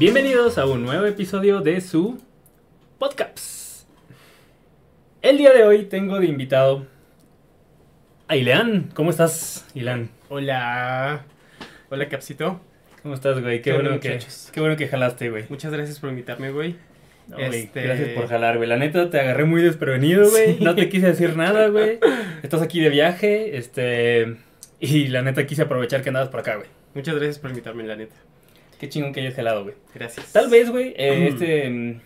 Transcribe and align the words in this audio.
Bienvenidos 0.00 0.56
a 0.56 0.64
un 0.64 0.82
nuevo 0.82 1.04
episodio 1.04 1.60
de 1.60 1.78
su 1.82 2.18
podcast. 2.98 3.86
El 5.20 5.36
día 5.36 5.52
de 5.52 5.62
hoy 5.64 5.84
tengo 5.84 6.18
de 6.18 6.24
invitado 6.24 6.86
a 8.26 8.34
Ileán. 8.34 8.88
¿Cómo 8.94 9.10
estás, 9.10 9.66
Ileán? 9.74 10.08
Hola. 10.30 11.26
Hola, 11.90 12.08
Capsito. 12.08 12.62
¿Cómo 13.02 13.12
estás, 13.12 13.42
güey? 13.42 13.58
Qué, 13.60 13.72
¿Qué 13.72 13.72
bueno 13.74 14.00
que, 14.00 14.20
qué 14.52 14.60
bueno 14.60 14.74
que 14.78 14.88
jalaste, 14.88 15.28
güey. 15.28 15.44
Muchas 15.50 15.70
gracias 15.70 15.98
por 15.98 16.08
invitarme, 16.08 16.50
güey. 16.50 16.76
No, 17.28 17.36
Este- 17.36 17.82
Gracias 17.82 18.08
por 18.14 18.26
jalar, 18.26 18.56
güey. 18.56 18.70
La 18.70 18.78
neta 18.78 19.10
te 19.10 19.20
agarré 19.20 19.44
muy 19.44 19.60
desprevenido, 19.60 20.30
güey. 20.30 20.56
Sí. 20.56 20.64
No 20.64 20.74
te 20.74 20.88
quise 20.88 21.08
decir 21.08 21.36
nada, 21.36 21.68
güey. 21.68 21.98
Estás 22.42 22.62
aquí 22.62 22.80
de 22.80 22.88
viaje, 22.88 23.58
este... 23.58 24.38
Y 24.80 25.08
la 25.08 25.20
neta 25.20 25.44
quise 25.44 25.60
aprovechar 25.60 26.00
que 26.00 26.08
andabas 26.08 26.30
por 26.30 26.40
acá, 26.40 26.56
güey. 26.56 26.70
Muchas 26.94 27.16
gracias 27.16 27.38
por 27.38 27.50
invitarme, 27.50 27.82
la 27.82 27.96
neta. 27.96 28.16
Qué 28.80 28.88
chingón 28.88 29.12
que 29.12 29.20
hayas 29.20 29.34
jalado, 29.34 29.62
güey. 29.64 29.74
Gracias. 29.94 30.32
Tal 30.32 30.48
vez, 30.50 30.70
güey, 30.70 30.94
eh, 30.96 31.18
Mm. 31.20 31.34
este, 31.34 31.70
mm, 31.70 32.00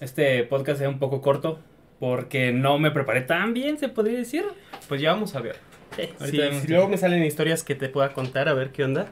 este 0.00 0.44
podcast 0.44 0.78
sea 0.78 0.88
un 0.88 0.98
poco 0.98 1.20
corto 1.20 1.58
porque 1.98 2.52
no 2.52 2.78
me 2.78 2.90
preparé 2.92 3.20
tan 3.22 3.52
bien, 3.52 3.76
se 3.78 3.88
podría 3.88 4.18
decir. 4.18 4.44
Pues 4.88 5.00
ya 5.00 5.12
vamos 5.12 5.34
a 5.34 5.40
ver. 5.40 5.56
Sí, 5.96 6.08
Si, 6.30 6.68
luego 6.68 6.88
me 6.88 6.96
salen 6.96 7.22
historias 7.24 7.64
que 7.64 7.74
te 7.74 7.88
pueda 7.88 8.12
contar, 8.12 8.48
a 8.48 8.54
ver 8.54 8.70
qué 8.70 8.84
onda, 8.84 9.06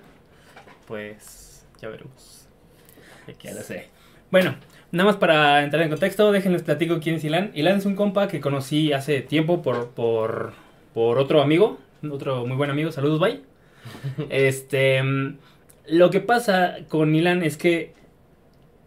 pues 0.86 1.66
ya 1.80 1.88
veremos. 1.88 2.46
Ya 3.42 3.52
lo 3.52 3.60
sé. 3.62 3.88
Bueno, 4.30 4.54
nada 4.92 5.06
más 5.10 5.16
para 5.16 5.62
entrar 5.64 5.82
en 5.82 5.90
contexto, 5.90 6.32
déjenles 6.32 6.62
platico 6.62 6.98
quién 7.00 7.16
es 7.16 7.24
Ilan. 7.24 7.50
Ilan 7.54 7.78
es 7.78 7.84
un 7.84 7.94
compa 7.96 8.28
que 8.28 8.40
conocí 8.40 8.92
hace 8.92 9.20
tiempo 9.22 9.60
por, 9.60 9.90
por, 9.90 10.52
por 10.94 11.18
otro 11.18 11.42
amigo, 11.42 11.78
otro 12.10 12.46
muy 12.46 12.56
buen 12.56 12.70
amigo, 12.70 12.92
saludos, 12.92 13.20
bye. 13.20 13.40
Este, 14.30 15.02
mm, 15.02 15.38
lo 15.90 16.10
que 16.10 16.20
pasa 16.20 16.76
con 16.88 17.14
Ilan 17.14 17.42
es 17.42 17.56
que 17.56 17.94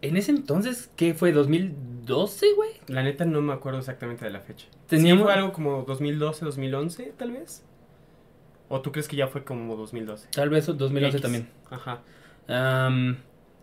en 0.02 0.16
ese 0.16 0.30
entonces, 0.32 0.90
¿qué 0.96 1.14
fue? 1.14 1.32
¿2012, 1.34 2.54
güey? 2.56 2.70
La 2.88 3.02
neta 3.02 3.24
no 3.24 3.40
me 3.40 3.52
acuerdo 3.52 3.78
exactamente 3.78 4.24
de 4.24 4.30
la 4.32 4.40
fecha. 4.40 4.66
Teníamos- 4.88 5.22
¿Sí 5.22 5.24
fue 5.24 5.32
algo 5.34 5.52
como 5.52 5.82
2012, 5.82 6.44
2011, 6.44 7.12
tal 7.16 7.32
vez? 7.32 7.64
¿O 8.68 8.80
tú 8.80 8.90
crees 8.90 9.06
que 9.08 9.16
ya 9.16 9.28
fue 9.28 9.44
como 9.44 9.76
2012? 9.76 10.28
Tal 10.32 10.48
vez 10.50 10.66
2011 10.66 11.08
X. 11.18 11.22
también. 11.22 11.48
Ajá. 11.70 12.00
Am, 12.48 13.18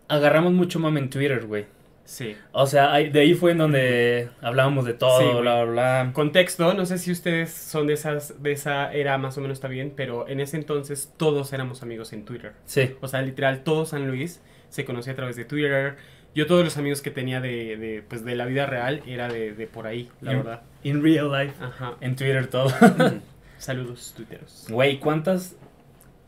agarramos 0.08 0.52
mucho 0.52 0.78
mame 0.78 1.00
en 1.00 1.10
Twitter, 1.10 1.46
güey. 1.46 1.66
Sí. 2.10 2.36
O 2.50 2.66
sea, 2.66 2.92
de 2.94 3.20
ahí 3.20 3.34
fue 3.34 3.52
en 3.52 3.58
donde 3.58 4.30
hablábamos 4.42 4.84
de 4.84 4.94
todo, 4.94 5.20
Sí, 5.20 5.40
bla, 5.40 5.62
bla, 5.62 5.64
bla. 6.04 6.10
Contexto, 6.12 6.74
no 6.74 6.84
sé 6.84 6.98
si 6.98 7.12
ustedes 7.12 7.52
son 7.52 7.86
de 7.86 7.92
esas 7.94 8.42
de 8.42 8.50
esa 8.50 8.92
era 8.92 9.16
más 9.16 9.38
o 9.38 9.40
menos 9.40 9.58
está 9.58 9.68
bien, 9.68 9.92
pero 9.94 10.26
en 10.26 10.40
ese 10.40 10.56
entonces 10.56 11.12
todos 11.16 11.52
éramos 11.52 11.84
amigos 11.84 12.12
en 12.12 12.24
Twitter. 12.24 12.52
Sí, 12.64 12.96
O 13.00 13.06
sea, 13.06 13.22
literal, 13.22 13.62
todo 13.62 13.86
San 13.86 14.08
Luis 14.08 14.40
se 14.70 14.84
conocía 14.84 15.12
a 15.12 15.16
través 15.16 15.36
de 15.36 15.44
Twitter. 15.44 15.96
Yo 16.34 16.46
todos 16.48 16.64
los 16.64 16.76
amigos 16.78 17.00
que 17.00 17.12
tenía 17.12 17.40
de, 17.40 17.76
de, 17.76 18.02
pues, 18.08 18.24
de 18.24 18.34
la 18.34 18.44
vida 18.44 18.66
real 18.66 19.02
era 19.06 19.28
de, 19.28 19.52
de 19.52 19.66
por 19.68 19.86
ahí, 19.86 20.10
la 20.20 20.32
verdad. 20.32 20.62
in 20.82 21.02
real 21.04 21.30
life. 21.30 21.54
Ajá. 21.62 21.94
En 22.00 22.16
Twitter 22.16 22.48
todo. 22.48 22.70
Saludos, 23.58 24.14
tuiteros. 24.16 24.66
Güey, 24.68 24.98
¿cuántas, 24.98 25.54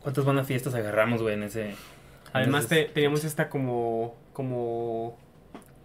¿cuántas 0.01 0.23
buenas 0.23 0.47
fiestas 0.47 0.75
agarramos, 0.75 1.21
güey, 1.21 1.33
en 1.33 1.43
ese... 1.43 1.75
Además 2.31 2.67
te- 2.67 2.85
teníamos 2.85 3.23
esta 3.25 3.49
como, 3.49 4.15
como, 4.33 5.17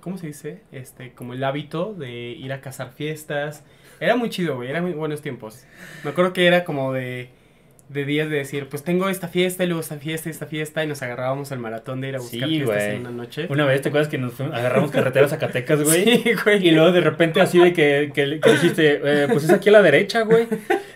¿cómo 0.09 0.17
se 0.17 0.29
dice? 0.29 0.61
Este, 0.73 1.13
como 1.13 1.35
el 1.35 1.45
hábito 1.45 1.93
de 1.93 2.31
ir 2.31 2.51
a 2.55 2.63
cazar 2.63 2.93
fiestas. 2.93 3.63
Era 4.01 4.17
muy 4.17 4.31
chido, 4.31 4.57
güey, 4.57 4.71
eran 4.71 4.85
muy 4.85 4.93
buenos 4.95 5.21
tiempos. 5.21 5.67
Me 6.03 6.13
acuerdo 6.13 6.33
que 6.33 6.47
era 6.47 6.65
como 6.65 6.95
de, 6.95 7.29
de 7.91 8.05
días 8.07 8.31
de 8.31 8.37
decir, 8.37 8.71
pues 8.71 8.83
tengo 8.85 9.11
esta 9.11 9.29
fiesta 9.29 9.65
y 9.65 9.67
luego 9.67 9.83
esta 9.83 9.99
fiesta 9.99 10.31
y 10.31 10.33
esta 10.33 10.47
fiesta 10.47 10.83
y 10.83 10.87
nos 10.87 11.03
agarrábamos 11.03 11.53
al 11.53 11.59
maratón 11.59 12.01
de 12.01 12.09
ir 12.09 12.17
a 12.17 12.21
buscar 12.21 12.49
Sí, 12.49 12.57
fiestas 12.57 12.83
en 12.85 13.01
una 13.03 13.11
noche. 13.11 13.47
Una 13.51 13.67
vez, 13.67 13.83
¿te 13.83 13.91
acuerdas 13.91 14.09
que 14.09 14.17
nos 14.17 14.41
agarramos 14.41 14.91
carreteras 14.91 15.31
a 15.31 15.37
Zacatecas, 15.37 15.83
güey? 15.85 16.05
Sí, 16.05 16.31
güey. 16.43 16.67
Y 16.67 16.71
luego 16.71 16.91
de 16.91 17.03
repente 17.03 17.43
así 17.43 17.59
de 17.59 17.75
que, 17.75 18.11
que, 18.15 18.41
que 18.41 18.51
dijiste, 18.51 19.01
eh, 19.05 19.29
pues 19.31 19.45
es 19.45 19.51
aquí 19.51 19.69
a 19.69 19.73
la 19.73 19.83
derecha, 19.83 20.23
güey. 20.23 20.47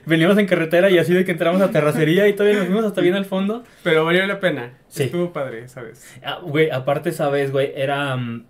Veníamos 0.07 0.39
en 0.39 0.47
carretera 0.47 0.89
y 0.89 0.97
así 0.97 1.13
de 1.13 1.27
que 1.27 1.33
entramos 1.33 1.61
a 1.61 1.71
terracería 1.71 2.29
y 2.29 2.33
todavía 2.33 2.61
nos 2.61 2.67
fuimos 2.67 2.87
hasta 2.87 3.03
bien 3.03 3.15
al 3.15 3.27
fondo. 3.27 3.63
Pero 3.83 4.07
valió 4.07 4.25
la 4.27 4.41
pena. 4.41 4.79
Sí. 4.89 5.03
Estuvo 5.03 5.35
padre, 5.35 5.69
¿sabes? 5.69 6.17
Ah, 6.25 6.41
güey, 6.43 6.71
aparte 6.71 7.11
esa 7.11 7.29
vez, 7.29 7.53
güey, 7.53 7.73
era... 7.77 8.17
mm, 8.17 8.47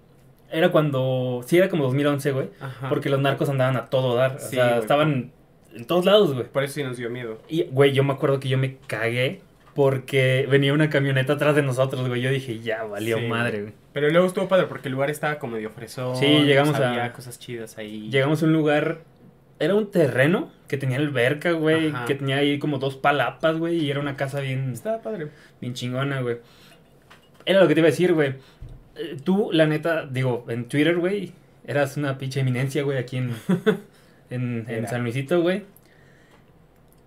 Era 0.53 0.71
cuando... 0.71 1.43
Sí, 1.47 1.57
era 1.59 1.69
como 1.69 1.85
2011, 1.85 2.33
güey. 2.33 2.49
Ajá. 2.61 2.89
Porque 2.89 3.09
los 3.09 3.21
narcos 3.21 3.49
andaban 3.49 3.77
a 3.77 3.87
todo 3.87 4.15
dar. 4.15 4.37
O 4.37 4.39
sea, 4.39 4.69
güey. 4.69 4.81
estaban 4.81 5.33
en 5.75 5.85
todos 5.87 6.05
lados, 6.05 6.35
güey. 6.35 6.47
Por 6.47 6.63
eso 6.63 6.75
sí 6.75 6.83
nos 6.83 6.97
dio 6.99 7.09
miedo. 7.11 7.39
Y, 7.49 7.65
güey, 7.65 7.93
yo 7.93 8.05
me 8.05 8.13
acuerdo 8.13 8.39
que 8.39 8.49
yo 8.49 8.59
me 8.59 8.77
cagué 8.87 9.41
porque 9.75 10.47
venía 10.51 10.75
una 10.75 10.91
camioneta 10.91 11.33
atrás 11.33 11.57
de 11.57 11.63
nosotros, 11.63 12.07
güey. 12.07 12.21
Yo 12.21 12.31
dije, 12.31 12.61
ya, 12.61 12.85
valió 12.85 13.19
Sí, 13.19 13.27
madre, 13.27 13.63
güey. 13.63 13.73
Pero 13.95 14.11
luego 14.11 14.27
estuvo 14.27 14.47
padre 14.49 14.67
porque 14.67 14.89
el 14.89 14.93
lugar 14.95 15.11
estaba 15.11 15.39
como 15.39 15.55
medio 15.55 15.71
fresón. 15.71 16.17
Sí, 16.17 16.27
llegamos 16.45 16.79
a- 16.79 16.91
Había 16.91 17.13
cosas 17.13 17.39
chidas 17.39 17.79
ahí. 17.79 18.11
Llegamos 18.11 18.43
a 18.43 18.47
un 18.47 18.53
lugar... 18.53 18.99
Era 19.59 19.75
un 19.77 19.91
terreno 19.91 20.51
que 20.67 20.77
tenía 20.77 20.97
alberca, 20.99 21.53
güey. 21.53 21.89
Ajá. 21.91 22.05
Que 22.07 22.17
tenía 22.17 22.37
ahí 22.37 22.59
como 22.59 22.79
dos 22.79 22.97
palapas, 22.97 23.57
güey. 23.59 23.77
Y 23.79 23.91
era 23.91 24.01
una 24.01 24.17
casa 24.17 24.41
bien, 24.41 24.73
Estaba 24.73 25.01
padre. 25.03 25.29
bien 25.61 25.73
chingona, 25.75 26.21
güey. 26.21 26.39
Era 27.47 27.61
lo 27.61 27.69
que 27.69 27.75
te 27.75 27.81
iba 27.81 27.87
a 27.89 27.91
decir, 27.91 28.13
güey. 28.13 28.35
Eh, 28.97 29.17
Tú, 29.23 29.51
la 29.53 29.67
neta, 29.67 30.07
digo, 30.07 30.45
en 30.49 30.67
Twitter, 30.69 30.97
güey, 30.99 31.33
eras 31.67 31.97
una 31.97 32.19
pinche 32.19 32.41
eminencia, 32.41 32.83
güey, 32.83 32.99
aquí 32.99 33.17
en, 33.19 33.35
en. 34.31 34.87
San 34.89 35.03
Luisito, 35.03 35.41
güey. 35.43 35.65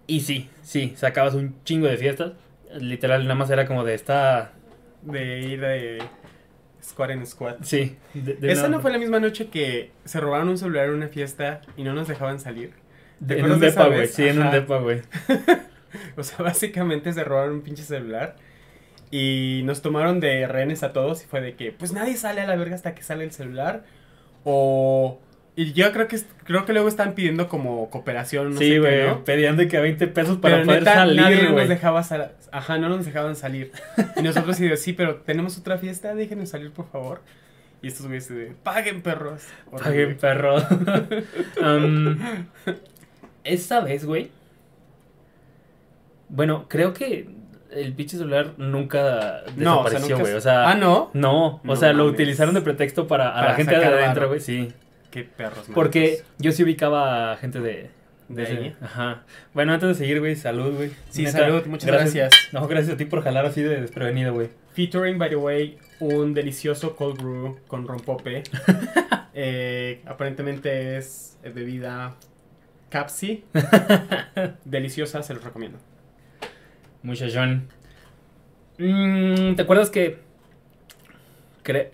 Y 0.08 0.22
sí, 0.22 0.50
sí, 0.62 0.94
sacabas 0.96 1.34
un 1.34 1.56
chingo 1.64 1.88
de 1.88 1.98
fiestas. 1.98 2.34
Literal, 2.80 3.24
nada 3.24 3.36
más 3.36 3.50
era 3.50 3.66
como 3.66 3.84
de 3.84 3.94
esta... 3.96 4.52
De 5.02 5.40
ir 5.42 5.62
de 5.62 6.04
squad 6.84 7.12
en 7.12 7.26
squad. 7.26 7.56
Sí. 7.62 7.96
de- 8.14 8.34
de 8.36 8.52
Esa 8.52 8.68
no 8.68 8.80
fue 8.82 8.92
la 8.92 8.98
misma 9.00 9.20
noche 9.20 9.48
que 9.48 9.92
se 10.04 10.20
robaron 10.20 10.50
un 10.50 10.58
celular 10.58 10.86
en 10.88 10.94
una 10.96 11.08
fiesta 11.08 11.62
y 11.78 11.84
no 11.84 11.94
nos 11.94 12.08
dejaban 12.08 12.40
salir. 12.40 12.74
de- 13.20 13.36
¿te 13.36 13.42
en 13.42 13.52
un 13.52 13.60
depa, 13.60 13.88
güey. 13.88 14.08
Sí, 14.08 14.28
en 14.28 14.42
un 14.42 14.52
depa, 14.52 14.80
güey. 14.80 15.02
O 16.18 16.24
sea, 16.24 16.40
básicamente 16.40 17.14
se 17.14 17.24
robaron 17.24 17.54
un 17.56 17.62
pinche 17.62 17.82
celular 17.84 18.36
y 19.18 19.62
nos 19.64 19.82
tomaron 19.82 20.20
de 20.20 20.46
rehenes 20.46 20.84
a 20.84 20.92
todos 20.92 21.24
y 21.24 21.26
fue 21.26 21.40
de 21.40 21.56
que, 21.56 21.72
pues 21.72 21.94
nadie 21.94 22.18
sale 22.18 22.42
a 22.42 22.48
la 22.48 22.58
verga 22.58 22.76
hasta 22.76 22.94
que 22.94 23.02
sale 23.02 23.24
el 23.24 23.32
celular. 23.32 23.86
O... 24.44 25.22
Y 25.56 25.72
yo 25.72 25.94
creo 25.94 26.10
que 26.10 26.20
creo 26.44 26.66
que 26.66 26.74
luego 26.74 26.90
están 26.90 27.14
pidiendo 27.14 27.48
como 27.48 27.90
cooperación, 27.90 28.50
no 28.56 28.58
sé 28.58 28.66
sí, 28.66 28.78
güey. 28.78 29.08
¿no? 29.08 29.24
Pedían 29.24 29.56
de 29.56 29.70
que 29.70 29.78
a 29.78 29.80
20 29.80 30.08
pesos 30.08 30.40
para 30.40 30.56
Pero 30.56 30.66
poder 30.66 30.82
neta, 30.82 31.06
nadie 31.06 31.38
salir, 31.38 31.52
nos 31.52 31.70
dejaba 31.70 32.04
sal- 32.04 32.34
Ajá, 32.52 32.78
no 32.78 32.90
nos 32.90 33.06
dejaban 33.06 33.38
salir. 33.38 33.72
Y 34.18 34.22
nosotros 34.22 34.58
sí 34.58 34.68
de, 34.68 34.76
sí, 34.76 34.92
pero 34.92 35.16
tenemos 35.22 35.58
otra 35.58 35.78
fiesta, 35.78 36.14
déjenos 36.14 36.50
salir, 36.50 36.72
por 36.72 36.90
favor. 36.92 37.22
Y 37.82 37.88
estos 37.88 38.08
güeyes 38.08 38.28
de, 38.28 38.54
paguen, 38.64 39.02
perros. 39.02 39.44
Paguen, 39.72 40.18
perro. 40.18 40.58
Am, 41.64 42.48
esa 43.46 43.80
vez, 43.80 44.04
güey. 44.04 44.30
Bueno, 46.28 46.66
creo 46.68 46.94
que 46.94 47.30
el 47.76 47.94
pinche 47.94 48.18
celular 48.18 48.54
nunca 48.58 49.44
No, 49.58 49.82
o 49.82 49.84
sea, 49.90 50.00
desapareció, 50.00 50.10
nunca- 50.18 50.22
güey. 50.24 50.34
O 50.34 50.42
sea, 50.42 50.70
Ah, 50.70 50.76
¿no? 50.76 51.12
no. 51.14 51.46
O 51.48 51.62
No 51.64 51.76
sea, 51.76 51.94
lo 51.94 52.06
utilizaron 52.06 52.54
de 52.56 52.62
pretexto 52.62 53.08
para 53.08 53.30
a 53.38 53.46
la 53.46 53.54
gente 53.56 53.78
de 53.78 53.86
adentro, 53.86 54.28
güey. 54.28 54.40
Sí. 54.40 54.72
Qué 55.12 55.24
perros, 55.24 55.66
Porque 55.74 56.24
yo 56.40 56.52
sí 56.52 56.64
ubicaba 56.64 57.32
a 57.32 57.38
gente 57.38 57.60
de. 57.62 57.90
¿De 58.28 58.44
ese- 58.44 58.58
ahí? 58.58 58.76
Ajá. 58.82 59.24
Bueno, 59.54 59.74
antes 59.74 59.88
de 59.90 59.94
seguir, 59.96 60.20
güey, 60.20 60.36
salud, 60.36 60.76
güey. 60.76 60.92
Sí, 61.10 61.24
Neta, 61.24 61.38
salud, 61.40 61.64
muchas 61.68 61.92
gracias. 61.92 62.32
No, 62.54 62.68
gracias 62.68 62.96
a 62.96 62.98
ti 62.98 63.06
por 63.06 63.24
jalar 63.24 63.46
así 63.46 63.62
de 63.62 63.80
desprevenido, 63.82 64.34
güey. 64.34 64.50
Featuring, 64.74 65.18
by 65.20 65.30
the 65.30 65.36
way, 65.36 65.78
un 66.00 66.34
delicioso 66.34 66.96
cold 66.96 67.22
brew 67.22 67.60
con 67.68 67.88
rompope. 67.88 68.44
Eh, 69.38 70.02
aparentemente 70.06 70.96
es 70.98 71.38
bebida 71.54 72.16
Capsi. 72.90 73.44
Deliciosa, 74.66 75.22
se 75.24 75.34
los 75.34 75.44
recomiendo. 75.44 75.78
Muchachón. 77.06 77.68
Mm, 78.78 79.56
¿Te 79.56 79.62
acuerdas 79.62 79.90
que. 79.90 80.18
cre- 81.64 81.92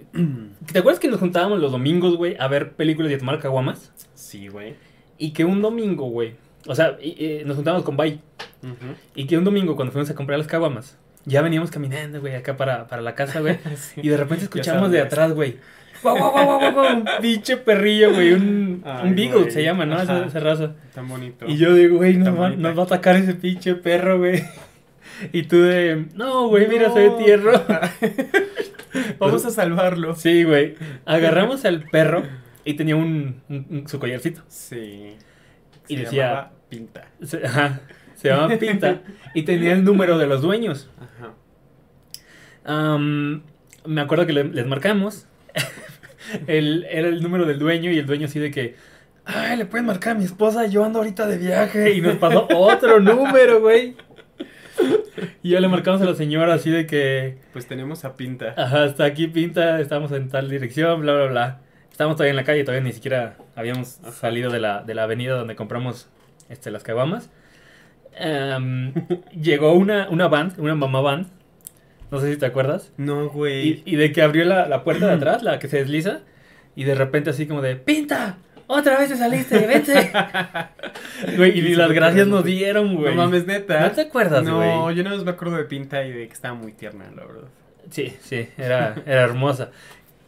¿Te 0.71 0.79
acuerdas 0.79 0.99
que 0.99 1.07
nos 1.09 1.19
juntábamos 1.19 1.59
los 1.59 1.71
domingos, 1.71 2.15
güey, 2.17 2.35
a 2.39 2.47
ver 2.47 2.71
películas 2.73 3.11
y 3.11 3.15
a 3.15 3.19
tomar 3.19 3.39
caguamas? 3.39 3.91
Sí, 4.13 4.47
güey. 4.47 4.75
Y 5.17 5.31
que 5.31 5.45
un 5.45 5.61
domingo, 5.61 6.05
güey. 6.09 6.35
O 6.67 6.75
sea, 6.75 6.97
y- 7.01 7.41
y 7.41 7.43
nos 7.45 7.55
juntábamos 7.55 7.83
con 7.85 7.97
Bay. 7.97 8.21
Y 9.15 9.25
que 9.27 9.37
un 9.37 9.43
domingo, 9.43 9.75
cuando 9.75 9.91
fuimos 9.91 10.09
a 10.09 10.15
comprar 10.15 10.37
las 10.39 10.47
caguamas, 10.47 10.97
ya 11.25 11.41
veníamos 11.41 11.71
caminando, 11.71 12.21
güey, 12.21 12.35
acá 12.35 12.55
para, 12.57 12.87
para 12.87 13.01
la 13.01 13.15
casa, 13.15 13.39
güey. 13.41 13.57
Sí. 13.75 14.01
Y 14.03 14.09
de 14.09 14.17
repente 14.17 14.45
escuchamos 14.45 14.91
de 14.91 15.01
atrás, 15.01 15.33
güey. 15.33 15.57
Guau, 16.01 16.17
guau, 16.17 16.31
guau, 16.31 16.45
guau, 16.45 16.59
guau, 16.59 16.73
guau, 16.73 16.95
Un 16.97 17.05
pinche 17.21 17.57
perrillo, 17.57 18.11
güey. 18.13 18.33
Un, 18.33 18.81
Ay, 18.85 19.09
un 19.09 19.15
beagle 19.15 19.39
güey. 19.41 19.51
se 19.51 19.63
llama, 19.63 19.85
¿no? 19.85 20.01
Esa, 20.01 20.39
raza. 20.39 20.73
Tan 20.95 21.07
bonito. 21.07 21.45
Y 21.47 21.57
yo 21.57 21.75
digo, 21.75 21.97
güey, 21.97 22.17
nos 22.17 22.39
va, 22.39 22.49
nos 22.49 22.75
va 22.77 22.81
a 22.83 22.85
atacar 22.85 23.17
ese 23.17 23.35
pinche 23.35 23.75
perro, 23.75 24.17
güey. 24.17 24.43
Y 25.31 25.43
tú 25.43 25.61
de, 25.61 26.07
no, 26.15 26.47
güey, 26.47 26.67
mira, 26.67 26.91
se 26.91 26.99
ve 26.99 27.07
No. 27.09 27.15
tierno. 27.17 27.51
Vamos 29.19 29.45
a 29.45 29.49
salvarlo. 29.51 30.15
Sí, 30.15 30.43
güey. 30.43 30.75
Agarramos 31.05 31.63
al 31.65 31.83
perro 31.83 32.23
y 32.65 32.73
tenía 32.75 32.95
un, 32.95 33.41
un- 33.49 33.65
un- 33.69 33.87
su 33.87 33.99
collarcito. 33.99 34.41
Sí. 34.47 35.15
Y 35.87 35.95
Se 35.95 36.01
decía- 36.03 36.27
llamaba 36.27 36.51
Pinta. 36.69 37.07
Se, 37.23 37.45
ajá, 37.45 37.81
se 38.15 38.29
llamaba 38.29 38.57
Pinta 38.57 39.01
y 39.33 39.43
tenía 39.43 39.73
el 39.73 39.83
número 39.83 40.17
de 40.17 40.27
los 40.27 40.41
dueños. 40.41 40.89
Ajá. 40.99 41.33
Am, 42.63 43.43
me 43.85 44.01
acuerdo 44.01 44.25
que 44.25 44.33
le- 44.33 44.43
les 44.45 44.65
marcamos. 44.67 45.25
el, 46.47 46.85
era 46.89 47.07
el 47.07 47.21
número 47.21 47.45
del 47.45 47.59
dueño 47.59 47.91
y 47.91 47.97
el 47.97 48.05
dueño 48.05 48.27
así 48.27 48.39
de 48.39 48.51
que, 48.51 48.75
ay, 49.25 49.57
le 49.57 49.65
pueden 49.65 49.85
marcar 49.85 50.15
a 50.15 50.19
mi 50.19 50.25
esposa, 50.25 50.65
yo 50.67 50.83
ando 50.85 50.99
ahorita 50.99 51.27
de 51.27 51.37
viaje. 51.37 51.91
Y 51.93 52.01
nos 52.01 52.15
pasó 52.17 52.47
otro 52.49 52.99
número, 52.99 53.59
güey. 53.61 53.95
Y 55.43 55.49
ya 55.51 55.59
le 55.59 55.67
marcamos 55.67 56.01
a 56.01 56.05
la 56.05 56.15
señora 56.15 56.53
así 56.53 56.69
de 56.71 56.85
que, 56.85 57.37
Pues 57.53 57.67
tenemos 57.67 58.05
a 58.05 58.15
Pinta. 58.17 58.53
ajá, 58.57 58.83
hasta 58.83 59.05
aquí 59.05 59.27
pinta, 59.27 59.79
estamos 59.79 60.11
en 60.11 60.29
tal 60.29 60.49
dirección, 60.49 61.01
bla, 61.01 61.13
bla, 61.13 61.25
bla. 61.27 61.59
Estábamos 61.91 62.15
todavía 62.17 62.31
en 62.31 62.35
la 62.37 62.43
calle, 62.43 62.63
todavía 62.63 62.83
ni 62.87 62.93
siquiera 62.93 63.35
habíamos 63.55 63.99
Ajá. 64.01 64.11
salido 64.11 64.49
de 64.51 64.59
la, 64.59 64.81
de 64.83 64.93
la 64.95 65.03
avenida 65.03 65.35
donde 65.35 65.55
compramos 65.55 66.09
este, 66.49 66.71
las 66.71 66.83
caguamas. 66.83 67.29
Em, 68.17 68.93
llegó 69.41 69.73
una, 69.73 70.09
una 70.09 70.27
van, 70.27 70.53
una 70.57 70.75
mamá 70.75 71.01
van, 71.01 71.27
no 72.11 72.19
sé 72.19 72.31
si 72.33 72.39
te 72.39 72.45
acuerdas. 72.45 72.91
No, 72.97 73.25
Y, 73.25 73.27
güey. 73.27 73.83
y 73.85 73.95
de 73.95 74.11
que 74.11 74.21
abrió 74.21 74.43
la, 74.45 74.67
la 74.67 74.83
puerta 74.83 75.07
de 75.07 75.13
atrás, 75.15 75.43
la 75.43 75.59
que 75.59 75.67
se 75.67 75.77
desliza, 75.77 76.19
y 76.75 76.83
de 76.85 76.95
repente 76.95 77.29
así 77.29 77.45
como 77.47 77.61
de, 77.61 77.75
¡Pinta! 77.75 78.37
¡Otra 78.73 78.97
vez 78.99 79.09
te 79.09 79.17
saliste! 79.17 79.67
¡Vete! 79.67 80.11
Güey, 81.35 81.59
y 81.59 81.61
ni 81.61 81.75
las 81.75 81.91
gracias 81.91 82.25
nos 82.27 82.45
dieron, 82.45 82.95
güey. 82.95 83.13
No 83.13 83.23
mames, 83.23 83.45
neta. 83.45 83.81
¿No 83.81 83.91
te 83.91 84.01
acuerdas, 84.01 84.43
No, 84.45 84.83
güey? 84.83 84.95
yo 84.95 85.03
no 85.03 85.15
me 85.23 85.31
acuerdo 85.31 85.57
de 85.57 85.65
Pinta 85.65 86.03
y 86.05 86.11
de 86.11 86.27
que 86.27 86.33
estaba 86.33 86.53
muy 86.53 86.71
tierna, 86.71 87.05
la 87.15 87.25
verdad. 87.25 87.49
Sí, 87.89 88.15
sí, 88.21 88.47
era, 88.57 88.95
era 89.05 89.21
hermosa. 89.23 89.71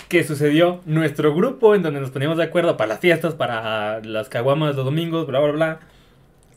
¿Qué 0.10 0.25
sucedió? 0.25 0.81
Nuestro 0.86 1.34
grupo, 1.34 1.74
en 1.74 1.84
donde 1.84 2.01
nos 2.01 2.12
poníamos 2.12 2.38
de 2.38 2.44
acuerdo 2.44 2.75
para 2.75 2.90
las 2.90 3.00
fiestas, 3.00 3.34
para 3.34 4.01
las 4.01 4.28
caguamas 4.28 4.75
los 4.75 4.84
domingos, 4.86 5.25
bla, 5.25 5.39
bla, 5.39 5.51
bla, 5.51 5.80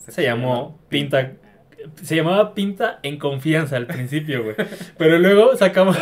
se 0.09 0.23
llamó 0.25 0.79
Pinta. 0.89 1.35
Se 2.03 2.17
llamaba 2.17 2.55
Pinta 2.55 2.99
en 3.03 3.19
confianza 3.19 3.77
al 3.77 3.87
principio, 3.87 4.43
güey. 4.45 4.57
Pero 4.99 5.19
luego 5.19 5.57
sacamos 5.57 5.97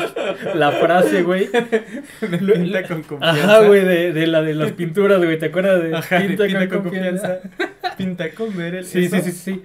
la 0.54 0.72
frase, 0.72 1.22
güey. 1.22 1.46
De 2.20 2.38
Pinta 2.38 2.82
con 2.84 3.02
confianza. 3.02 3.44
Ajá, 3.58 3.66
güey, 3.66 3.84
de, 3.84 4.12
de 4.12 4.26
la 4.26 4.42
de 4.42 4.54
las 4.54 4.72
pinturas, 4.80 5.18
güey. 5.22 5.38
¿Te 5.38 5.46
acuerdas 5.46 5.82
de 5.82 5.94
Ajá, 5.94 6.18
de 6.20 6.28
Pinta, 6.28 6.68
con 6.68 6.82
confianza. 6.82 7.38
Pinta 7.98 8.30
con 8.30 8.56
ver 8.56 8.74
el. 8.76 8.84
Sí, 8.84 9.08
sí, 9.08 9.16
eso. 9.16 9.24
sí, 9.24 9.32
sí. 9.32 9.62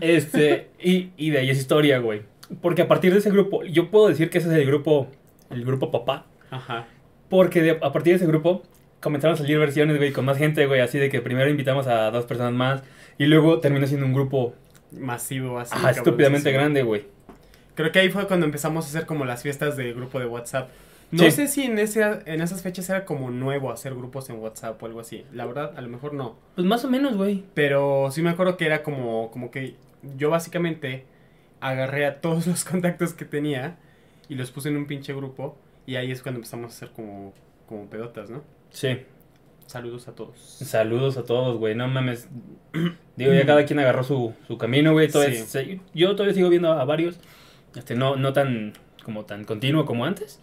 Este, 0.00 0.68
y, 0.82 1.10
y 1.16 1.30
de 1.30 1.38
ahí 1.38 1.50
es 1.50 1.58
historia, 1.58 1.98
güey. 1.98 2.22
Porque 2.60 2.82
a 2.82 2.88
partir 2.88 3.12
de 3.12 3.18
ese 3.18 3.30
grupo, 3.30 3.64
yo 3.64 3.90
puedo 3.90 4.08
decir 4.08 4.30
que 4.30 4.38
ese 4.38 4.48
es 4.48 4.54
el 4.54 4.66
grupo, 4.66 5.08
el 5.50 5.64
grupo 5.64 5.90
papá. 5.90 6.26
Ajá. 6.50 6.86
Porque 7.28 7.62
de- 7.62 7.70
a 7.82 7.92
partir 7.92 8.12
de 8.12 8.16
ese 8.18 8.26
grupo 8.26 8.62
comenzaron 9.00 9.34
a 9.34 9.36
salir 9.38 9.58
versiones, 9.58 9.96
güey, 9.96 10.12
con 10.12 10.24
más 10.24 10.38
gente, 10.38 10.66
güey. 10.66 10.80
Así 10.80 10.98
de 10.98 11.08
que 11.08 11.20
primero 11.20 11.50
invitamos 11.50 11.86
a 11.86 12.10
dos 12.10 12.24
personas 12.24 12.52
más. 12.52 12.82
Y 13.18 13.26
luego 13.26 13.60
terminó 13.60 13.86
siendo 13.86 14.06
un 14.06 14.12
grupo 14.12 14.54
Masivo, 14.92 15.58
así. 15.58 15.74
ajá, 15.74 15.90
estúpidamente 15.90 16.50
grande, 16.52 16.82
güey. 16.82 17.04
Creo 17.74 17.92
que 17.92 17.98
ahí 17.98 18.08
fue 18.08 18.26
cuando 18.26 18.46
empezamos 18.46 18.86
a 18.86 18.88
hacer 18.88 19.06
como 19.06 19.24
las 19.24 19.42
fiestas 19.42 19.76
de 19.76 19.92
grupo 19.92 20.18
de 20.18 20.26
WhatsApp. 20.26 20.70
No 21.10 21.22
Sí. 21.24 21.30
sé 21.30 21.46
si 21.46 21.62
en, 21.64 21.78
ese, 21.78 22.02
en 22.26 22.40
esas 22.40 22.62
fechas 22.62 22.88
era 22.90 23.04
como 23.04 23.30
nuevo 23.30 23.70
hacer 23.70 23.94
grupos 23.94 24.28
en 24.30 24.38
WhatsApp 24.40 24.82
o 24.82 24.86
algo 24.86 25.00
así. 25.00 25.24
La 25.32 25.44
verdad, 25.46 25.72
a 25.76 25.80
lo 25.80 25.88
mejor 25.88 26.14
no. 26.14 26.36
Pues 26.54 26.66
más 26.66 26.84
o 26.84 26.90
menos, 26.90 27.16
güey. 27.16 27.44
Pero 27.54 28.08
sí 28.10 28.22
me 28.22 28.30
acuerdo 28.30 28.56
que 28.56 28.66
era 28.66 28.82
como, 28.82 29.30
como 29.30 29.50
que 29.50 29.76
yo 30.16 30.30
básicamente 30.30 31.04
agarré 31.60 32.06
a 32.06 32.20
todos 32.20 32.46
los 32.46 32.64
contactos 32.70 33.12
que 33.12 33.24
tenía 33.24 33.76
y 34.28 34.34
los 34.34 34.50
puse 34.50 34.68
en 34.70 34.76
un 34.76 34.86
pinche 34.86 35.14
grupo. 35.14 35.56
Y 35.86 35.94
ahí 35.96 36.10
es 36.10 36.22
cuando 36.22 36.38
empezamos 36.38 36.72
a 36.72 36.76
hacer 36.76 36.90
como, 36.90 37.32
como 37.68 37.86
pedotas, 37.88 38.28
¿no? 38.30 38.42
Sí. 38.70 38.98
Saludos 39.66 40.06
a 40.08 40.12
todos. 40.14 40.38
Saludos 40.38 41.16
a 41.16 41.24
todos, 41.24 41.58
güey. 41.58 41.74
No 41.74 41.88
mames. 41.88 42.28
Digo, 43.16 43.32
ya 43.32 43.44
cada 43.46 43.64
quien 43.64 43.78
agarró 43.80 44.04
su, 44.04 44.34
su 44.46 44.58
camino, 44.58 44.92
güey. 44.92 45.08
Todavía 45.08 45.40
Sí. 45.40 45.46
se- 45.46 45.80
yo 45.94 46.12
todavía 46.14 46.34
sigo 46.34 46.48
viendo 46.48 46.72
a 46.72 46.84
varios. 46.84 47.18
Este, 47.74 47.94
no, 47.94 48.16
no 48.16 48.32
tan 48.32 48.72
como 49.04 49.24
tan 49.24 49.44
continuo 49.44 49.84
como 49.84 50.04
antes. 50.04 50.40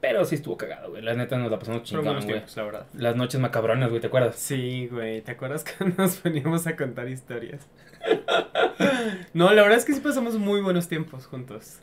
Pero 0.00 0.24
sí 0.24 0.36
estuvo 0.36 0.56
cagado, 0.56 0.90
güey. 0.90 1.02
La 1.02 1.14
neta 1.14 1.38
nos 1.38 1.50
la 1.50 1.58
pasamos 1.58 1.90
buenos 1.90 2.24
güey. 2.26 2.42
la 2.54 2.62
verdad. 2.62 2.86
Las 2.94 3.16
noches 3.16 3.40
macabronas, 3.40 3.88
güey, 3.88 4.00
¿te 4.00 4.06
acuerdas? 4.06 4.36
Sí, 4.36 4.86
güey, 4.88 5.22
¿te 5.22 5.32
acuerdas 5.32 5.64
cuando 5.78 6.02
nos 6.02 6.16
poníamos 6.16 6.66
a 6.66 6.76
contar 6.76 7.08
historias? 7.08 7.66
no, 9.34 9.52
la 9.52 9.62
verdad 9.62 9.78
es 9.78 9.84
que 9.84 9.94
sí 9.94 10.00
pasamos 10.00 10.34
muy 10.38 10.60
buenos 10.60 10.86
tiempos 10.88 11.26
juntos. 11.26 11.78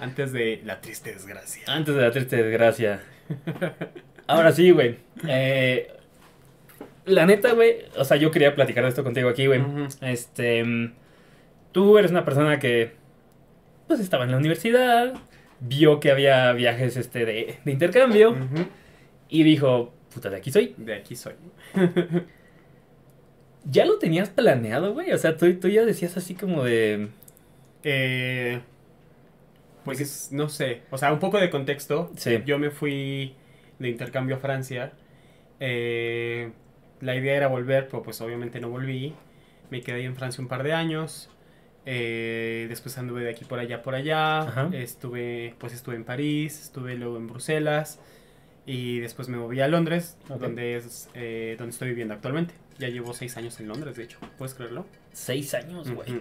Antes 0.00 0.32
de 0.32 0.60
la 0.64 0.80
triste 0.80 1.12
desgracia. 1.12 1.62
Antes 1.66 1.94
de 1.94 2.02
la 2.02 2.10
triste 2.10 2.36
desgracia. 2.42 3.02
Ahora 4.28 4.52
sí, 4.52 4.70
güey. 4.70 4.96
Eh, 5.26 5.90
la 7.06 7.26
neta, 7.26 7.54
güey. 7.54 7.78
O 7.96 8.04
sea, 8.04 8.16
yo 8.18 8.30
quería 8.30 8.54
platicar 8.54 8.84
de 8.84 8.90
esto 8.90 9.02
contigo 9.02 9.28
aquí, 9.28 9.46
güey. 9.46 9.60
Este. 10.02 10.92
Tú 11.72 11.98
eres 11.98 12.12
una 12.12 12.24
persona 12.24 12.58
que. 12.58 12.92
Pues 13.88 13.98
estaba 14.00 14.24
en 14.24 14.30
la 14.30 14.36
universidad. 14.36 15.14
Vio 15.60 15.98
que 15.98 16.12
había 16.12 16.52
viajes 16.52 16.96
este, 16.96 17.24
de, 17.24 17.56
de 17.64 17.72
intercambio. 17.72 18.36
Y 19.28 19.42
dijo: 19.42 19.92
Puta, 20.14 20.30
de 20.30 20.36
aquí 20.36 20.52
soy. 20.52 20.74
De 20.76 20.94
aquí 20.94 21.16
soy. 21.16 21.34
¿Ya 23.64 23.84
lo 23.86 23.98
tenías 23.98 24.28
planeado, 24.28 24.92
güey? 24.92 25.12
O 25.12 25.18
sea, 25.18 25.36
tú, 25.36 25.52
tú 25.54 25.68
ya 25.68 25.84
decías 25.84 26.16
así 26.16 26.34
como 26.34 26.64
de. 26.64 27.08
Eh, 27.82 28.60
pues 29.84 30.32
no 30.32 30.50
sé, 30.50 30.82
o 30.90 30.98
sea, 30.98 31.12
un 31.14 31.18
poco 31.18 31.38
de 31.38 31.48
contexto. 31.48 32.10
Sí. 32.16 32.42
Yo 32.44 32.58
me 32.58 32.70
fui 32.70 33.34
de 33.78 33.88
intercambio 33.88 34.36
a 34.36 34.38
Francia. 34.38 34.92
Eh, 35.60 36.50
la 37.00 37.16
idea 37.16 37.36
era 37.36 37.48
volver, 37.48 37.88
pero 37.88 38.02
pues 38.02 38.20
obviamente 38.20 38.60
no 38.60 38.70
volví. 38.70 39.14
Me 39.70 39.80
quedé 39.82 39.96
ahí 39.96 40.04
en 40.04 40.16
Francia 40.16 40.42
un 40.42 40.48
par 40.48 40.62
de 40.62 40.72
años. 40.72 41.30
Eh, 41.86 42.66
después 42.68 42.98
anduve 42.98 43.22
de 43.22 43.30
aquí 43.30 43.44
por 43.44 43.58
allá, 43.58 43.82
por 43.82 43.94
allá. 43.94 44.40
Ajá. 44.40 44.70
Estuve, 44.72 45.54
pues 45.58 45.72
estuve 45.72 45.96
en 45.96 46.04
París, 46.04 46.60
estuve 46.60 46.94
luego 46.94 47.16
en 47.16 47.26
Bruselas. 47.26 48.00
Y 48.66 48.98
después 49.00 49.28
me 49.30 49.38
moví 49.38 49.60
a 49.60 49.68
Londres, 49.68 50.18
donde 50.28 50.76
es 50.76 51.08
eh, 51.14 51.56
donde 51.58 51.70
estoy 51.72 51.88
viviendo 51.88 52.12
actualmente. 52.12 52.52
Ya 52.78 52.88
llevo 52.88 53.14
seis 53.14 53.36
años 53.38 53.58
en 53.60 53.68
Londres, 53.68 53.96
de 53.96 54.04
hecho. 54.04 54.18
¿Puedes 54.36 54.54
creerlo? 54.54 54.84
Seis 55.12 55.54
años, 55.54 55.90
güey. 55.90 56.20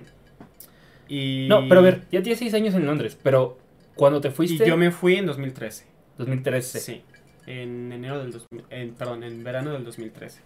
Y... 1.09 1.47
No, 1.49 1.67
pero 1.67 1.81
a 1.81 1.83
ver, 1.83 2.03
ya 2.11 2.21
tienes 2.21 2.39
seis 2.39 2.53
años 2.53 2.73
en 2.73 2.85
Londres. 2.85 3.17
Pero 3.21 3.57
cuando 3.95 4.21
te 4.21 4.29
Y 4.29 4.31
fuiste. 4.31 4.65
yo 4.65 4.77
me 4.77 4.91
fui 4.91 5.15
en 5.15 5.25
2013. 5.25 5.85
2013. 6.17 6.79
Sí. 6.79 7.03
En 7.47 7.91
enero 7.91 8.19
del 8.19 8.31
2000, 8.31 8.65
en, 8.69 8.93
perdón, 8.93 9.23
en 9.23 9.43
verano 9.43 9.71
del 9.71 9.83
2013. 9.83 10.41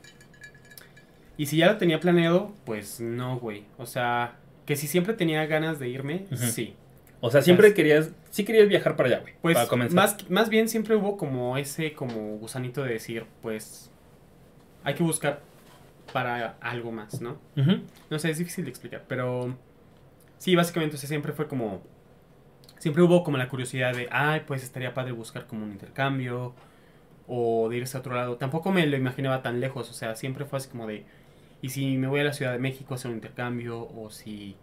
Y 1.38 1.48
si 1.48 1.58
ya 1.58 1.68
lo 1.72 1.78
tenía 1.78 2.00
planeado, 2.00 2.54
pues 2.66 3.00
no, 3.02 3.38
güey. 3.40 3.66
O 3.78 3.86
sea, 3.86 4.36
que 4.66 4.76
si 4.76 4.88
siempre 4.88 5.14
tenía 5.14 5.46
ganas 5.48 5.80
de 5.80 5.90
irme, 5.90 6.26
sí. 6.36 6.76
O 7.20 7.30
sea, 7.32 7.42
siempre 7.42 7.68
Pues- 7.68 7.76
querías. 7.76 8.12
Sí 8.30 8.46
querías 8.46 8.68
viajar 8.70 8.96
para 8.96 9.10
allá, 9.10 9.20
güey. 9.22 9.34
Pues 9.42 9.56
para 9.56 9.68
comenzar. 9.68 9.96
más, 9.96 10.30
más 10.30 10.50
bien 10.50 10.70
siempre 10.70 10.96
hubo 10.96 11.18
como 11.18 11.58
ese 11.58 11.94
como 11.94 12.38
gusanito 12.38 12.84
de 12.84 12.94
decir, 12.94 13.26
pues 13.42 13.92
hay 14.84 14.94
que 14.94 15.04
buscar 15.04 15.42
para 16.14 16.58
algo 16.62 16.92
más, 16.92 17.20
¿no? 17.22 17.38
No 18.10 18.20
sé, 18.20 18.30
es 18.32 18.38
difícil 18.38 18.64
de 18.66 18.70
explicar, 18.70 19.04
pero 19.08 19.56
sí, 20.38 20.56
básicamente 20.56 20.96
o 20.96 21.00
sea, 21.00 21.08
siempre 21.08 21.32
fue 21.34 21.48
como, 21.48 21.82
siempre 22.80 23.02
hubo 23.04 23.24
como 23.24 23.38
la 23.38 23.48
curiosidad 23.50 23.94
de, 23.96 24.08
ay, 24.12 24.42
pues 24.48 24.64
estaría 24.64 24.94
padre 24.94 25.12
buscar 25.14 25.46
como 25.48 25.64
un 25.64 25.72
intercambio 25.72 26.54
o 27.34 27.70
de 27.70 27.78
irse 27.78 27.96
a 27.96 28.02
otro 28.02 28.14
lado. 28.14 28.36
Tampoco 28.36 28.72
me 28.72 28.86
lo 28.86 28.98
imaginaba 28.98 29.42
tan 29.42 29.62
lejos, 29.62 29.90
o 29.90 29.94
sea, 29.94 30.16
siempre 30.16 30.44
fue 30.44 30.58
así 30.58 30.70
como 30.70 30.86
de, 30.86 31.06
y 31.62 31.70
si 31.70 31.98
me 31.98 32.08
voy 32.08 32.20
a 32.20 32.26
la 32.26 32.34
Ciudad 32.34 32.52
de 32.52 32.60
México 32.60 32.94
a 32.94 32.96
hacer 32.96 33.10
un 33.10 33.18
intercambio 33.18 33.80
o 33.80 34.10
si, 34.10 34.58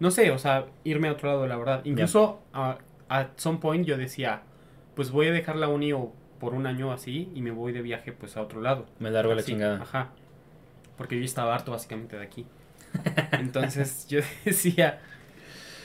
no 0.00 0.10
sé, 0.10 0.32
o 0.32 0.38
sea, 0.38 0.66
irme 0.82 1.06
a 1.08 1.12
otro 1.12 1.28
lado, 1.28 1.46
la 1.46 1.56
verdad. 1.56 1.82
Incluso 1.84 2.40
a 2.52 2.78
at 3.08 3.28
some 3.36 3.58
point 3.58 3.86
yo 3.86 3.96
decía, 3.96 4.42
pues 4.96 5.12
voy 5.12 5.28
a 5.28 5.32
dejar 5.32 5.54
la 5.54 5.68
uni 5.68 5.92
o 5.92 6.12
por 6.40 6.54
un 6.54 6.66
año 6.66 6.90
así 6.90 7.30
y 7.34 7.40
me 7.40 7.52
voy 7.52 7.72
de 7.72 7.82
viaje 7.82 8.10
pues 8.10 8.36
a 8.36 8.42
otro 8.42 8.60
lado. 8.60 8.86
Me 8.98 9.10
largo 9.12 9.32
la 9.32 9.44
chingada. 9.44 9.80
Ajá. 9.80 10.10
Porque 10.96 11.16
yo 11.16 11.24
estaba 11.24 11.54
harto 11.54 11.70
básicamente 11.70 12.16
de 12.16 12.24
aquí. 12.24 12.46
Entonces 13.30 14.06
yo 14.08 14.20
decía, 14.44 15.00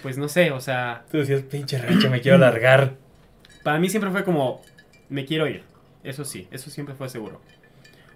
pues 0.01 0.17
no 0.17 0.27
sé, 0.27 0.49
o 0.49 0.59
sea, 0.59 1.05
Tú 1.11 1.19
decías, 1.19 1.43
pinche 1.43 1.77
rancho, 1.77 2.09
me 2.09 2.21
quiero 2.21 2.39
largar. 2.39 2.95
para 3.63 3.77
mí 3.77 3.87
siempre 3.87 4.09
fue 4.09 4.23
como, 4.23 4.61
me 5.09 5.25
quiero 5.25 5.47
ir. 5.47 5.63
Eso 6.03 6.25
sí, 6.25 6.47
eso 6.51 6.69
siempre 6.69 6.95
fue 6.95 7.09
seguro. 7.09 7.41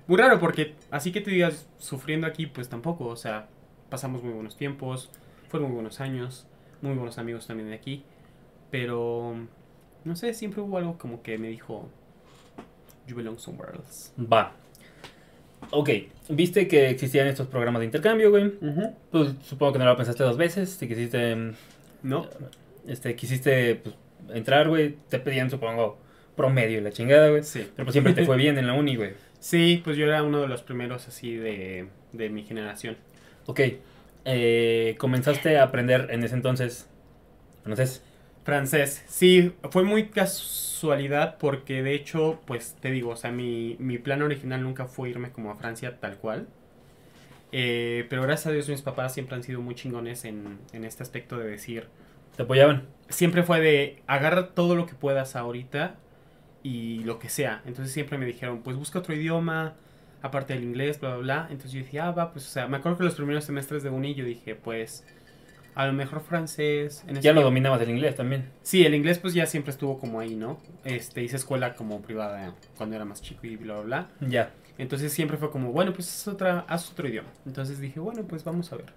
Muy 0.08 0.18
raro 0.18 0.40
porque 0.40 0.76
así 0.92 1.12
que 1.12 1.22
te 1.22 1.32
digas 1.32 1.68
sufriendo 1.80 2.28
aquí, 2.28 2.46
pues 2.46 2.70
tampoco, 2.70 3.06
o 3.08 3.16
sea, 3.16 3.48
pasamos 3.90 4.24
muy 4.24 4.34
buenos 4.34 4.56
tiempos, 4.56 5.10
fueron 5.50 5.70
muy 5.70 5.76
buenos 5.76 6.00
años, 6.00 6.48
muy 6.82 6.94
buenos 6.94 7.18
amigos 7.18 7.48
también 7.48 7.70
de 7.70 7.76
aquí, 7.76 8.04
pero 8.70 9.36
no 10.04 10.16
sé, 10.16 10.34
siempre 10.34 10.62
hubo 10.62 10.78
algo 10.78 10.98
como 10.98 11.24
que 11.24 11.38
me 11.38 11.48
dijo, 11.48 11.90
you 13.08 13.16
belong 13.16 13.40
somewhere 13.40 13.74
else. 13.76 14.12
Va. 14.20 14.54
Ok, 15.72 15.90
viste 16.30 16.68
que 16.68 16.90
existían 16.90 17.28
estos 17.28 17.48
programas 17.48 17.80
de 17.80 17.86
intercambio, 17.86 18.30
güey. 18.30 18.52
Pues 19.12 19.34
supongo 19.44 19.74
que 19.74 19.80
no 19.80 19.86
lo 19.86 19.98
pensaste 19.98 20.24
dos 20.24 20.38
veces. 20.38 20.70
Si 20.70 20.88
quisiste, 20.88 21.36
mm, 21.36 21.54
¿No? 22.04 22.28
este, 22.88 23.16
quisiste 23.16 23.76
pues, 23.76 23.96
entrar, 24.34 24.70
güey, 24.70 24.98
te 25.10 25.20
pedían, 25.20 25.50
supongo, 25.50 25.98
promedio 26.36 26.78
y 26.80 26.82
la 26.82 26.92
chingada, 26.92 27.30
güey. 27.30 27.44
Sí. 27.44 27.70
Pero 27.76 27.86
pues 27.86 27.94
siempre 27.94 28.14
te 28.14 28.26
fue 28.26 28.38
bien 28.38 28.58
en 28.58 28.68
la 28.68 28.74
uni, 28.74 28.96
güey. 28.96 29.14
Sí, 29.40 29.82
pues 29.84 29.98
yo 29.98 30.06
era 30.06 30.24
uno 30.24 30.42
de 30.42 30.48
los 30.48 30.64
primeros 30.64 31.08
así 31.08 31.36
de, 31.36 31.88
de 32.14 32.30
mi 32.30 32.44
generación. 32.44 32.98
Ok, 33.46 33.62
eh, 34.26 34.96
comenzaste 34.98 35.58
a 35.58 35.64
aprender 35.64 36.08
en 36.12 36.24
ese 36.24 36.36
entonces 36.36 36.90
francés. 37.64 38.04
Francés, 38.44 39.04
sí, 39.08 39.54
fue 39.72 39.84
muy 39.84 40.10
casualidad 40.10 41.38
porque 41.40 41.82
de 41.82 41.94
hecho, 41.96 42.40
pues 42.46 42.76
te 42.80 42.92
digo, 42.92 43.12
o 43.12 43.16
sea, 43.16 43.32
mi, 43.32 43.76
mi 43.80 43.98
plan 43.98 44.22
original 44.22 44.62
nunca 44.62 44.86
fue 44.86 45.10
irme 45.10 45.32
como 45.32 45.52
a 45.52 45.56
Francia 45.56 46.00
tal 46.00 46.18
cual. 46.18 46.48
Eh, 47.52 48.06
pero 48.10 48.24
gracias 48.24 48.48
a 48.48 48.52
Dios 48.52 48.68
mis 48.70 48.82
papás 48.82 49.14
siempre 49.14 49.36
han 49.36 49.44
sido 49.44 49.62
muy 49.62 49.76
chingones 49.76 50.26
en, 50.26 50.60
en 50.74 50.84
este 50.84 51.04
aspecto 51.04 51.38
de 51.38 51.48
decir, 51.50 51.88
¿Te 52.36 52.44
apoyaban? 52.44 52.84
siempre 53.10 53.44
fue 53.44 53.62
de 53.62 54.02
agarra 54.08 54.50
todo 54.50 54.76
lo 54.76 54.86
que 54.86 54.94
puedas 54.94 55.36
ahorita 55.36 55.96
y 56.68 57.04
lo 57.04 57.20
que 57.20 57.30
sea. 57.30 57.62
Entonces 57.68 57.94
siempre 57.94 58.18
me 58.18 58.26
dijeron, 58.26 58.62
pues 58.64 58.76
busca 58.76 58.98
otro 58.98 59.14
idioma, 59.14 59.76
aparte 60.24 60.56
del 60.56 60.64
inglés, 60.64 61.00
bla, 61.00 61.10
bla, 61.10 61.18
bla. 61.20 61.48
Entonces 61.52 61.74
yo 61.74 61.80
dije, 61.80 62.00
ah, 62.00 62.10
va, 62.10 62.32
pues, 62.34 62.46
o 62.48 62.50
sea, 62.50 62.68
me 62.68 62.78
acuerdo 62.78 62.98
que 62.98 63.04
los 63.04 63.14
primeros 63.14 63.44
semestres 63.44 63.84
de 63.84 63.92
uni 63.92 64.16
yo 64.16 64.26
dije, 64.26 64.56
pues, 64.56 65.06
a 65.76 65.86
lo 65.86 65.94
mejor 65.94 66.22
francés. 66.22 67.04
En 67.04 67.10
Ya 67.10 67.16
lo 67.16 67.22
tiempo- 67.22 67.42
dominabas 67.44 67.82
el 67.82 67.90
inglés 67.92 68.16
también. 68.16 68.50
Sí, 68.64 68.84
el 68.84 68.96
inglés 68.96 69.20
pues 69.20 69.34
ya 69.36 69.46
siempre 69.46 69.72
estuvo 69.72 70.00
como 70.00 70.20
ahí, 70.20 70.36
¿no? 70.36 70.60
Este, 70.86 71.22
hice 71.22 71.36
escuela 71.36 71.76
como 71.76 72.02
privada 72.02 72.56
cuando 72.78 72.96
era 72.96 73.06
más 73.06 73.22
chico 73.22 73.46
y 73.46 73.58
bla, 73.58 73.76
bla, 73.82 73.84
bla. 74.20 74.28
Ya. 74.28 74.52
Entonces 74.80 75.14
siempre 75.14 75.38
fue 75.38 75.52
como, 75.52 75.72
bueno, 75.72 75.94
pues 75.94 76.08
haz, 76.10 76.28
otra, 76.34 76.66
haz 76.68 76.90
otro 76.90 77.08
idioma. 77.08 77.30
Entonces 77.46 77.80
dije, 77.80 78.00
bueno, 78.00 78.24
pues 78.24 78.44
vamos 78.44 78.72
a 78.74 78.78
ver. 78.78 78.88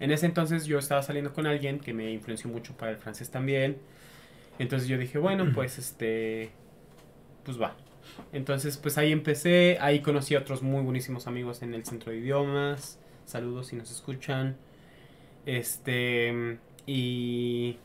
En 0.00 0.12
ese 0.12 0.24
entonces 0.26 0.64
yo 0.64 0.78
estaba 0.78 1.02
saliendo 1.02 1.32
con 1.34 1.46
alguien 1.46 1.78
que 1.80 1.92
me 1.92 2.10
influenció 2.10 2.48
mucho 2.48 2.74
para 2.76 2.92
el 2.92 2.96
francés 2.96 3.30
también. 3.30 3.76
Entonces 4.58 4.88
yo 4.88 4.96
dije, 4.96 5.18
bueno, 5.18 5.50
pues 5.54 5.78
este, 5.78 6.50
pues 7.44 7.60
va. 7.60 7.76
Entonces 8.32 8.76
pues 8.76 8.98
ahí 8.98 9.12
empecé, 9.12 9.78
ahí 9.80 10.00
conocí 10.00 10.34
a 10.34 10.40
otros 10.40 10.62
muy 10.62 10.82
buenísimos 10.82 11.26
amigos 11.26 11.62
en 11.62 11.74
el 11.74 11.84
centro 11.84 12.12
de 12.12 12.18
idiomas. 12.18 12.98
Saludos 13.24 13.68
si 13.68 13.76
nos 13.76 13.90
escuchan. 13.90 14.56
Este, 15.46 16.58
y... 16.86 17.78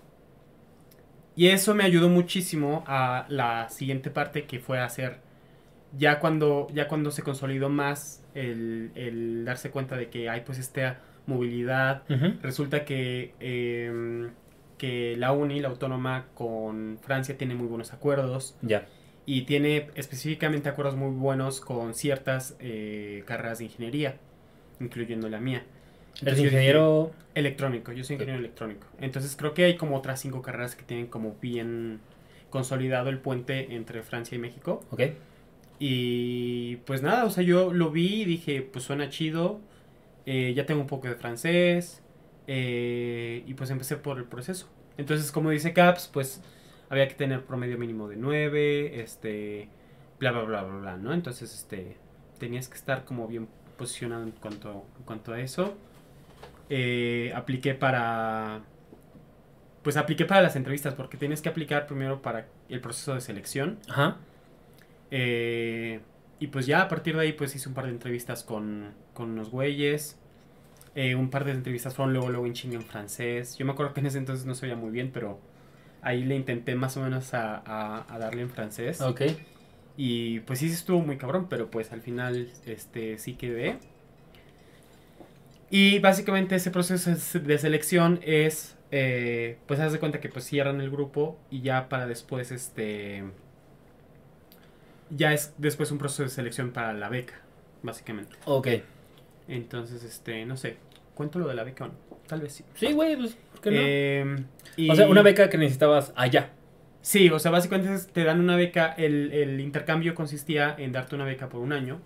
Y 1.35 1.47
eso 1.47 1.73
me 1.73 1.83
ayudó 1.83 2.09
muchísimo 2.09 2.83
a 2.85 3.25
la 3.27 3.67
siguiente 3.69 4.11
parte 4.11 4.45
que 4.45 4.59
fue 4.59 4.79
hacer 4.79 5.19
ya 5.97 6.19
cuando, 6.19 6.67
ya 6.73 6.87
cuando 6.87 7.11
se 7.11 7.23
consolidó 7.23 7.69
más 7.69 8.23
el, 8.33 8.91
el 8.95 9.45
darse 9.45 9.69
cuenta 9.71 9.95
de 9.95 10.09
que 10.09 10.29
hay 10.29 10.41
pues 10.41 10.57
esta 10.57 10.99
movilidad, 11.25 12.03
resulta 12.41 12.83
que, 12.83 13.33
em, 13.39 14.31
que 14.77 15.15
la 15.17 15.31
UNI, 15.31 15.61
la 15.61 15.69
autónoma 15.69 16.25
con 16.33 16.99
Francia, 17.01 17.37
tiene 17.37 17.55
muy 17.55 17.67
buenos 17.67 17.93
acuerdos 17.93 18.57
Ya. 18.61 18.87
Y 19.25 19.43
tiene 19.43 19.89
específicamente 19.95 20.69
acuerdos 20.69 20.95
muy 20.95 21.11
buenos 21.11 21.61
con 21.61 21.93
ciertas 21.93 22.55
eh, 22.59 23.23
carreras 23.25 23.59
de 23.59 23.65
ingeniería, 23.65 24.17
incluyendo 24.79 25.29
la 25.29 25.39
mía. 25.39 25.63
Eres 26.21 26.39
ingeniero. 26.39 27.11
Electrónico, 27.35 27.91
yo 27.91 28.03
soy 28.03 28.15
ingeniero 28.15 28.39
electrónico. 28.39 28.85
Entonces 28.99 29.35
creo 29.35 29.53
que 29.53 29.63
hay 29.63 29.75
como 29.75 29.97
otras 29.97 30.19
cinco 30.21 30.41
carreras 30.41 30.75
que 30.75 30.83
tienen 30.83 31.07
como 31.07 31.35
bien 31.41 31.99
consolidado 32.51 33.09
el 33.09 33.17
puente 33.17 33.73
entre 33.73 34.03
Francia 34.03 34.35
y 34.35 34.39
México. 34.39 34.83
Ok. 34.91 35.01
Y 35.79 36.75
pues 36.85 37.01
nada, 37.01 37.25
o 37.25 37.29
sea, 37.31 37.43
yo 37.43 37.73
lo 37.73 37.89
vi 37.89 38.21
y 38.21 38.25
dije, 38.25 38.61
pues 38.61 38.85
suena 38.85 39.09
chido, 39.09 39.59
eh, 40.25 40.53
ya 40.55 40.65
tengo 40.65 40.81
un 40.81 40.87
poco 40.87 41.07
de 41.07 41.15
francés, 41.15 42.03
eh, 42.47 43.43
y 43.47 43.53
pues 43.55 43.69
empecé 43.69 43.97
por 43.97 44.17
el 44.17 44.25
proceso. 44.25 44.69
Entonces, 44.97 45.31
como 45.31 45.49
dice 45.49 45.73
Caps, 45.73 46.09
pues 46.11 46.41
había 46.93 47.07
que 47.07 47.15
tener 47.15 47.43
promedio 47.43 47.77
mínimo 47.77 48.07
de 48.07 48.15
9, 48.15 49.01
este, 49.01 49.67
bla, 50.19 50.31
bla, 50.31 50.43
bla, 50.43 50.63
bla, 50.63 50.79
bla, 50.79 50.97
¿no? 50.97 51.13
Entonces, 51.13 51.53
este, 51.53 51.97
tenías 52.39 52.67
que 52.67 52.75
estar 52.75 53.03
como 53.03 53.27
bien 53.27 53.47
posicionado 53.77 54.23
en 54.23 54.31
cuanto, 54.31 54.85
en 54.97 55.03
cuanto 55.03 55.33
a 55.33 55.39
eso. 55.39 55.75
Eh, 56.69 57.31
apliqué 57.35 57.73
para... 57.73 58.61
Pues 59.81 59.97
apliqué 59.97 60.25
para 60.25 60.41
las 60.41 60.55
entrevistas, 60.55 60.93
porque 60.93 61.17
tienes 61.17 61.41
que 61.41 61.49
aplicar 61.49 61.87
primero 61.87 62.21
para 62.21 62.47
el 62.69 62.79
proceso 62.79 63.15
de 63.15 63.21
selección. 63.21 63.79
Ajá. 63.89 64.17
Eh, 65.11 65.99
y 66.39 66.47
pues 66.47 66.65
ya 66.67 66.83
a 66.83 66.87
partir 66.87 67.15
de 67.15 67.21
ahí 67.21 67.33
pues 67.33 67.55
hice 67.55 67.67
un 67.67 67.75
par 67.75 67.85
de 67.85 67.91
entrevistas 67.91 68.43
con, 68.43 68.93
con 69.13 69.31
unos 69.31 69.49
güeyes. 69.49 70.19
Eh, 70.95 71.15
un 71.15 71.29
par 71.29 71.43
de 71.43 71.51
entrevistas 71.51 71.95
fueron 71.95 72.13
luego, 72.13 72.29
luego 72.29 72.45
en 72.45 72.53
chinga 72.53 72.75
en 72.75 72.83
francés. 72.83 73.57
Yo 73.57 73.65
me 73.65 73.71
acuerdo 73.71 73.93
que 73.93 73.99
en 73.99 74.05
ese 74.05 74.19
entonces 74.19 74.45
no 74.45 74.53
sabía 74.55 74.75
muy 74.75 74.91
bien, 74.91 75.11
pero 75.11 75.39
ahí 76.03 76.23
le 76.23 76.35
intenté 76.35 76.75
más 76.75 76.97
o 76.97 77.01
menos 77.01 77.33
a, 77.33 77.57
a- 77.65 78.05
a 78.13 78.19
darle 78.19 78.41
en 78.43 78.49
francés. 78.49 79.01
Ok. 79.01 79.21
Y 79.97 80.39
pues 80.41 80.59
sí, 80.59 80.67
estuvo 80.71 80.99
muy 81.01 81.17
cabrón, 81.17 81.47
pero 81.49 81.69
pues 81.69 81.91
al 81.91 82.01
final 82.01 82.49
este 82.65 83.17
sí 83.19 83.33
quedé. 83.35 83.77
Y 85.69 85.99
básicamente 85.99 86.55
ese 86.55 86.69
proceso 86.71 87.11
de 87.39 87.57
selección 87.57 88.19
es, 88.23 88.75
eh, 88.91 89.57
pues 89.67 89.79
haz 89.79 89.91
de 89.91 89.99
cuenta 89.99 90.19
que 90.19 90.29
pues 90.29 90.45
cierran 90.45 90.81
el 90.81 90.91
grupo 90.91 91.39
y 91.49 91.61
ya 91.61 91.89
para 91.89 92.05
después 92.07 92.51
este... 92.51 93.23
Ya 95.09 95.33
es 95.33 95.53
después 95.57 95.91
un 95.91 95.97
proceso 95.99 96.23
de 96.23 96.29
selección 96.29 96.71
para 96.71 96.93
la 96.93 97.09
beca, 97.09 97.35
básicamente. 97.83 98.35
Ok. 98.45 98.67
Entonces, 99.47 100.03
este, 100.03 100.45
no 100.45 100.57
sé, 100.57 100.77
¿cuento 101.13 101.37
lo 101.39 101.47
de 101.47 101.55
la 101.55 101.63
beca 101.63 101.85
o 101.85 101.87
no? 101.89 101.93
Tal 102.27 102.41
vez 102.41 102.53
sí. 102.53 102.63
Sí, 102.75 102.93
güey, 102.93 103.15
pues, 103.15 103.35
¿por 103.51 103.52
qué 103.63 103.71
no? 103.71 103.81
Em, 103.81 104.45
y- 104.77 104.89
O 104.91 104.95
sea, 104.95 105.07
una 105.07 105.21
beca 105.23 105.49
que 105.49 105.57
necesitabas 105.57 106.13
allá. 106.15 106.51
Sí, 107.01 107.29
o 107.29 107.39
sea, 107.39 107.51
básicamente 107.51 107.91
te 108.13 108.23
dan 108.23 108.39
una 108.39 108.55
beca, 108.55 108.93
el, 108.97 109.31
el 109.33 109.59
intercambio 109.59 110.15
consistía 110.15 110.73
en 110.77 110.91
darte 110.93 111.15
una 111.15 111.25
beca 111.25 111.49
por 111.49 111.59
un 111.61 111.73
año 111.73 111.99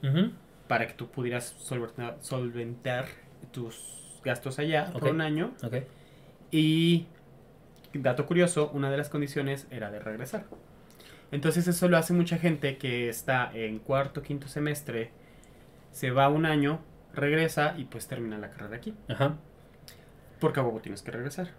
para 0.67 0.87
que 0.87 0.93
tú 0.93 1.07
pudieras 1.09 1.55
solventar, 1.59 2.17
solventar 2.21 3.05
tus 3.51 4.19
gastos 4.23 4.57
allá 4.59 4.85
por 4.93 5.03
un 5.11 5.21
año. 5.21 5.53
Y, 6.51 7.05
dato 7.93 8.25
curioso, 8.25 8.71
una 8.73 8.89
de 8.89 8.97
las 8.97 9.09
condiciones 9.09 9.67
era 9.71 9.91
de 9.91 9.99
regresar. 9.99 10.45
Entonces 11.31 11.67
eso 11.67 11.87
lo 11.89 11.97
hace 11.97 12.13
mucha 12.13 12.37
gente 12.37 12.77
que 12.77 13.09
está 13.09 13.51
en 13.53 13.79
cuarto, 13.79 14.21
quinto 14.23 14.47
semestre, 14.47 15.11
se 15.91 16.09
va 16.11 16.29
un 16.29 16.45
año, 16.45 16.79
regresa 17.13 17.75
y 17.77 17.83
pues 17.85 18.07
termina 18.07 18.37
la 18.37 18.49
carrera 18.49 18.77
aquí. 18.77 18.93
Ajá. 19.09 19.35
Porque 20.39 20.59
a 20.59 20.63
huevo 20.63 20.79
tienes 20.79 21.01
que 21.01 21.11
regresar. 21.11 21.49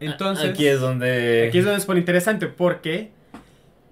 Entonces... 0.00 0.50
Aquí 0.50 0.66
es 0.66 0.80
donde. 0.80 1.46
Aquí 1.48 1.58
es 1.58 1.64
donde 1.64 1.78
es 1.78 1.86
por 1.86 1.98
interesante 1.98 2.48
porque 2.48 3.12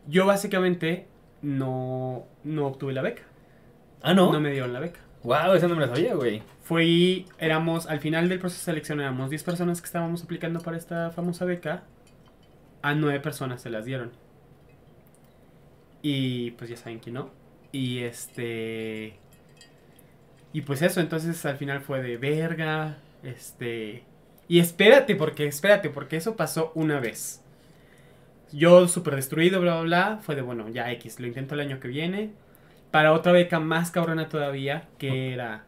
yo 0.09 0.27
básicamente 0.27 1.07
no, 1.43 2.27
no 2.45 2.67
obtuve 2.67 2.93
la 2.93 3.03
beca. 3.03 3.23
Ah, 4.03 4.15
no. 4.15 4.33
No 4.33 4.41
me 4.41 4.51
dieron 4.51 4.73
la 4.73 4.81
beca. 4.81 5.01
Wow, 5.23 5.55
esa 5.55 5.69
no 5.69 5.77
me 5.77 5.87
la 5.87 5.95
sabía, 5.95 6.15
güey. 6.15 6.43
Fue, 6.63 7.25
éramos, 7.39 7.87
al 7.87 8.01
final 8.01 8.29
del 8.29 8.41
proceso 8.41 8.61
de 8.61 8.65
selección 8.65 9.01
éramos 9.01 9.31
10 9.31 9.43
personas 9.45 9.81
que 9.81 9.87
estábamos 9.87 10.25
aplicando 10.25 10.61
para 10.61 10.77
esta 10.77 11.11
famosa 11.11 11.45
beca. 11.45 11.85
A 12.83 12.95
9 12.95 13.21
personas 13.21 13.63
se 13.63 13.71
las 13.71 13.85
dieron. 13.85 14.11
Y 16.03 16.53
pues 16.53 16.71
ya 16.71 16.77
saben 16.77 16.99
que 16.99 17.13
no. 17.13 17.31
Y 17.71 18.01
este... 18.01 19.17
Y 20.53 20.63
pues 20.63 20.83
eso, 20.83 21.01
entonces 21.01 21.45
al 21.47 21.57
final 21.57 21.81
fue 21.81 22.03
de 22.03 22.17
verga. 22.17 22.99
Este... 23.23 24.03
Y 24.49 24.59
espérate, 24.59 25.17
porque 25.17 25.47
espérate, 25.47 25.91
porque 25.91 26.17
eso 26.17 26.37
pasó 26.37 26.73
una 26.75 27.01
vez. 27.01 27.43
Yo 28.53 28.87
súper 28.87 29.17
destruido, 29.17 29.61
bla, 29.61 29.75
bla, 29.75 29.83
bla. 29.83 30.19
Fue 30.23 30.35
de, 30.35 30.43
bueno, 30.43 30.69
ya 30.69 30.91
X, 30.93 31.21
lo 31.21 31.27
intento 31.27 31.55
el 31.55 31.61
año 31.61 31.81
que 31.81 31.89
viene. 31.89 32.33
Para 32.91 33.13
otra 33.13 33.33
beca 33.33 33.61
más 33.61 33.91
cabrona 33.91 34.29
todavía, 34.29 34.89
que 34.99 35.33
era 35.33 35.65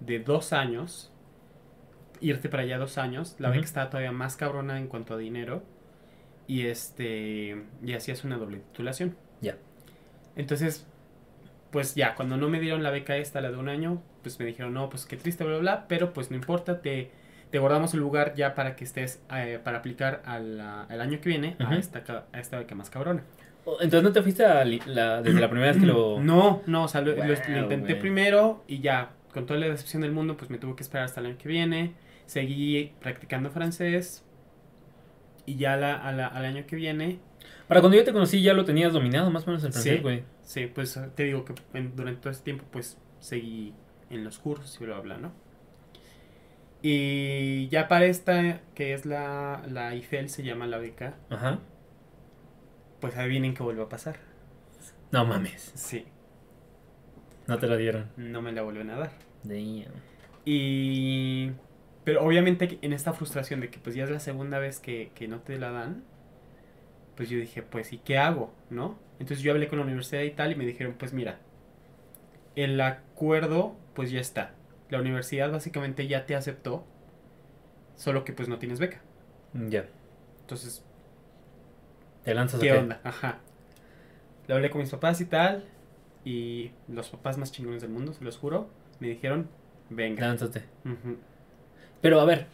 de 0.00 0.18
dos 0.18 0.52
años. 0.52 1.12
Irte 2.20 2.48
para 2.48 2.64
allá 2.64 2.78
dos 2.78 2.98
años. 2.98 3.36
La 3.38 3.50
beca 3.50 3.64
estaba 3.64 3.88
todavía 3.88 4.12
más 4.12 4.36
cabrona 4.36 4.78
en 4.78 4.86
cuanto 4.86 5.14
a 5.14 5.16
dinero. 5.16 5.62
Y 6.46 6.66
este. 6.66 7.64
Y 7.82 7.94
hacías 7.94 8.24
una 8.24 8.36
doble 8.36 8.58
titulación. 8.58 9.16
Ya. 9.40 9.56
Entonces, 10.36 10.86
pues 11.70 11.94
ya, 11.94 12.14
cuando 12.14 12.36
no 12.36 12.48
me 12.48 12.60
dieron 12.60 12.82
la 12.82 12.90
beca 12.90 13.16
esta, 13.16 13.40
la 13.40 13.50
de 13.50 13.56
un 13.56 13.68
año, 13.70 14.02
pues 14.22 14.38
me 14.38 14.44
dijeron, 14.44 14.74
no, 14.74 14.90
pues 14.90 15.06
qué 15.06 15.16
triste, 15.16 15.44
bla, 15.44 15.54
bla, 15.54 15.60
bla. 15.60 15.88
Pero 15.88 16.12
pues 16.12 16.30
no 16.30 16.36
importa, 16.36 16.82
te, 16.82 17.10
te 17.56 17.60
guardamos 17.60 17.94
el 17.94 18.00
lugar 18.00 18.34
ya 18.34 18.54
para 18.54 18.76
que 18.76 18.84
estés, 18.84 19.22
eh, 19.34 19.58
para 19.64 19.78
aplicar 19.78 20.20
al 20.26 20.60
año 21.00 21.18
que 21.22 21.30
viene 21.30 21.56
a, 21.58 21.74
esta, 21.74 22.26
a 22.30 22.38
esta 22.38 22.58
beca 22.58 22.74
más 22.74 22.90
cabrona. 22.90 23.22
Entonces 23.80 24.02
no 24.02 24.12
te 24.12 24.20
fuiste 24.20 24.44
a 24.44 24.62
li- 24.62 24.82
la- 24.84 25.22
desde 25.22 25.40
la 25.40 25.48
primera 25.48 25.72
vez 25.72 25.80
que 25.80 25.86
lo. 25.86 26.20
No, 26.20 26.60
no, 26.66 26.84
o 26.84 26.88
sea, 26.88 27.00
lo, 27.00 27.12
lo- 27.16 27.24
lo 27.24 27.60
intenté 27.62 27.96
primero 27.96 28.62
y 28.68 28.80
ya, 28.80 29.12
con 29.32 29.46
toda 29.46 29.58
la 29.58 29.68
decepción 29.68 30.02
del 30.02 30.12
mundo, 30.12 30.36
pues 30.36 30.50
me 30.50 30.58
tuve 30.58 30.76
que 30.76 30.82
esperar 30.82 31.06
hasta 31.06 31.20
el 31.20 31.26
año 31.28 31.38
que 31.38 31.48
viene. 31.48 31.94
Seguí 32.26 32.92
practicando 33.00 33.48
francés 33.50 34.22
y 35.46 35.56
ya 35.56 35.76
la- 35.78 35.94
a 35.96 36.12
la- 36.12 36.26
al 36.26 36.44
año 36.44 36.64
que 36.66 36.76
viene, 36.76 37.20
Para 37.68 37.80
cuando 37.80 37.96
yo 37.96 38.04
te 38.04 38.12
conocí 38.12 38.42
ya 38.42 38.52
lo 38.52 38.66
tenías 38.66 38.92
dominado 38.92 39.30
más 39.30 39.44
o 39.44 39.46
menos 39.46 39.64
el 39.64 39.72
francés, 39.72 39.96
Sí. 39.96 40.02
güey. 40.02 40.24
sí, 40.42 40.66
pues 40.66 41.00
te 41.14 41.22
digo 41.22 41.46
que 41.46 41.54
en- 41.72 41.96
durante 41.96 42.20
todo 42.20 42.30
ese 42.32 42.42
tiempo, 42.42 42.64
pues 42.70 42.98
seguí 43.18 43.72
en 44.10 44.24
los 44.24 44.38
cursos 44.38 44.76
y 44.78 44.84
bla, 44.84 45.00
bla, 45.00 45.16
bla, 45.16 45.28
¿no? 45.28 45.45
Y 46.82 47.68
ya 47.68 47.88
para 47.88 48.04
esta, 48.06 48.60
que 48.74 48.92
es 48.94 49.06
la, 49.06 49.62
la 49.68 49.94
IFEL, 49.94 50.28
se 50.28 50.42
llama 50.44 50.66
la 50.66 50.78
beca, 50.78 51.14
Ajá. 51.30 51.60
pues 53.00 53.16
adivinen 53.16 53.54
qué 53.54 53.62
vuelve 53.62 53.82
a 53.82 53.88
pasar. 53.88 54.16
No 55.10 55.24
mames. 55.24 55.72
Sí, 55.74 56.04
No 57.46 57.58
te 57.58 57.66
la 57.66 57.76
dieron. 57.76 58.10
no 58.16 58.42
me 58.42 58.52
la 58.52 58.62
vuelven 58.62 58.90
a 58.90 58.96
dar. 58.98 59.10
Damn. 59.42 59.84
Y... 60.44 61.50
Pero 62.04 62.24
obviamente 62.24 62.78
en 62.82 62.92
esta 62.92 63.12
frustración 63.12 63.60
de 63.60 63.68
que 63.68 63.78
pues 63.80 63.96
ya 63.96 64.04
es 64.04 64.10
la 64.10 64.20
segunda 64.20 64.60
vez 64.60 64.78
que, 64.78 65.10
que 65.14 65.26
no 65.26 65.40
te 65.40 65.58
la 65.58 65.70
dan, 65.72 66.04
pues 67.16 67.28
yo 67.30 67.38
dije, 67.38 67.62
pues, 67.62 67.92
¿y 67.92 67.98
qué 67.98 68.18
hago? 68.18 68.52
¿No? 68.70 68.96
Entonces 69.18 69.40
yo 69.40 69.50
hablé 69.50 69.66
con 69.68 69.78
la 69.78 69.84
universidad 69.84 70.22
y 70.22 70.30
tal 70.30 70.52
y 70.52 70.54
me 70.54 70.66
dijeron, 70.66 70.94
pues 70.98 71.12
mira, 71.12 71.38
el 72.54 72.80
acuerdo 72.80 73.74
pues 73.94 74.10
ya 74.12 74.20
está. 74.20 74.52
La 74.90 75.00
universidad 75.00 75.50
básicamente 75.50 76.06
ya 76.06 76.26
te 76.26 76.36
aceptó, 76.36 76.84
solo 77.96 78.24
que 78.24 78.32
pues 78.32 78.48
no 78.48 78.58
tienes 78.58 78.78
beca. 78.78 79.00
Ya. 79.52 79.86
Entonces, 80.40 80.84
¿Te 82.24 82.34
lanzas 82.34 82.60
¿qué 82.60 82.68
qué? 82.68 82.78
onda? 82.78 83.00
Ajá. 83.04 83.38
Le 84.46 84.54
hablé 84.54 84.70
con 84.70 84.80
mis 84.80 84.90
papás 84.90 85.20
y 85.20 85.26
tal, 85.26 85.64
y 86.24 86.70
los 86.88 87.08
papás 87.08 87.38
más 87.38 87.52
chingones 87.52 87.82
del 87.82 87.90
mundo, 87.90 88.12
se 88.12 88.24
los 88.24 88.36
juro, 88.36 88.68
me 89.00 89.08
dijeron, 89.08 89.48
venga. 89.90 90.26
Lánzate. 90.26 90.64
Pero 92.00 92.20
a 92.20 92.24
ver, 92.24 92.46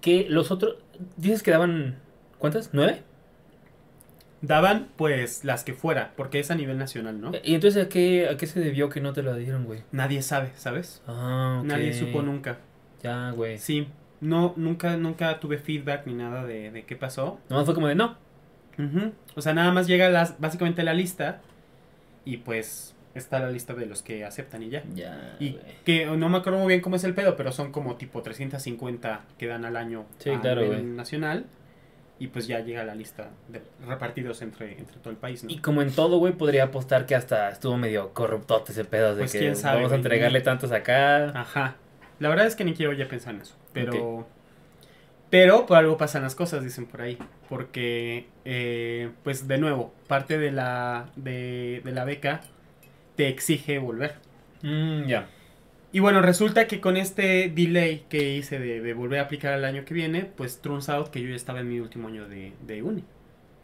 que 0.00 0.26
los 0.28 0.50
otros. 0.50 0.76
Dices 1.16 1.42
que 1.42 1.50
daban. 1.50 1.98
¿Cuántas? 2.38 2.70
¿Nueve? 2.72 3.02
Daban 4.46 4.88
pues 4.96 5.44
las 5.44 5.64
que 5.64 5.74
fuera, 5.74 6.12
porque 6.16 6.38
es 6.38 6.50
a 6.50 6.54
nivel 6.54 6.78
nacional, 6.78 7.20
¿no? 7.20 7.32
¿Y 7.42 7.54
entonces 7.54 7.84
a 7.84 7.88
qué, 7.88 8.28
a 8.28 8.36
qué 8.36 8.46
se 8.46 8.60
debió 8.60 8.88
que 8.88 9.00
no 9.00 9.12
te 9.12 9.22
lo 9.22 9.34
dieron, 9.34 9.64
güey? 9.64 9.82
Nadie 9.92 10.22
sabe, 10.22 10.52
¿sabes? 10.56 11.02
Ah, 11.06 11.58
ok. 11.60 11.66
Nadie 11.66 11.92
supo 11.92 12.22
nunca. 12.22 12.58
Ya, 13.02 13.30
güey. 13.30 13.58
Sí, 13.58 13.88
no, 14.20 14.54
nunca, 14.56 14.96
nunca 14.96 15.40
tuve 15.40 15.58
feedback 15.58 16.06
ni 16.06 16.14
nada 16.14 16.44
de, 16.44 16.70
de 16.70 16.84
qué 16.84 16.96
pasó. 16.96 17.40
Nomás 17.48 17.64
fue 17.64 17.74
como 17.74 17.88
de 17.88 17.94
no. 17.94 18.16
Ujú. 18.78 19.12
O 19.34 19.42
sea, 19.42 19.54
nada 19.54 19.72
más 19.72 19.86
llega 19.86 20.08
las, 20.10 20.38
básicamente 20.38 20.82
la 20.82 20.94
lista 20.94 21.40
y 22.24 22.38
pues 22.38 22.94
está 23.14 23.40
la 23.40 23.50
lista 23.50 23.74
de 23.74 23.86
los 23.86 24.02
que 24.02 24.24
aceptan 24.24 24.62
y 24.62 24.68
ya. 24.70 24.82
Ya. 24.94 25.36
Y 25.40 25.58
que 25.84 26.06
no 26.06 26.28
me 26.28 26.38
acuerdo 26.38 26.58
muy 26.58 26.68
bien 26.68 26.80
cómo 26.80 26.96
es 26.96 27.04
el 27.04 27.14
pedo, 27.14 27.36
pero 27.36 27.52
son 27.52 27.72
como 27.72 27.96
tipo 27.96 28.22
350 28.22 29.22
que 29.38 29.46
dan 29.46 29.64
al 29.64 29.76
año 29.76 30.04
Sí, 30.18 30.30
a 30.30 30.40
claro, 30.40 30.62
nivel 30.62 30.96
nacional. 30.96 31.46
Y 32.18 32.28
pues 32.28 32.46
ya 32.46 32.60
llega 32.60 32.82
la 32.84 32.94
lista 32.94 33.30
de 33.48 33.62
repartidos 33.86 34.40
entre, 34.40 34.78
entre 34.78 34.96
todo 34.98 35.10
el 35.10 35.16
país, 35.18 35.44
¿no? 35.44 35.50
Y 35.50 35.58
como 35.58 35.82
en 35.82 35.92
todo, 35.92 36.16
güey, 36.18 36.32
podría 36.32 36.64
apostar 36.64 37.04
que 37.04 37.14
hasta 37.14 37.50
estuvo 37.50 37.76
medio 37.76 38.14
corruptote 38.14 38.72
ese 38.72 38.84
pedo 38.86 39.14
de 39.14 39.22
Pues, 39.22 39.32
que 39.32 39.38
quién 39.40 39.54
sabe, 39.56 39.76
vamos 39.76 39.88
a 39.92 39.96
güey. 39.96 39.98
entregarle 40.00 40.40
tantos 40.40 40.72
acá. 40.72 41.38
Ajá. 41.38 41.76
La 42.18 42.30
verdad 42.30 42.46
es 42.46 42.56
que 42.56 42.64
ni 42.64 42.72
quiero 42.72 42.94
ya 42.94 43.06
pensar 43.06 43.34
en 43.34 43.42
eso. 43.42 43.54
Pero. 43.74 44.26
Pero 45.28 45.66
por 45.66 45.76
algo 45.76 45.96
pasan 45.98 46.22
las 46.22 46.34
cosas, 46.34 46.62
dicen 46.64 46.86
por 46.86 47.02
ahí. 47.02 47.18
Porque, 47.48 48.28
eh, 48.44 49.10
pues 49.24 49.46
de 49.48 49.58
nuevo, 49.58 49.92
parte 50.06 50.38
de 50.38 50.52
la, 50.52 51.10
de, 51.16 51.82
de 51.84 51.92
la 51.92 52.04
beca 52.04 52.40
te 53.16 53.28
exige 53.28 53.78
volver. 53.78 54.14
Mm, 54.62 55.04
ya. 55.06 55.28
Y 55.92 56.00
bueno, 56.00 56.20
resulta 56.20 56.66
que 56.66 56.80
con 56.80 56.96
este 56.96 57.48
delay 57.48 58.04
que 58.08 58.34
hice 58.34 58.58
de, 58.58 58.80
de 58.80 58.94
volver 58.94 59.20
a 59.20 59.22
aplicar 59.22 59.54
el 59.54 59.64
año 59.64 59.84
que 59.84 59.94
viene, 59.94 60.24
pues 60.24 60.60
turns 60.60 60.88
out 60.88 61.08
que 61.08 61.22
yo 61.22 61.28
ya 61.28 61.36
estaba 61.36 61.60
en 61.60 61.68
mi 61.68 61.80
último 61.80 62.08
año 62.08 62.28
de, 62.28 62.52
de 62.66 62.82
uni. 62.82 63.04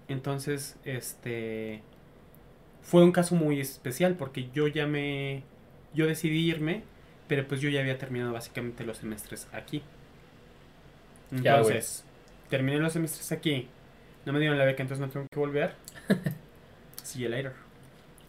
Entonces, 0.09 0.77
este. 0.85 1.83
Fue 2.83 3.05
un 3.05 3.13
caso 3.13 3.35
muy 3.37 3.61
especial 3.61 4.17
porque 4.17 4.51
yo 4.53 4.67
ya 4.69 4.87
me. 4.87 5.43
Yo 5.95 6.07
decidí 6.07 6.49
irme, 6.49 6.83
pero 7.29 7.47
pues 7.47 7.61
yo 7.61 7.69
ya 7.69 7.81
había 7.81 7.99
terminado 7.99 8.33
básicamente 8.33 8.85
los 8.85 8.99
semestres 8.99 9.49
aquí. 9.53 9.83
Ya. 11.31 11.57
Entonces, 11.57 12.05
terminé 12.49 12.79
los 12.79 12.93
semestres 12.93 13.33
aquí. 13.33 13.69
No 14.25 14.33
me 14.33 14.39
dieron 14.39 14.59
la 14.59 14.65
beca, 14.65 14.83
entonces 14.83 15.05
no 15.05 15.13
tengo 15.13 15.27
que 15.31 15.39
volver. 15.39 15.75
See 17.03 17.21
you 17.23 17.29
later. 17.29 17.62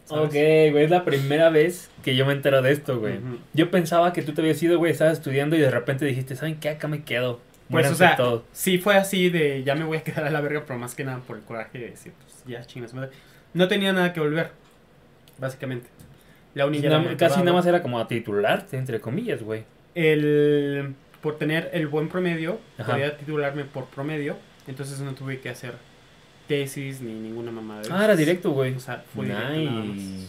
¿Sabes? 0.04 0.26
Ok, 0.26 0.32
güey, 0.32 0.84
es 0.84 0.90
la 0.90 1.04
primera 1.04 1.50
vez 1.50 1.90
que 2.02 2.16
yo 2.16 2.26
me 2.26 2.32
entero 2.32 2.62
de 2.62 2.72
esto, 2.72 2.98
güey. 3.00 3.18
Yo 3.52 3.70
pensaba 3.70 4.12
que 4.12 4.22
tú 4.22 4.32
te 4.32 4.40
habías 4.40 4.62
ido, 4.62 4.78
güey, 4.78 4.92
estabas 4.92 5.14
estudiando 5.14 5.56
y 5.56 5.60
de 5.60 5.70
repente 5.70 6.04
dijiste, 6.04 6.36
¿saben 6.36 6.56
qué? 6.60 6.70
Acá 6.70 6.88
me 6.88 7.02
quedo. 7.02 7.40
Pues, 7.68 7.70
Muéranse 7.70 7.94
o 8.04 8.06
sea, 8.06 8.16
todos. 8.16 8.42
sí 8.52 8.76
fue 8.76 8.96
así 8.96 9.30
de 9.30 9.64
ya 9.64 9.74
me 9.74 9.84
voy 9.84 9.96
a 9.96 10.02
quedar 10.02 10.24
a 10.24 10.30
la 10.30 10.42
verga, 10.42 10.64
pero 10.66 10.78
más 10.78 10.94
que 10.94 11.04
nada 11.04 11.20
por 11.20 11.36
el 11.36 11.42
coraje 11.42 11.78
de 11.78 11.90
decir, 11.90 12.12
pues 12.20 12.44
ya 12.46 12.62
chingas 12.64 12.92
madre. 12.92 13.10
No 13.54 13.68
tenía 13.68 13.92
nada 13.92 14.12
que 14.12 14.20
volver, 14.20 14.50
básicamente. 15.38 15.88
La 16.54 16.70
casi 17.16 17.40
nada 17.40 17.52
más 17.52 17.66
era 17.66 17.82
como 17.82 17.98
a 17.98 18.06
titularte, 18.06 18.76
entre 18.76 19.00
comillas, 19.00 19.42
güey. 19.42 19.64
El, 19.94 20.94
por 21.20 21.36
tener 21.38 21.70
el 21.72 21.88
buen 21.88 22.08
promedio, 22.08 22.60
Ajá. 22.78 22.92
podía 22.92 23.16
titularme 23.16 23.64
por 23.64 23.86
promedio, 23.86 24.36
entonces 24.66 25.00
no 25.00 25.14
tuve 25.14 25.40
que 25.40 25.48
hacer 25.48 25.72
tesis 26.46 27.00
ni 27.00 27.12
ninguna 27.12 27.50
mamada. 27.50 27.82
Ah, 27.90 28.04
era 28.04 28.16
directo, 28.16 28.50
güey. 28.52 28.74
O 28.74 28.80
sea, 28.80 29.04
fue 29.14 29.26
directo 29.26 29.44
nada 29.50 29.58
más. 29.84 29.96
Nice. 29.96 30.24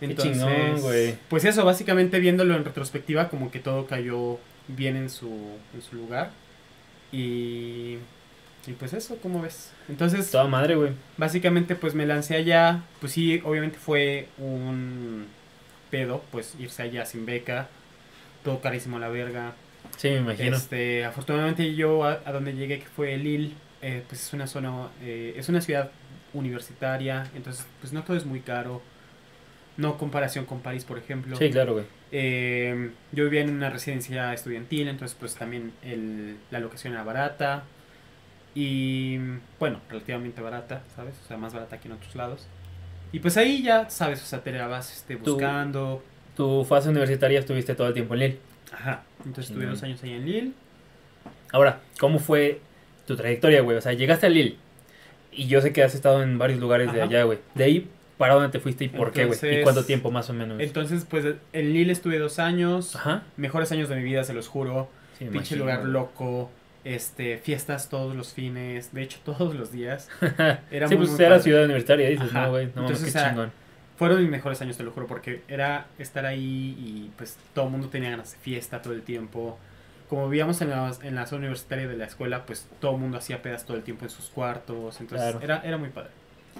Qué 0.00 0.06
Entonces, 0.06 0.36
chingón, 0.38 0.80
güey. 0.80 1.14
pues 1.28 1.44
eso, 1.44 1.64
básicamente 1.64 2.18
viéndolo 2.18 2.54
en 2.56 2.64
retrospectiva, 2.64 3.28
como 3.28 3.50
que 3.50 3.60
todo 3.60 3.86
cayó 3.86 4.38
bien 4.68 4.96
en 4.96 5.08
su, 5.08 5.28
en 5.74 5.82
su 5.82 5.96
lugar. 5.96 6.30
Y, 7.12 7.98
y 8.66 8.72
pues 8.78 8.92
eso, 8.92 9.16
¿cómo 9.22 9.40
ves? 9.40 9.70
Entonces, 9.88 10.30
Toda 10.30 10.46
madre, 10.48 10.74
güey. 10.74 10.92
básicamente 11.16 11.74
pues 11.76 11.94
me 11.94 12.06
lancé 12.06 12.36
allá. 12.36 12.82
Pues 13.00 13.12
sí, 13.12 13.40
obviamente 13.44 13.78
fue 13.78 14.28
un 14.38 15.26
pedo, 15.90 16.22
pues 16.32 16.54
irse 16.58 16.82
allá 16.82 17.06
sin 17.06 17.24
beca. 17.24 17.68
Todo 18.42 18.60
carísimo 18.60 18.96
a 18.96 19.00
la 19.00 19.08
verga. 19.08 19.54
Sí, 19.96 20.08
me 20.08 20.16
imagino. 20.18 20.56
Este, 20.56 21.04
afortunadamente 21.04 21.74
yo 21.74 22.04
a, 22.04 22.20
a 22.24 22.32
donde 22.32 22.52
llegué, 22.54 22.80
que 22.80 22.86
fue 22.86 23.16
Lille, 23.16 23.52
eh, 23.86 24.02
pues 24.08 24.22
es 24.22 24.32
una 24.32 24.46
zona, 24.46 24.88
eh, 25.02 25.34
es 25.36 25.50
una 25.50 25.60
ciudad 25.60 25.90
universitaria, 26.32 27.30
entonces 27.34 27.66
pues 27.82 27.92
no 27.92 28.02
todo 28.02 28.16
es 28.16 28.24
muy 28.24 28.40
caro. 28.40 28.80
No 29.76 29.98
comparación 29.98 30.46
con 30.46 30.60
París, 30.60 30.84
por 30.84 30.96
ejemplo. 30.96 31.36
Sí, 31.36 31.50
claro, 31.50 31.74
güey. 31.74 31.84
Eh, 32.10 32.92
yo 33.12 33.24
vivía 33.24 33.42
en 33.42 33.50
una 33.50 33.68
residencia 33.68 34.32
estudiantil, 34.32 34.88
entonces 34.88 35.14
pues 35.20 35.34
también 35.34 35.72
el, 35.82 36.38
la 36.50 36.60
locación 36.60 36.94
era 36.94 37.04
barata. 37.04 37.64
Y 38.54 39.18
bueno, 39.58 39.80
relativamente 39.90 40.40
barata, 40.40 40.82
¿sabes? 40.96 41.20
O 41.22 41.28
sea, 41.28 41.36
más 41.36 41.52
barata 41.52 41.78
que 41.78 41.88
en 41.88 41.94
otros 41.94 42.14
lados. 42.14 42.46
Y 43.12 43.18
pues 43.18 43.36
ahí 43.36 43.62
ya, 43.62 43.90
¿sabes? 43.90 44.22
O 44.22 44.26
sea, 44.26 44.42
te 44.42 44.52
la 44.52 44.66
vas 44.66 44.94
este, 44.94 45.16
buscando. 45.16 46.02
Tu 46.36 46.64
fase 46.64 46.88
universitaria 46.88 47.38
estuviste 47.38 47.74
todo 47.74 47.88
el 47.88 47.94
tiempo 47.94 48.14
en 48.14 48.20
Lille. 48.20 48.38
Ajá. 48.72 49.02
Entonces 49.18 49.50
estuve 49.50 49.66
dos 49.66 49.82
años 49.82 50.02
ahí 50.04 50.12
en 50.12 50.24
Lille. 50.24 50.52
Ahora, 51.52 51.80
¿cómo 51.98 52.18
fue 52.18 52.62
tu 53.06 53.16
trayectoria, 53.16 53.60
güey? 53.62 53.76
O 53.76 53.80
sea, 53.80 53.92
llegaste 53.92 54.26
a 54.26 54.28
Lille. 54.28 54.56
Y 55.32 55.46
yo 55.46 55.60
sé 55.60 55.72
que 55.72 55.82
has 55.82 55.94
estado 55.94 56.22
en 56.22 56.38
varios 56.38 56.60
lugares 56.60 56.92
de 56.92 57.02
allá, 57.02 57.24
güey. 57.24 57.38
De 57.54 57.64
ahí, 57.64 57.88
¿para 58.18 58.34
dónde 58.34 58.50
te 58.50 58.60
fuiste 58.60 58.84
y 58.84 58.88
por 58.88 59.12
qué, 59.12 59.24
güey? 59.24 59.38
¿Y 59.42 59.62
cuánto 59.62 59.84
tiempo 59.84 60.10
más 60.10 60.30
o 60.30 60.32
menos? 60.32 60.60
Entonces, 60.60 61.04
pues 61.08 61.24
en 61.52 61.72
Lille 61.72 61.92
estuve 61.92 62.18
dos 62.18 62.38
años. 62.38 62.94
Ajá. 62.96 63.24
Mejores 63.36 63.72
años 63.72 63.88
de 63.88 63.96
mi 63.96 64.02
vida, 64.04 64.22
se 64.24 64.32
los 64.32 64.48
juro. 64.48 64.88
Sí, 65.18 65.26
Pinche 65.26 65.56
lugar 65.56 65.84
loco. 65.84 66.50
Este, 66.84 67.38
fiestas 67.38 67.88
todos 67.88 68.14
los 68.14 68.32
fines. 68.32 68.92
De 68.92 69.02
hecho, 69.02 69.18
todos 69.24 69.54
los 69.54 69.72
días. 69.72 70.08
Era 70.70 70.86
sí, 70.88 70.94
muy, 70.96 71.06
pues 71.06 71.10
muy 71.10 71.20
era 71.20 71.28
padre. 71.30 71.42
ciudad 71.42 71.64
universitaria, 71.64 72.08
dices, 72.10 72.30
Ajá. 72.30 72.44
¿no, 72.44 72.50
güey? 72.50 72.66
No 72.74 72.82
mames, 72.82 73.00
qué 73.00 73.08
o 73.08 73.10
sea, 73.10 73.30
chingón. 73.30 73.52
Fueron 73.96 74.20
mis 74.20 74.30
mejores 74.30 74.60
años, 74.60 74.76
te 74.76 74.82
lo 74.82 74.90
juro, 74.90 75.06
porque 75.06 75.42
era 75.46 75.86
estar 76.00 76.26
ahí 76.26 76.76
y 76.78 77.10
pues 77.16 77.36
todo 77.54 77.66
el 77.66 77.70
mundo 77.70 77.88
tenía 77.88 78.10
ganas 78.10 78.32
de 78.32 78.38
fiesta 78.38 78.82
todo 78.82 78.92
el 78.92 79.02
tiempo. 79.02 79.56
Como 80.14 80.28
vivíamos 80.28 80.60
en 80.60 80.70
la, 80.70 80.92
en 81.02 81.14
la 81.16 81.26
zona 81.26 81.40
universitaria 81.40 81.88
de 81.88 81.96
la 81.96 82.04
escuela, 82.04 82.46
pues 82.46 82.68
todo 82.80 82.94
el 82.94 83.00
mundo 83.00 83.18
hacía 83.18 83.42
pedas 83.42 83.64
todo 83.66 83.76
el 83.76 83.82
tiempo 83.82 84.04
en 84.04 84.10
sus 84.10 84.26
cuartos. 84.30 85.00
Entonces 85.00 85.28
Claro. 85.32 85.40
era, 85.42 85.60
era 85.64 85.76
muy 85.76 85.88
padre. 85.88 86.10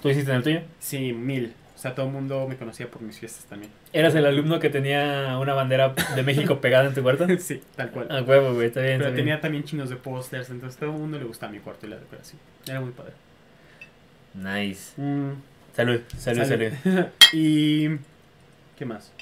¿Tú 0.03 0.09
hiciste 0.09 0.31
en 0.33 0.39
el 0.39 0.43
tuyo? 0.43 0.61
Sí, 0.81 1.13
mil. 1.13 1.55
O 1.77 1.79
sea, 1.79 1.95
todo 1.95 2.07
el 2.07 2.13
mundo 2.13 2.47
me 2.49 2.57
conocía 2.57 2.89
por 2.89 3.01
mis 3.03 3.17
fiestas 3.19 3.45
también. 3.45 3.71
¿Eras 3.93 4.13
el 4.17 4.27
alumno 4.27 4.59
que 4.59 4.71
tenía 4.71 5.39
una 5.41 5.55
bandera 5.55 5.95
de 6.17 6.23
México 6.25 6.61
pegada 6.61 6.89
en 6.89 6.95
tu 6.95 7.03
cuarto? 7.03 7.27
sí, 7.39 7.63
tal 7.77 7.91
cual. 7.93 8.11
A 8.11 8.23
huevo, 8.23 8.55
güey, 8.55 8.67
está 8.67 8.81
bien. 8.81 8.99
Pero 8.99 9.11
está 9.11 9.15
bien. 9.15 9.27
tenía 9.27 9.41
también 9.41 9.63
chinos 9.63 9.89
de 9.89 9.97
pósters, 9.97 10.51
entonces 10.51 10.77
todo 10.79 10.91
el 10.91 10.97
mundo 10.99 11.17
le 11.19 11.25
gustaba 11.25 11.53
mi 11.53 11.61
cuarto 11.61 11.87
y 11.87 11.91
la 11.91 11.97
decoración. 11.97 12.41
Era 12.67 12.81
muy 12.81 12.91
padre. 12.91 13.13
Nice. 14.35 15.01
Mm, 15.01 15.33
Salud, 15.77 16.01
salud, 16.19 16.43
Salud. 16.45 16.73
salud. 16.85 17.07
y... 17.33 17.89
¿Qué 18.77 18.85
más? 18.85 19.13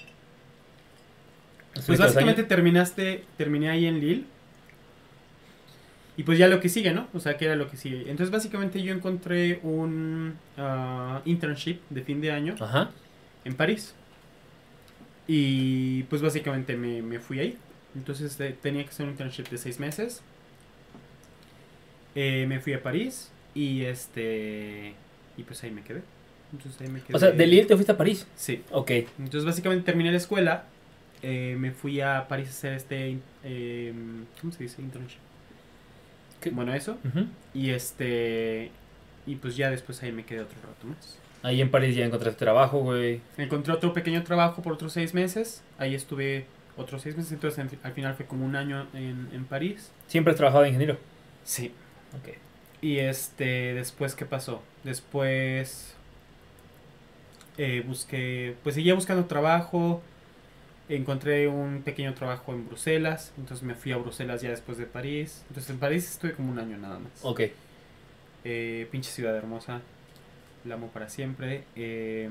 Pues 1.73 1.83
¿Estuviste 1.83 2.03
dos 2.05 2.15
básicamente 2.15 2.41
años? 2.43 2.49
terminaste, 2.49 3.25
terminé 3.37 3.71
ahí 3.71 3.87
en 3.87 4.01
Lille. 4.01 4.25
Y 6.17 6.25
pues 6.25 6.39
ya 6.39 6.47
lo 6.49 6.61
que 6.61 6.69
sigue, 6.69 6.93
¿no? 6.93 7.09
O 7.15 7.21
sea, 7.21 7.37
¿qué 7.39 7.47
era 7.47 7.57
lo 7.57 7.71
que 7.71 7.77
sigue? 7.77 8.03
Entonces 8.03 8.31
básicamente 8.31 8.83
yo 8.83 8.93
encontré 8.95 9.61
un 9.63 10.35
ah, 10.59 11.23
internship 11.25 11.81
de 11.89 12.03
fin 12.03 12.21
de 12.21 12.31
año 12.33 12.55
Ajá. 12.61 12.91
en 13.45 13.55
París. 13.55 13.95
Y 15.27 16.03
pues 16.05 16.21
básicamente 16.21 16.77
me, 16.77 17.01
me 17.01 17.19
fui 17.19 17.39
ahí. 17.41 17.59
Entonces 17.95 18.37
tenía 18.61 18.85
que 18.85 18.91
hacer 18.91 19.07
un 19.07 19.13
internship 19.13 19.49
de 19.49 19.57
seis 19.57 19.81
meses. 19.81 20.23
Eh, 22.15 22.45
me 22.47 22.61
fui 22.61 22.75
a 22.75 22.83
París 22.83 23.31
y 23.55 23.83
este... 23.85 24.95
Y 25.39 25.43
pues 25.45 25.63
ahí 25.65 25.71
me 25.71 25.83
quedé. 25.83 26.03
Entonces 26.53 26.79
ahí 26.83 26.89
me 26.89 27.01
quedé. 27.01 27.17
O 27.17 27.19
sea, 27.19 27.31
de 27.31 27.47
Lille 27.47 27.65
te 27.65 27.75
fuiste 27.75 27.93
a 27.93 27.97
París. 27.97 28.27
Sí. 28.37 28.63
Ok. 28.71 28.91
Entonces 28.91 29.47
básicamente 29.47 29.85
terminé 29.87 30.11
la 30.11 30.19
escuela. 30.19 30.67
Eh, 31.23 31.57
me 31.59 31.73
fui 31.73 32.01
a 32.01 32.27
París 32.29 32.49
a 32.49 32.51
hacer 32.51 32.73
este... 32.75 33.19
eh, 33.45 33.93
¿Cómo 34.41 34.53
se 34.53 34.63
dice? 34.63 34.83
Internship. 34.83 35.19
¿Qué? 36.41 36.51
Bueno, 36.51 36.75
eso. 36.75 36.99
Y 37.55 37.71
este... 37.71 38.71
Y 39.27 39.37
pues 39.37 39.57
ya 39.57 39.71
después 39.71 40.03
ahí 40.03 40.11
me 40.13 40.25
quedé 40.25 40.41
otro 40.41 40.59
rato 40.61 40.87
más. 40.87 41.19
Ahí 41.45 41.61
en 41.61 41.71
París 41.71 41.95
ya 41.95 42.05
encontraste 42.05 42.39
trabajo, 42.39 42.81
güey. 42.81 43.21
Encontré 43.37 43.73
otro 43.73 43.93
pequeño 43.93 44.23
trabajo 44.25 44.63
por 44.63 44.73
otros 44.73 44.93
seis 44.93 45.15
meses. 45.15 45.63
Ahí 45.79 45.95
estuve 45.95 46.47
otros 46.77 47.03
seis 47.03 47.17
meses. 47.17 47.33
Entonces 47.33 47.65
al 47.83 47.93
final 47.93 48.15
fue 48.15 48.27
como 48.27 48.45
un 48.45 48.57
año 48.57 48.87
en, 48.95 49.29
en 49.33 49.45
París. 49.45 49.91
Siempre 50.09 50.33
has 50.33 50.37
trabajado 50.37 50.63
de 50.63 50.71
ingeniero. 50.71 50.99
Sí. 51.45 51.73
Ok. 52.21 52.37
Y 52.81 52.99
este, 52.99 53.75
después, 53.75 54.17
¿qué 54.17 54.27
pasó? 54.27 54.61
Después 54.83 55.95
eh, 57.59 57.85
busqué, 57.87 58.57
pues 58.65 58.75
seguía 58.75 58.95
buscando 58.95 59.27
trabajo. 59.27 60.03
Encontré 60.89 61.49
un 61.49 61.83
pequeño 61.83 62.13
trabajo 62.15 62.53
en 62.53 62.67
Bruselas. 62.67 63.33
Entonces 63.39 63.65
me 63.65 63.75
fui 63.75 63.93
a 63.93 63.97
Bruselas 63.97 64.43
ya 64.43 64.51
después 64.51 64.79
de 64.79 64.85
París. 64.87 65.45
Entonces 65.49 65.71
en 65.71 65.79
París 65.79 66.11
estuve 66.11 66.33
como 66.33 66.51
un 66.53 66.59
año 66.59 66.77
nada 66.79 66.99
más. 66.99 67.13
Ok. 67.23 67.43
Eh, 68.45 68.89
pinche 68.91 69.11
ciudad 69.11 69.37
hermosa. 69.37 69.81
La 70.65 70.75
amo 70.75 70.89
para 70.89 71.09
siempre. 71.09 71.65
Eh, 71.77 72.31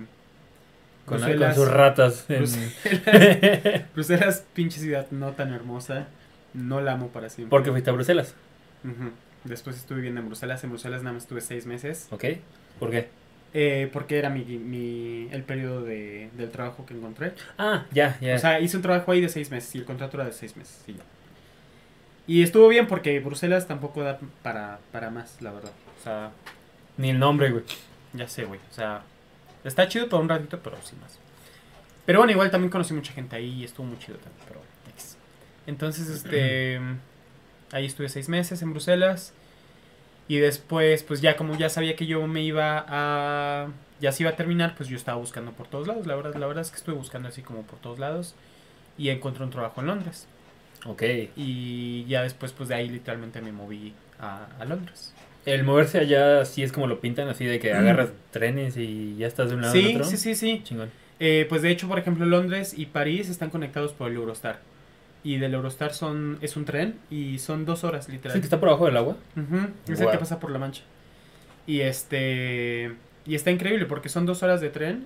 Con, 1.06 1.18
Bruselas- 1.20 1.56
con 1.56 1.66
sus 1.66 1.74
ratas. 1.74 2.26
en- 2.30 2.38
Bruselas, 2.40 3.84
Bruselas, 3.96 4.46
pinche 4.54 4.80
ciudad 4.80 5.08
no 5.12 5.32
tan 5.32 5.54
hermosa. 5.54 6.08
No 6.54 6.82
la 6.82 6.94
amo 6.94 7.08
para 7.08 7.30
siempre. 7.30 7.50
¿Por 7.50 7.64
qué 7.64 7.72
fuiste 7.72 7.90
a 7.90 7.94
Bruselas? 7.94 8.36
Ujú. 8.84 9.12
Después 9.46 9.78
estuve 9.78 9.98
viviendo 9.98 10.20
en 10.22 10.28
Bruselas. 10.28 10.64
En 10.64 10.70
Bruselas 10.70 11.02
nada 11.02 11.14
más 11.14 11.24
estuve 11.24 11.42
seis 11.42 11.66
meses. 11.66 12.08
Ok. 12.12 12.26
¿Por 12.80 12.92
qué? 12.92 13.10
Eh, 13.54 13.90
porque 13.92 14.18
era 14.18 14.30
mi, 14.30 14.46
mi, 14.46 15.28
el 15.32 15.44
periodo 15.44 15.84
de, 15.84 16.30
del 16.38 16.52
trabajo 16.52 16.86
que 16.86 16.94
encontré. 16.94 17.34
Ah, 17.58 17.86
ya, 17.92 18.18
ya. 18.22 18.36
O 18.36 18.40
sea, 18.40 18.60
hice 18.62 18.78
un 18.78 18.84
trabajo 18.84 19.12
ahí 19.12 19.20
de 19.22 19.28
seis 19.30 19.52
meses 19.52 19.76
y 19.76 19.80
el 19.80 19.86
contrato 19.86 20.16
era 20.18 20.26
de 20.26 20.32
seis 20.32 20.56
meses. 20.56 20.82
Y, 20.88 20.94
ya. 20.94 21.04
y 22.28 22.44
estuvo 22.44 22.68
bien 22.70 22.88
porque 22.88 23.20
Bruselas 23.20 23.68
tampoco 23.68 24.04
da 24.04 24.20
para, 24.42 24.80
para 24.92 25.10
más, 25.10 25.42
la 25.42 25.52
verdad. 25.52 25.72
O 26.00 26.04
sea, 26.04 26.32
Ni 26.98 27.10
el 27.10 27.20
nombre, 27.20 27.52
güey. 27.52 27.64
ya 28.14 28.28
sé, 28.28 28.46
güey. 28.46 28.60
O 28.70 28.74
sea, 28.74 29.04
está 29.66 29.88
chido 29.90 30.08
por 30.08 30.22
un 30.22 30.30
ratito, 30.30 30.60
pero 30.64 30.78
sin 30.82 31.00
más. 31.02 31.20
Pero 32.06 32.20
bueno, 32.20 32.32
igual 32.32 32.52
también 32.52 32.72
conocí 32.72 32.94
mucha 32.94 33.12
gente 33.14 33.36
ahí 33.36 33.62
y 33.62 33.64
estuvo 33.66 33.86
muy 33.86 34.00
chido 34.00 34.18
también, 34.18 34.44
pero. 34.48 34.62
Entonces, 35.68 36.10
este. 36.10 36.80
ahí 37.72 37.86
estuve 37.86 38.10
seis 38.10 38.30
meses 38.30 38.62
en 38.62 38.72
Bruselas. 38.72 39.34
Y 40.32 40.38
después, 40.38 41.04
pues 41.04 41.20
ya 41.20 41.36
como 41.36 41.58
ya 41.58 41.68
sabía 41.68 41.98
que 41.98 42.06
yo 42.06 42.26
me 42.26 42.42
iba 42.42 42.86
a. 42.88 43.68
Ya 44.00 44.14
se 44.14 44.24
iba 44.24 44.30
a 44.30 44.36
terminar, 44.38 44.76
pues 44.78 44.88
yo 44.88 44.96
estaba 44.96 45.18
buscando 45.18 45.52
por 45.52 45.68
todos 45.68 45.88
lados. 45.88 46.08
La 46.08 46.16
verdad, 46.16 46.34
la 46.36 46.48
verdad 46.48 46.62
es 46.62 46.72
que 46.72 46.78
estuve 46.78 46.96
buscando 46.96 47.28
así 47.28 47.42
como 47.42 47.64
por 47.64 47.80
todos 47.80 48.00
lados. 48.00 48.34
Y 48.98 49.10
encontré 49.10 49.44
un 49.44 49.50
trabajo 49.50 49.82
en 49.82 49.88
Londres. 49.88 50.28
Ok. 50.86 51.04
Y 51.36 52.06
ya 52.06 52.24
después, 52.24 52.54
pues 52.54 52.70
de 52.70 52.76
ahí 52.76 52.88
literalmente 52.88 53.42
me 53.42 53.52
moví 53.52 53.94
a, 54.22 54.48
a 54.58 54.64
Londres. 54.64 55.14
El 55.46 55.66
moverse 55.66 55.98
allá 55.98 56.46
sí 56.46 56.64
es 56.64 56.72
como 56.72 56.88
lo 56.88 57.02
pintan, 57.02 57.28
así 57.28 57.44
de 57.44 57.60
que 57.60 57.74
agarras 57.74 58.12
trenes 58.32 58.78
y 58.78 59.18
ya 59.18 59.28
estás 59.28 59.50
de 59.50 59.56
un 59.56 59.64
lado 59.64 59.74
Sí, 59.74 59.90
al 59.90 59.96
otro. 59.98 60.04
sí, 60.06 60.16
sí, 60.16 60.36
sí. 60.36 60.62
Chingón. 60.64 60.92
Eh, 61.20 61.46
pues 61.50 61.62
de 61.62 61.72
hecho, 61.72 61.90
por 61.90 62.00
ejemplo, 62.00 62.26
Londres 62.26 62.74
y 62.78 62.86
París 62.86 63.28
están 63.28 63.50
conectados 63.50 63.92
por 63.92 64.10
el 64.10 64.16
Eurostar. 64.16 64.60
Y 65.24 65.38
del 65.38 65.54
Eurostar 65.54 65.94
son 65.94 66.40
es 66.42 66.56
un 66.58 66.66
tren 66.66 67.00
y 67.12 67.38
son 67.40 67.66
dos 67.66 67.84
horas, 67.84 68.06
¿Es 68.06 68.10
el 68.10 68.16
literal. 68.16 68.40
que 68.40 68.44
está 68.44 68.60
por 68.60 68.70
abajo 68.70 68.86
del 68.86 68.98
agua? 68.98 69.18
Ujú, 69.36 69.68
Es 69.88 70.00
el 70.02 70.10
que 70.10 70.18
pasa 70.18 70.40
por 70.40 70.52
la 70.52 70.60
mancha. 70.60 70.84
Y 71.68 71.82
este. 71.82 72.96
Y 73.26 73.36
está 73.36 73.52
increíble 73.52 73.86
porque 73.86 74.10
son 74.10 74.26
dos 74.26 74.42
horas 74.42 74.62
de 74.62 74.70
tren. 74.70 75.06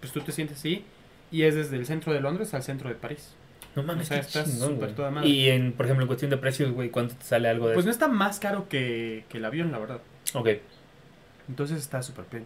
Pues 0.00 0.12
tú 0.12 0.20
te 0.20 0.30
sientes 0.30 0.58
así. 0.58 0.84
Y 1.32 1.42
es 1.42 1.56
desde 1.56 1.76
el 1.76 1.86
centro 1.86 2.12
de 2.12 2.20
Londres 2.20 2.54
al 2.54 2.62
centro 2.62 2.88
de 2.88 2.94
París. 2.94 3.34
No 3.74 3.82
mames, 3.82 4.06
O 4.06 4.08
sea, 4.08 4.20
qué 4.20 4.26
está 4.26 4.44
chingón, 4.44 4.74
súper 4.74 4.94
toda 4.94 5.10
madre. 5.10 5.28
Y 5.28 5.48
en, 5.48 5.72
por 5.72 5.86
ejemplo, 5.86 6.04
en 6.04 6.06
cuestión 6.06 6.30
de 6.30 6.36
precios, 6.36 6.70
güey, 6.72 6.90
¿cuánto 6.90 7.14
te 7.16 7.24
sale 7.24 7.48
algo 7.48 7.68
de 7.68 7.74
Pues 7.74 7.84
no 7.84 7.90
está 7.90 8.06
más 8.08 8.38
caro 8.38 8.68
que, 8.68 9.24
que 9.28 9.38
el 9.38 9.44
avión, 9.44 9.72
la 9.72 9.78
verdad. 9.78 10.00
Ok. 10.34 10.48
Entonces 11.48 11.78
está 11.78 12.02
súper 12.02 12.24
bien. 12.30 12.44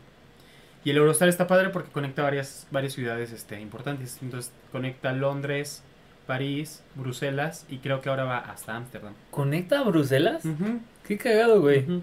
Y 0.85 0.91
el 0.91 0.97
Eurostar 0.97 1.29
está 1.29 1.47
padre 1.47 1.69
porque 1.69 1.91
conecta 1.91 2.23
varias, 2.23 2.67
varias 2.71 2.95
ciudades 2.95 3.31
este, 3.33 3.61
importantes. 3.61 4.19
Entonces 4.23 4.53
conecta 4.73 5.13
Londres, 5.13 5.83
París, 6.31 6.81
Bruselas 6.95 7.67
y 7.69 7.79
creo 7.79 8.01
que 8.01 8.09
ahora 8.09 8.23
va 8.23 8.39
hasta 8.39 8.77
Ámsterdam. 8.77 9.15
¿Conecta 9.33 9.81
a 9.81 9.83
Bruselas? 9.83 10.45
Ujú, 10.45 10.79
Qué 11.05 11.19
cagado, 11.19 11.61
güey. 11.61 11.81
ujú. 11.81 12.03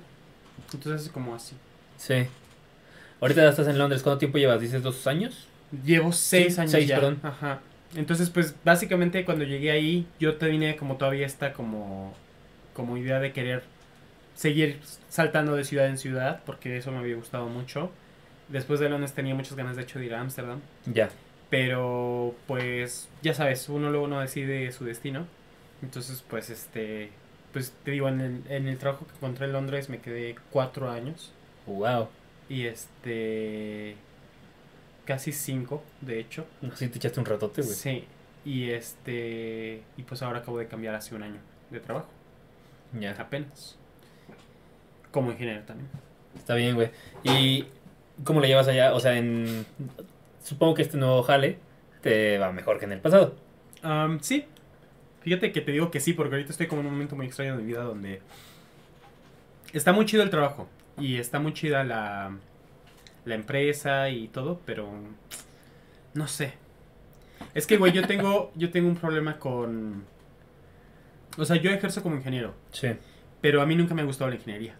Entonces 0.73 1.03
es 1.05 1.09
como 1.13 1.33
así. 1.33 1.55
Sí. 1.95 2.25
Ahorita 3.21 3.41
ya 3.41 3.49
estás 3.49 3.69
en 3.69 3.77
Londres. 3.77 4.03
¿Cuánto 4.03 4.19
tiempo 4.19 4.37
llevas? 4.37 4.59
¿Dices 4.59 4.83
dos 4.83 5.07
años? 5.07 5.47
Llevo 5.85 6.11
seis 6.11 6.55
Sí, 6.55 6.59
años 6.59 6.71
seis, 6.71 6.87
ya. 6.89 6.95
perdón. 6.95 7.19
Ajá. 7.23 7.61
Entonces, 7.95 8.29
pues, 8.29 8.53
básicamente 8.65 9.23
cuando 9.23 9.45
llegué 9.45 9.71
ahí, 9.71 10.05
yo 10.19 10.35
tenía 10.35 10.75
como 10.75 10.97
todavía 10.97 11.25
esta 11.25 11.53
como, 11.53 12.13
como 12.73 12.97
idea 12.97 13.21
de 13.21 13.31
querer 13.31 13.63
seguir 14.35 14.81
saltando 15.07 15.55
de 15.55 15.63
ciudad 15.63 15.87
en 15.87 15.97
ciudad, 15.97 16.41
porque 16.45 16.75
eso 16.75 16.91
me 16.91 16.97
había 16.97 17.15
gustado 17.15 17.47
mucho. 17.47 17.91
Después 18.49 18.81
de 18.81 18.89
Londres 18.89 19.13
tenía 19.13 19.33
muchas 19.35 19.55
ganas, 19.55 19.77
de 19.77 19.83
hecho, 19.83 19.99
de 19.99 20.05
ir 20.07 20.13
a 20.15 20.19
Ámsterdam. 20.19 20.59
Ya. 20.85 21.09
Pero, 21.49 22.35
pues, 22.45 23.07
ya 23.21 23.33
sabes, 23.33 23.69
uno 23.69 23.89
luego 23.89 24.07
no 24.07 24.19
decide 24.19 24.71
su 24.71 24.83
destino. 24.85 25.25
Entonces, 25.81 26.23
pues, 26.27 26.49
este, 26.49 27.11
pues 27.53 27.73
te 27.83 27.91
digo, 27.91 28.09
en 28.09 28.19
el, 28.21 28.43
en 28.49 28.67
el 28.67 28.77
trabajo 28.77 29.05
que 29.07 29.13
encontré 29.15 29.45
en 29.45 29.53
Londres 29.53 29.89
me 29.89 29.99
quedé 29.99 30.35
cuatro 30.51 30.89
años. 30.89 31.31
Wow. 31.65 32.09
Y 32.49 32.65
este, 32.65 33.95
casi 35.05 35.31
cinco, 35.31 35.83
de 36.01 36.19
hecho. 36.19 36.45
Así 36.71 36.87
te 36.89 36.97
echaste 36.97 37.19
un 37.19 37.25
ratote, 37.25 37.61
güey. 37.61 37.73
Sí. 37.73 38.03
Y 38.45 38.69
este, 38.71 39.81
y 39.97 40.03
pues 40.03 40.21
ahora 40.21 40.39
acabo 40.39 40.57
de 40.59 40.67
cambiar 40.67 40.95
hace 40.95 41.15
un 41.15 41.23
año 41.23 41.39
de 41.69 41.79
trabajo, 41.79 42.07
Ya. 42.97 43.11
apenas. 43.19 43.77
Como 45.11 45.31
ingeniero 45.31 45.63
también. 45.63 45.89
Está 46.37 46.55
bien, 46.55 46.75
güey. 46.75 46.89
¿Y 47.23 47.65
cómo 48.23 48.39
lo 48.39 48.45
llevas 48.47 48.67
allá? 48.67 48.93
O 48.93 48.99
sea, 48.99 49.17
en... 49.17 49.65
Supongo 50.47 50.75
que 50.75 50.81
este 50.83 50.95
nuevo 50.97 51.23
jale 51.23 51.59
te 52.01 52.37
va 52.37 52.53
mejor 52.53 52.79
que 52.79 52.85
en 52.85 52.93
el 52.93 53.01
pasado. 53.01 53.35
Am, 53.83 54.21
sí. 54.21 54.45
Fíjate 55.21 55.51
que 55.51 55.59
te 55.59 55.73
digo 55.73 55.91
que 55.91 55.99
sí, 55.99 56.13
porque 56.13 56.35
ahorita 56.35 56.51
estoy 56.51 56.67
como 56.67 56.79
en 56.79 56.87
un 56.87 56.93
momento 56.93 57.17
muy 57.17 57.25
extraño 57.25 57.57
de 57.57 57.63
mi 57.63 57.67
vida 57.67 57.81
donde 57.83 58.21
está 59.73 59.91
muy 59.91 60.05
chido 60.05 60.23
el 60.23 60.29
trabajo 60.29 60.69
y 60.97 61.17
está 61.17 61.39
muy 61.39 61.53
chida 61.53 61.83
la, 61.83 62.31
la 63.25 63.35
empresa 63.35 64.09
y 64.09 64.29
todo, 64.29 64.61
pero 64.65 64.89
no 66.13 66.27
sé. 66.29 66.53
Es 67.53 67.67
que, 67.67 67.75
güey, 67.75 67.91
yo 67.91 68.07
tengo, 68.07 68.53
yo 68.55 68.69
tengo 68.71 68.87
un 68.87 68.95
problema 68.95 69.37
con... 69.37 70.05
O 71.37 71.43
sea, 71.43 71.57
yo 71.57 71.71
ejerzo 71.71 72.01
como 72.01 72.15
ingeniero, 72.15 72.53
Sí. 72.71 72.87
pero 73.41 73.61
a 73.61 73.65
mí 73.65 73.75
nunca 73.75 73.93
me 73.93 74.01
ha 74.01 74.05
gustado 74.05 74.29
la 74.29 74.37
ingeniería. 74.37 74.75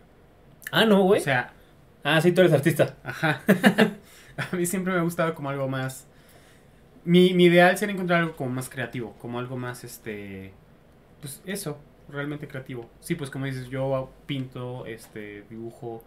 Ah, 0.71 0.85
no, 0.85 1.01
güey. 1.01 1.19
O 1.19 1.23
sea, 1.25 1.51
ah, 2.05 2.21
sí, 2.21 2.31
tú 2.31 2.39
eres 2.39 2.53
artista. 2.53 2.95
Ajá. 3.03 3.41
a 4.51 4.55
mí 4.55 4.65
siempre 4.65 4.93
me 4.93 4.99
ha 4.99 5.03
gustado 5.03 5.33
como 5.35 5.49
algo 5.49 5.67
más. 5.67 6.07
Mi, 7.05 7.33
mi 7.33 7.45
ideal 7.45 7.77
sería 7.77 7.93
encontrar 7.93 8.21
algo 8.21 8.35
como 8.35 8.51
más 8.51 8.69
creativo, 8.69 9.13
como 9.19 9.39
algo 9.39 9.57
más 9.57 9.83
este. 9.83 10.53
Pues 11.21 11.41
eso, 11.45 11.79
realmente 12.09 12.47
creativo. 12.47 12.89
Sí, 13.01 13.15
pues 13.15 13.29
como 13.31 13.45
dices, 13.45 13.69
yo 13.69 14.11
pinto, 14.27 14.85
este, 14.85 15.43
dibujo. 15.49 16.03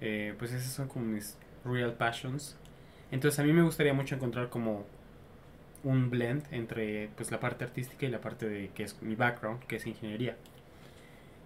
eh, 0.00 0.34
pues 0.38 0.52
esas 0.52 0.72
son 0.72 0.88
como 0.88 1.06
mis 1.06 1.38
real 1.64 1.94
passions. 1.96 2.58
Entonces 3.10 3.40
a 3.40 3.44
mí 3.44 3.52
me 3.52 3.62
gustaría 3.62 3.94
mucho 3.94 4.16
encontrar 4.16 4.50
como 4.50 4.86
un 5.84 6.10
blend 6.10 6.44
entre 6.52 7.08
pues 7.16 7.30
la 7.30 7.40
parte 7.40 7.64
artística 7.64 8.06
y 8.06 8.10
la 8.10 8.20
parte 8.20 8.48
de 8.48 8.70
que 8.72 8.84
es 8.84 9.00
mi 9.02 9.14
background, 9.16 9.64
que 9.66 9.76
es 9.76 9.86
ingeniería. 9.86 10.36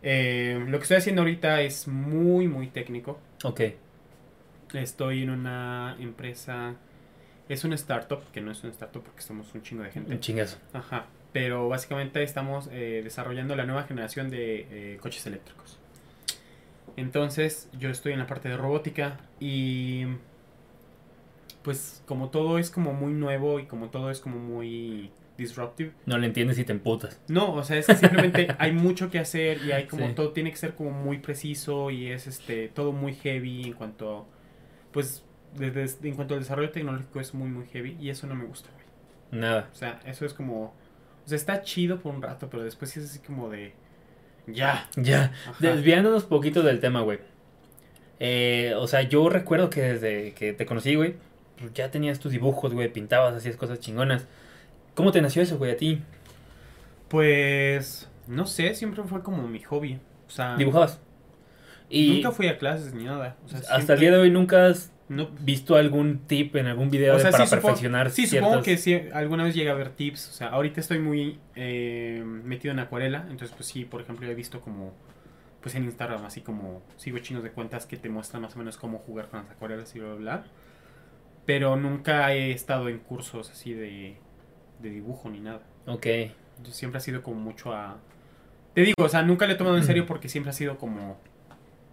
Eh, 0.03 0.65
lo 0.69 0.79
que 0.79 0.83
estoy 0.83 0.99
haciendo 0.99 1.23
ahorita 1.23 1.61
es 1.63 1.89
muy, 1.89 2.49
muy 2.49 2.69
técnico. 2.69 3.21
Ok. 3.45 3.61
Estoy 4.75 5.23
en 5.23 5.31
una 5.31 5.97
empresa. 6.01 6.75
Es 7.49 7.65
una 7.65 7.77
startup, 7.77 8.21
que 8.33 8.41
no 8.41 8.51
es 8.51 8.63
una 8.65 8.73
startup 8.73 9.03
porque 9.03 9.23
somos 9.23 9.55
un 9.55 9.63
chingo 9.63 9.83
de 9.85 9.91
gente. 9.91 10.13
Un 10.13 10.21
chingazo. 10.21 10.59
Ajá. 10.73 11.07
Pero 11.33 11.69
básicamente 11.69 12.23
estamos 12.23 12.69
eh, 12.73 13.03
desarrollando 13.05 13.55
la 13.57 13.65
nueva 13.67 13.85
generación 13.85 14.31
de 14.31 14.67
eh, 14.71 14.99
coches 15.01 15.27
eléctricos. 15.27 15.79
Entonces, 16.97 17.69
yo 17.79 17.91
estoy 17.91 18.13
en 18.15 18.19
la 18.19 18.27
parte 18.27 18.49
de 18.49 18.57
robótica 18.57 19.19
y. 19.41 20.07
Pues, 21.63 22.03
como 22.07 22.31
todo 22.31 22.59
es 22.59 22.71
como 22.71 22.93
muy 22.93 23.13
nuevo 23.13 23.59
y 23.61 23.67
como 23.67 23.89
todo 23.91 24.11
es 24.11 24.21
como 24.21 24.39
muy 24.39 25.11
disruptive. 25.37 25.93
No 26.07 26.17
le 26.17 26.27
entiendes 26.27 26.59
y 26.59 26.65
te 26.65 26.73
emputas. 26.73 27.21
No, 27.29 27.53
o 27.55 27.63
sea, 27.65 27.77
es 27.77 27.87
que 27.87 27.97
simplemente 27.97 28.49
hay 28.59 28.73
mucho 28.73 29.11
que 29.11 29.19
hacer 29.19 29.61
y 29.67 29.73
hay 29.73 29.87
como 29.87 30.07
Sí. 30.07 30.13
todo 30.15 30.31
tiene 30.33 30.51
que 30.51 30.57
ser 30.57 30.75
como 30.75 30.91
muy 30.93 31.19
preciso 31.19 31.91
y 31.91 32.11
es 32.11 32.27
este 32.27 32.69
todo 32.69 32.93
muy 32.93 33.15
heavy 33.15 33.65
en 33.65 33.73
cuanto 33.75 34.27
pues 34.97 35.23
desde 35.53 36.09
en 36.09 36.15
cuanto 36.15 36.33
al 36.33 36.41
desarrollo 36.41 36.71
tecnológico 36.71 37.21
es 37.21 37.35
muy 37.35 37.51
muy 37.51 37.67
heavy 37.67 37.99
y 38.01 38.09
eso 38.09 38.27
no 38.27 38.35
me 38.35 38.47
gusta, 38.47 38.71
güey. 38.73 39.43
Nada. 39.43 39.69
O 39.71 39.75
sea, 39.75 40.01
eso 40.07 40.25
es 40.25 40.33
como 40.33 40.73
o 41.27 41.29
sea, 41.29 41.37
está 41.37 41.61
chido 41.61 41.99
por 41.99 42.15
un 42.15 42.23
rato, 42.23 42.49
pero 42.49 42.65
después 42.65 42.91
sí 42.91 43.01
es 43.01 43.11
así 43.11 43.19
como 43.19 43.51
de 43.51 43.75
ya. 44.47 44.89
Ya. 44.97 45.35
Ajá. 45.49 45.55
Desviándonos 45.59 46.25
poquito 46.25 46.63
del 46.63 46.81
tema, 46.81 47.03
güey. 47.03 47.19
Eh, 48.21 48.73
o 48.79 48.87
sea, 48.87 49.03
yo 49.03 49.29
recuerdo 49.29 49.69
que 49.69 49.83
desde 49.83 50.33
que 50.33 50.55
te 50.55 50.65
conocí, 50.65 50.95
güey, 50.95 51.17
pues 51.59 51.75
ya 51.75 51.91
tenías 51.91 52.19
tus 52.19 52.33
dibujos, 52.33 52.73
güey, 52.73 52.91
pintabas, 52.91 53.35
hacías 53.35 53.57
cosas 53.57 53.81
chingonas. 53.81 54.27
¿Cómo 54.95 55.13
te 55.13 55.21
nació 55.21 55.43
eso, 55.43 55.59
güey, 55.59 55.73
a 55.73 55.77
ti? 55.77 56.01
Pues 57.09 58.09
no 58.29 58.47
sé, 58.47 58.75
siempre 58.75 59.03
fue 59.03 59.23
como 59.23 59.47
mi 59.47 59.63
hobby. 59.63 60.01
O 60.27 60.31
sea, 60.31 60.57
¿Dibujabas? 60.57 61.01
Y 61.89 62.15
nunca 62.15 62.31
fui 62.33 62.49
a 62.49 62.59
clases 62.59 62.95
ni 62.95 63.05
nada. 63.05 63.37
O 63.45 63.49
sea, 63.49 63.61
hasta 63.71 63.95
el 63.95 64.01
día 64.01 64.11
de 64.11 64.19
hoy 64.19 64.31
nunca 64.31 64.67
has 64.67 64.93
no 65.09 65.29
visto 65.41 65.77
algún 65.77 66.19
tip 66.27 66.57
en 66.57 66.67
algún 66.67 66.91
video 66.91 67.15
O 67.15 67.17
de- 67.17 67.23
sea, 67.23 67.31
para 67.31 67.45
sí, 67.47 67.51
supongo- 67.51 67.63
perfeccionar 67.69 68.11
Sí, 68.11 68.27
ciertas... 68.27 68.49
supongo 68.51 68.65
que 68.65 68.77
sí, 68.77 69.01
alguna 69.15 69.45
vez 69.45 69.55
llegué 69.55 69.71
a 69.71 69.75
ver 69.75 69.91
tips. 69.91 70.29
O 70.31 70.33
sea, 70.33 70.49
ahorita 70.49 70.81
estoy 70.81 70.99
muy 70.99 71.39
eh, 71.55 72.23
metido 72.25 72.73
en 72.73 72.81
acuarela. 72.81 73.21
Entonces, 73.31 73.53
pues 73.57 73.67
sí, 73.69 73.85
por 73.85 74.01
ejemplo, 74.01 74.29
he 74.29 74.35
visto 74.35 74.61
como 74.61 74.93
pues 75.61 75.75
en 75.75 75.85
Instagram, 75.85 76.25
así 76.25 76.43
como 76.43 76.83
sigo 76.97 77.19
chinos 77.19 77.43
de 77.43 77.51
cuentas 77.51 77.87
que 77.87 77.97
te 77.97 78.09
muestran 78.09 78.41
más 78.43 78.55
o 78.55 78.59
menos 78.59 78.77
cómo 78.77 78.99
jugar 78.99 79.29
con 79.29 79.41
las 79.43 79.51
acuarelas 79.51 79.95
y 79.97 79.99
bla, 80.01 80.09
bla, 80.11 80.17
bla. 80.17 80.45
Pero 81.45 81.77
nunca 81.77 82.33
he 82.33 82.51
estado 82.53 82.89
en 82.89 82.99
cursos 82.99 83.51
así 83.51 83.73
de, 83.73 84.17
de 84.81 84.91
dibujo 84.91 85.29
ni 85.31 85.41
nada. 85.41 85.63
Ok. 85.87 86.07
Yo 86.65 86.73
siempre 86.73 86.99
ha 86.99 87.01
sido 87.01 87.23
como 87.23 87.41
mucho 87.41 87.73
a... 87.73 87.99
Te 88.75 88.81
digo, 88.83 88.95
o 89.05 89.09
sea, 89.09 89.23
nunca 89.23 89.47
le 89.47 89.53
he 89.55 89.57
tomado 89.57 89.77
en 89.77 89.85
serio 89.85 90.07
porque 90.07 90.29
siempre 90.29 90.51
ha 90.51 90.53
sido 90.53 90.79
como... 90.79 91.19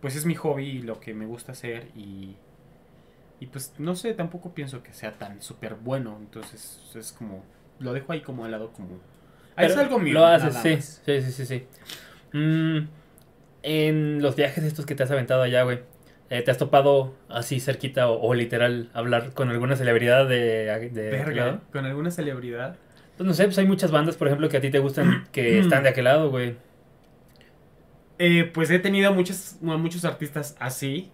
Pues 0.03 0.17
es 0.17 0.25
mi 0.25 0.35
hobby 0.35 0.65
y 0.65 0.81
lo 0.81 0.99
que 0.99 1.13
me 1.13 1.25
gusta 1.25 1.53
hacer 1.53 1.87
y... 1.95 2.35
Y 3.39 3.47
pues 3.47 3.73
no 3.77 3.95
sé, 3.95 4.13
tampoco 4.13 4.53
pienso 4.53 4.83
que 4.83 4.91
sea 4.91 5.13
tan 5.13 5.41
súper 5.41 5.75
bueno. 5.75 6.17
Entonces 6.19 6.81
es 6.93 7.13
como... 7.13 7.45
Lo 7.79 7.93
dejo 7.93 8.11
ahí 8.11 8.19
como 8.19 8.43
al 8.43 8.51
lado 8.51 8.73
como... 8.73 8.99
Ah, 9.55 9.63
es 9.63 9.71
Pero 9.71 9.83
algo 9.83 9.99
mío. 9.99 10.15
Lo 10.15 10.25
haces, 10.25 10.55
sí. 10.55 10.81
Sí, 11.05 11.21
sí, 11.21 11.31
sí, 11.31 11.45
sí. 11.45 12.37
Mm, 12.37 12.87
en 13.63 14.21
los 14.21 14.35
viajes 14.35 14.65
estos 14.65 14.85
que 14.85 14.93
te 14.93 15.03
has 15.03 15.11
aventado 15.11 15.41
allá, 15.41 15.63
güey, 15.63 15.79
eh, 16.29 16.41
¿te 16.41 16.51
has 16.51 16.57
topado 16.57 17.15
así 17.29 17.61
cerquita 17.61 18.09
o, 18.09 18.27
o 18.27 18.33
literal 18.33 18.89
hablar 18.93 19.31
con 19.33 19.51
alguna 19.51 19.77
celebridad 19.77 20.27
de, 20.27 20.91
Verga, 20.93 21.61
con 21.71 21.85
alguna 21.85 22.11
celebridad. 22.11 22.75
Pues 23.15 23.25
no 23.25 23.33
sé, 23.33 23.45
pues 23.45 23.57
hay 23.57 23.67
muchas 23.67 23.89
bandas, 23.91 24.17
por 24.17 24.27
ejemplo, 24.27 24.49
que 24.49 24.57
a 24.57 24.61
ti 24.61 24.69
te 24.69 24.79
gustan 24.79 25.27
que 25.31 25.59
están 25.61 25.83
de 25.83 25.89
aquel 25.89 26.03
lado, 26.03 26.29
güey. 26.29 26.57
Eh, 28.19 28.49
pues 28.53 28.69
he 28.69 28.79
tenido 28.79 29.13
muchos, 29.13 29.57
muchos 29.61 30.05
artistas 30.05 30.55
así, 30.59 31.11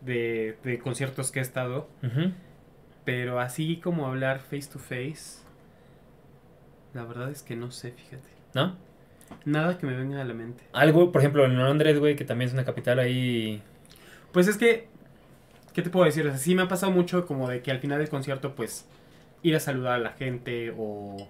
de, 0.00 0.56
de 0.64 0.78
conciertos 0.78 1.30
que 1.30 1.38
he 1.38 1.42
estado, 1.42 1.88
pero 3.04 3.40
así 3.40 3.76
como 3.76 4.06
hablar 4.06 4.40
face 4.40 4.68
to 4.72 4.78
face, 4.78 5.42
la 6.94 7.04
verdad 7.04 7.30
es 7.30 7.42
que 7.42 7.56
no 7.56 7.70
sé, 7.70 7.92
fíjate. 7.92 8.28
¿No? 8.54 8.76
Nada 9.44 9.78
que 9.78 9.86
me 9.86 9.96
venga 9.96 10.20
a 10.20 10.24
la 10.24 10.34
mente. 10.34 10.64
Algo, 10.72 11.12
por 11.12 11.20
ejemplo, 11.20 11.44
en 11.44 11.56
Londres, 11.56 11.98
güey, 11.98 12.16
que 12.16 12.24
también 12.24 12.48
es 12.48 12.54
una 12.54 12.64
capital 12.64 12.98
ahí. 12.98 13.62
Pues 14.32 14.48
es 14.48 14.56
que, 14.56 14.88
¿qué 15.72 15.82
te 15.82 15.90
puedo 15.90 16.04
decir? 16.04 16.26
O 16.26 16.30
sea, 16.30 16.38
sí 16.38 16.54
me 16.54 16.62
ha 16.62 16.68
pasado 16.68 16.90
mucho 16.92 17.26
como 17.26 17.48
de 17.48 17.62
que 17.62 17.70
al 17.70 17.78
final 17.78 17.98
del 17.98 18.08
concierto, 18.08 18.54
pues, 18.56 18.86
ir 19.42 19.54
a 19.54 19.60
saludar 19.60 19.94
a 19.94 19.98
la 19.98 20.10
gente 20.10 20.74
o, 20.76 21.28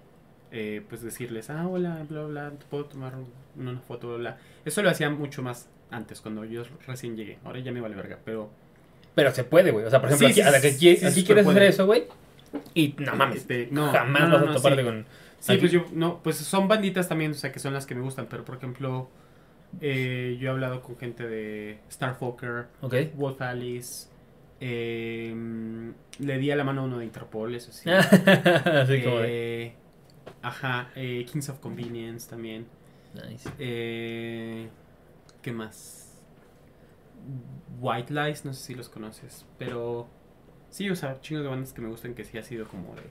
eh, 0.51 0.81
pues, 0.87 1.01
decirles, 1.01 1.49
ah, 1.49 1.67
hola, 1.67 2.05
bla, 2.09 2.23
bla, 2.23 2.49
¿te 2.51 2.65
puedo 2.65 2.85
tomar 2.85 3.13
un- 3.15 3.31
una 3.57 3.79
foto, 3.79 4.09
bla, 4.09 4.17
bla. 4.17 4.37
Eso 4.65 4.81
lo 4.83 4.89
hacía 4.89 5.09
mucho 5.09 5.41
más 5.41 5.69
antes, 5.89 6.21
cuando 6.21 6.45
yo 6.45 6.63
recién 6.87 7.15
llegué. 7.15 7.37
Ahora 7.43 7.59
ya 7.59 7.71
me 7.71 7.81
vale 7.81 7.95
verga, 7.95 8.17
pero... 8.23 8.49
Pero 9.15 9.31
se 9.31 9.43
puede, 9.43 9.71
güey. 9.71 9.85
O 9.85 9.89
sea, 9.89 9.99
por 9.99 10.09
ejemplo, 10.09 10.27
Sí, 10.29 10.33
aquí, 10.33 10.41
sí, 10.41 10.47
a 10.47 10.51
la 10.51 10.61
que 10.61 10.71
sí, 10.71 11.05
aquí 11.05 11.23
quieres 11.25 11.45
hacer 11.45 11.63
eso, 11.63 11.85
güey. 11.85 12.05
Y 12.73 12.95
no 12.97 13.15
mames. 13.15 13.37
Este, 13.39 13.67
no, 13.71 13.91
jamás 13.91 14.21
no, 14.29 14.39
no, 14.39 14.45
vas 14.45 14.51
a 14.51 14.57
toparte 14.57 14.83
con. 14.83 15.05
Sí, 15.39 15.51
aquí- 15.53 15.59
pues 15.61 15.71
yo, 15.71 15.85
no, 15.93 16.21
pues 16.23 16.37
son 16.37 16.67
banditas 16.67 17.09
también, 17.09 17.31
o 17.31 17.33
sea, 17.33 17.51
que 17.51 17.59
son 17.59 17.73
las 17.73 17.85
que 17.85 17.93
me 17.95 18.01
gustan, 18.01 18.27
pero 18.29 18.45
por 18.45 18.55
ejemplo, 18.57 19.09
eh, 19.81 20.37
yo 20.39 20.47
he 20.47 20.51
hablado 20.51 20.81
con 20.81 20.97
gente 20.97 21.27
de 21.27 21.79
Starfucker, 21.91 22.67
Ok. 22.81 22.95
Wolf 23.15 23.41
Alice, 23.41 24.07
eh, 24.59 25.33
le 26.19 26.37
di 26.37 26.51
a 26.51 26.55
la 26.55 26.63
mano 26.63 26.81
a 26.81 26.83
uno 26.85 26.99
de 26.99 27.05
Interpol, 27.05 27.53
eso 27.55 27.71
sí. 27.71 27.89
Así 27.89 29.01
como 29.03 29.19
de. 29.19 29.73
Ajá, 30.41 30.89
eh, 30.95 31.25
Kings 31.31 31.49
of 31.49 31.59
Convenience 31.59 32.29
también. 32.29 32.67
Nice. 33.13 33.49
Eh, 33.59 34.69
¿Qué 35.41 35.51
más? 35.51 36.19
White 37.79 38.13
Lies, 38.13 38.45
no 38.45 38.53
sé 38.53 38.63
si 38.63 38.75
los 38.75 38.89
conoces, 38.89 39.45
pero 39.57 40.07
sí, 40.69 40.89
o 40.89 40.95
sea, 40.95 41.19
chingos 41.21 41.43
de 41.43 41.49
bandas 41.49 41.73
que 41.73 41.81
me 41.81 41.89
gustan 41.89 42.13
que 42.13 42.23
sí 42.23 42.37
ha 42.37 42.43
sido 42.43 42.67
como 42.67 42.95
de... 42.95 43.01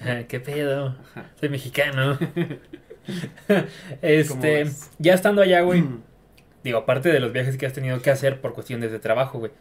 Ah, 0.00 0.24
¿Qué 0.26 0.40
pedo? 0.40 0.96
Ajá. 1.10 1.30
Soy 1.38 1.48
mexicano. 1.48 2.18
¿Cómo 3.48 3.64
este. 4.02 4.66
Ya 4.98 5.14
estando 5.14 5.42
allá, 5.42 5.60
güey. 5.60 5.82
Mm. 5.82 6.02
Digo, 6.64 6.78
aparte 6.78 7.12
de 7.12 7.20
los 7.20 7.32
viajes 7.32 7.56
que 7.56 7.66
has 7.66 7.72
tenido 7.74 8.00
que 8.00 8.10
hacer 8.10 8.40
por 8.40 8.54
cuestiones 8.54 8.90
de 8.90 8.98
trabajo, 8.98 9.38
güey. 9.38 9.52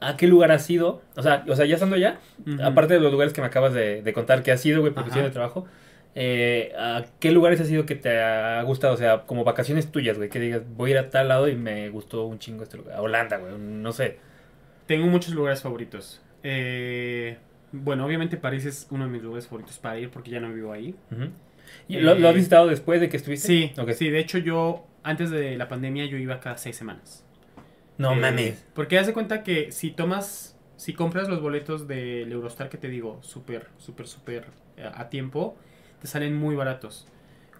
¿A 0.00 0.16
qué 0.16 0.26
lugar 0.26 0.50
has 0.52 0.68
ido? 0.68 1.02
O 1.16 1.22
sea, 1.22 1.44
o 1.48 1.54
sea 1.54 1.66
ya 1.66 1.74
estando 1.74 1.96
allá, 1.96 2.18
aparte 2.62 2.94
de 2.94 3.00
los 3.00 3.12
lugares 3.12 3.32
que 3.32 3.40
me 3.40 3.46
acabas 3.46 3.72
de, 3.72 4.02
de 4.02 4.12
contar 4.12 4.42
que 4.42 4.50
has 4.52 4.64
ido, 4.66 4.80
güey, 4.80 4.92
por 4.92 5.00
Ajá. 5.00 5.06
cuestiones 5.06 5.30
de 5.30 5.34
trabajo, 5.34 5.66
eh, 6.14 6.72
¿a 6.78 7.04
qué 7.20 7.32
lugares 7.32 7.60
has 7.60 7.70
ido 7.70 7.86
que 7.86 7.94
te 7.96 8.20
ha 8.20 8.62
gustado? 8.62 8.94
O 8.94 8.96
sea, 8.96 9.22
como 9.26 9.44
vacaciones 9.44 9.90
tuyas, 9.90 10.16
güey, 10.16 10.28
que 10.28 10.40
digas, 10.40 10.62
voy 10.76 10.90
a 10.90 10.92
ir 10.92 10.98
a 10.98 11.10
tal 11.10 11.28
lado 11.28 11.48
y 11.48 11.56
me 11.56 11.88
gustó 11.90 12.24
un 12.26 12.38
chingo 12.38 12.62
este 12.62 12.76
lugar. 12.76 12.96
A 12.96 13.02
Holanda, 13.02 13.36
güey, 13.38 13.52
no 13.58 13.92
sé. 13.92 14.18
Tengo 14.86 15.06
muchos 15.06 15.34
lugares 15.34 15.62
favoritos. 15.62 16.20
Eh, 16.42 17.38
bueno, 17.72 18.04
obviamente 18.06 18.36
París 18.36 18.64
es 18.66 18.86
uno 18.90 19.04
de 19.06 19.10
mis 19.10 19.22
lugares 19.22 19.46
favoritos 19.48 19.78
para 19.78 19.98
ir 19.98 20.10
porque 20.10 20.30
ya 20.30 20.40
no 20.40 20.52
vivo 20.52 20.72
ahí. 20.72 20.94
¿Y 21.88 21.96
¿Lo, 21.98 22.14
lo 22.14 22.28
has 22.28 22.34
Eh, 22.34 22.36
visitado 22.36 22.66
después 22.66 23.00
de 23.00 23.08
que 23.08 23.16
estuviste? 23.16 23.46
Sí, 23.46 23.72
sí, 23.94 24.10
de 24.10 24.18
hecho 24.20 24.38
yo, 24.38 24.86
antes 25.02 25.30
de 25.30 25.56
la 25.56 25.68
pandemia, 25.68 26.04
yo 26.06 26.16
iba 26.18 26.38
cada 26.40 26.58
seis 26.58 26.76
semanas. 26.76 27.24
No 27.98 28.12
Eh, 28.12 28.16
mames. 28.16 28.66
Porque 28.74 28.98
haz 28.98 29.06
de 29.06 29.12
cuenta 29.14 29.42
que 29.42 29.72
si 29.72 29.90
tomas, 29.90 30.58
si 30.76 30.92
compras 30.92 31.28
los 31.28 31.40
boletos 31.40 31.88
del 31.88 32.30
Eurostar 32.30 32.68
que 32.68 32.76
te 32.76 32.88
digo, 32.88 33.18
súper, 33.22 33.68
súper, 33.78 34.06
súper 34.06 34.44
eh, 34.76 34.88
a 34.92 35.08
tiempo, 35.08 35.56
te 36.04 36.08
salen 36.08 36.36
muy 36.36 36.54
baratos. 36.54 37.06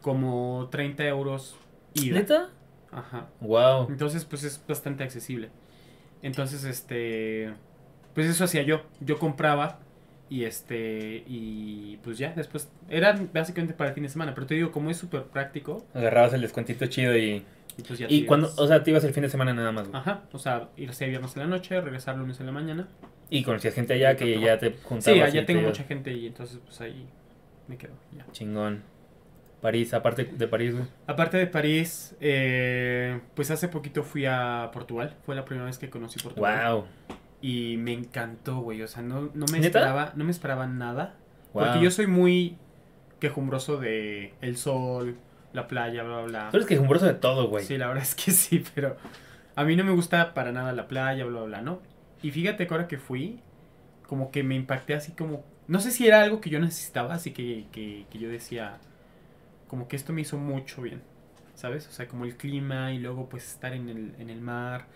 Como 0.03 0.69
30 0.71 1.03
euros 1.07 1.57
ida. 1.95 2.19
¿Neta? 2.19 2.51
Ajá. 2.93 3.29
Wow. 3.41 3.87
Entonces, 3.89 4.27
pues 4.27 4.45
es 4.45 4.63
bastante 4.69 5.03
accesible. 5.03 5.49
Entonces, 6.21 6.63
este, 6.65 7.55
pues 8.13 8.27
eso 8.27 8.45
hacía 8.45 8.61
yo. 8.61 8.83
Yo 9.01 9.19
compraba 9.19 9.79
y 10.29 10.45
este, 10.45 11.25
y 11.27 11.99
pues 12.05 12.19
ya, 12.19 12.35
después, 12.37 12.71
era 12.91 13.19
básicamente 13.33 13.73
para 13.73 13.89
el 13.89 13.95
fin 13.95 14.03
de 14.03 14.11
semana, 14.11 14.35
pero 14.35 14.47
te 14.47 14.57
digo, 14.57 14.73
como 14.73 14.91
es 14.91 14.99
súper 14.99 15.23
práctico, 15.23 15.87
Agarrabas 15.95 16.35
el 16.35 16.43
descuentito 16.43 16.85
chido 16.85 17.17
y... 17.17 17.43
y 17.79 17.83
pues 17.87 17.99
ya 17.99 18.09
te 18.09 18.13
Y 18.13 18.27
cuando, 18.27 18.53
o 18.59 18.67
sea, 18.67 18.83
te 18.83 18.91
ibas 18.91 19.05
el 19.05 19.15
fin 19.15 19.23
de 19.23 19.31
semana 19.31 19.55
nada 19.55 19.73
más, 19.73 19.89
güey. 19.89 19.99
Ajá, 19.99 20.25
o 20.33 20.39
sea, 20.39 20.69
irse 20.77 21.07
viernes 21.07 21.35
en 21.37 21.45
la 21.45 21.49
noche, 21.49 21.81
regresar 21.81 22.19
lunes 22.19 22.41
en 22.41 22.47
la 22.47 22.53
mañana. 22.53 22.89
Y 23.31 23.43
conocías 23.43 23.73
gente 23.73 23.95
allá 23.95 24.17
que 24.17 24.39
ya 24.39 24.59
te 24.59 24.73
juntabas. 24.83 25.05
Sí, 25.05 25.13
allá 25.13 25.47
te 25.47 25.55
tengo 25.55 25.63
mucha 25.63 25.85
gente 25.85 26.13
y 26.13 26.27
entonces 26.27 26.59
pues 26.63 26.79
ahí 26.83 27.09
me 27.69 27.77
quedo, 27.77 27.95
ya. 28.13 28.27
Chingón. 28.33 28.83
París, 29.61 29.95
aparte 29.95 30.25
de 30.25 30.47
París, 30.47 30.75
güey. 30.75 30.87
Aparte 31.07 31.39
de 31.39 31.47
París, 31.47 32.15
eh, 32.21 33.21
pues 33.35 33.51
hace 33.51 33.69
poquito 33.69 34.03
fui 34.03 34.27
a 34.27 34.69
Portugal, 34.73 35.17
fue 35.25 35.35
la 35.35 35.47
primera 35.47 35.65
vez 35.65 35.79
que 35.79 35.89
conocí 35.89 36.21
Portugal. 36.21 36.75
Wow. 36.75 36.85
Y 37.41 37.77
me 37.79 37.95
encantó, 37.95 38.59
güey. 38.59 38.83
O 38.83 38.89
sea, 38.89 39.03
no, 39.03 39.31
no 39.33 39.47
me 39.51 39.61
¿Neta? 39.61 39.79
esperaba, 39.79 40.13
no 40.17 40.25
me 40.25 40.31
esperaba 40.31 40.67
nada. 40.67 41.15
wow. 41.55 41.65
Porque 41.65 41.81
yo 41.83 41.91
soy 41.91 42.07
muy 42.07 42.59
quejumbroso 43.21 43.79
de 43.79 44.35
el 44.43 44.59
sol, 44.59 45.17
la 45.55 45.67
playa, 45.67 46.03
bla, 46.03 46.17
bla, 46.19 46.27
bla. 46.27 46.49
Tú 46.51 46.59
eres 46.59 46.69
quejumbroso 46.69 47.07
de 47.07 47.15
todo, 47.15 47.49
güey. 47.49 47.65
Sí, 47.65 47.79
la 47.79 47.87
verdad 47.87 48.03
es 48.03 48.15
que 48.15 48.33
sí, 48.33 48.63
pero 48.75 48.99
a 49.57 49.65
mí 49.65 49.77
no 49.77 49.85
me 49.85 49.93
gusta 49.93 50.35
para 50.35 50.53
nada 50.53 50.73
la 50.73 50.89
playa, 50.89 51.25
bla, 51.25 51.39
bla, 51.41 51.47
bla, 51.47 51.63
¿no? 51.63 51.81
Y 52.23 52.33
fíjate 52.33 52.67
que 52.67 52.75
ahora 52.75 52.87
que 52.87 52.99
fui, 52.99 53.41
como 54.07 54.31
que 54.31 54.43
me 54.43 54.55
impacté 54.57 54.95
así 54.95 55.13
como... 55.13 55.45
No 55.69 55.81
sé 55.81 55.91
si 55.91 56.07
era 56.07 56.23
algo 56.23 56.41
que 56.41 56.51
yo 56.51 56.61
necesitaba, 56.61 57.15
así 57.15 57.33
que, 57.33 57.67
que, 57.73 58.07
que 58.11 58.19
yo 58.19 58.29
decía, 58.29 58.79
como 59.69 59.89
que 59.89 59.97
esto 59.97 60.13
me 60.13 60.23
hizo 60.23 60.39
mucho 60.39 60.83
bien, 60.83 61.03
¿sabes? 61.55 61.89
O 61.89 61.93
sea, 61.93 62.09
como 62.09 62.25
el 62.25 62.37
clima 62.37 62.93
y 62.93 62.99
luego 62.99 63.29
pues 63.29 63.49
estar 63.51 63.75
en 63.75 63.89
el, 63.89 64.15
en 64.19 64.31
el 64.31 64.41
mar, 64.41 64.87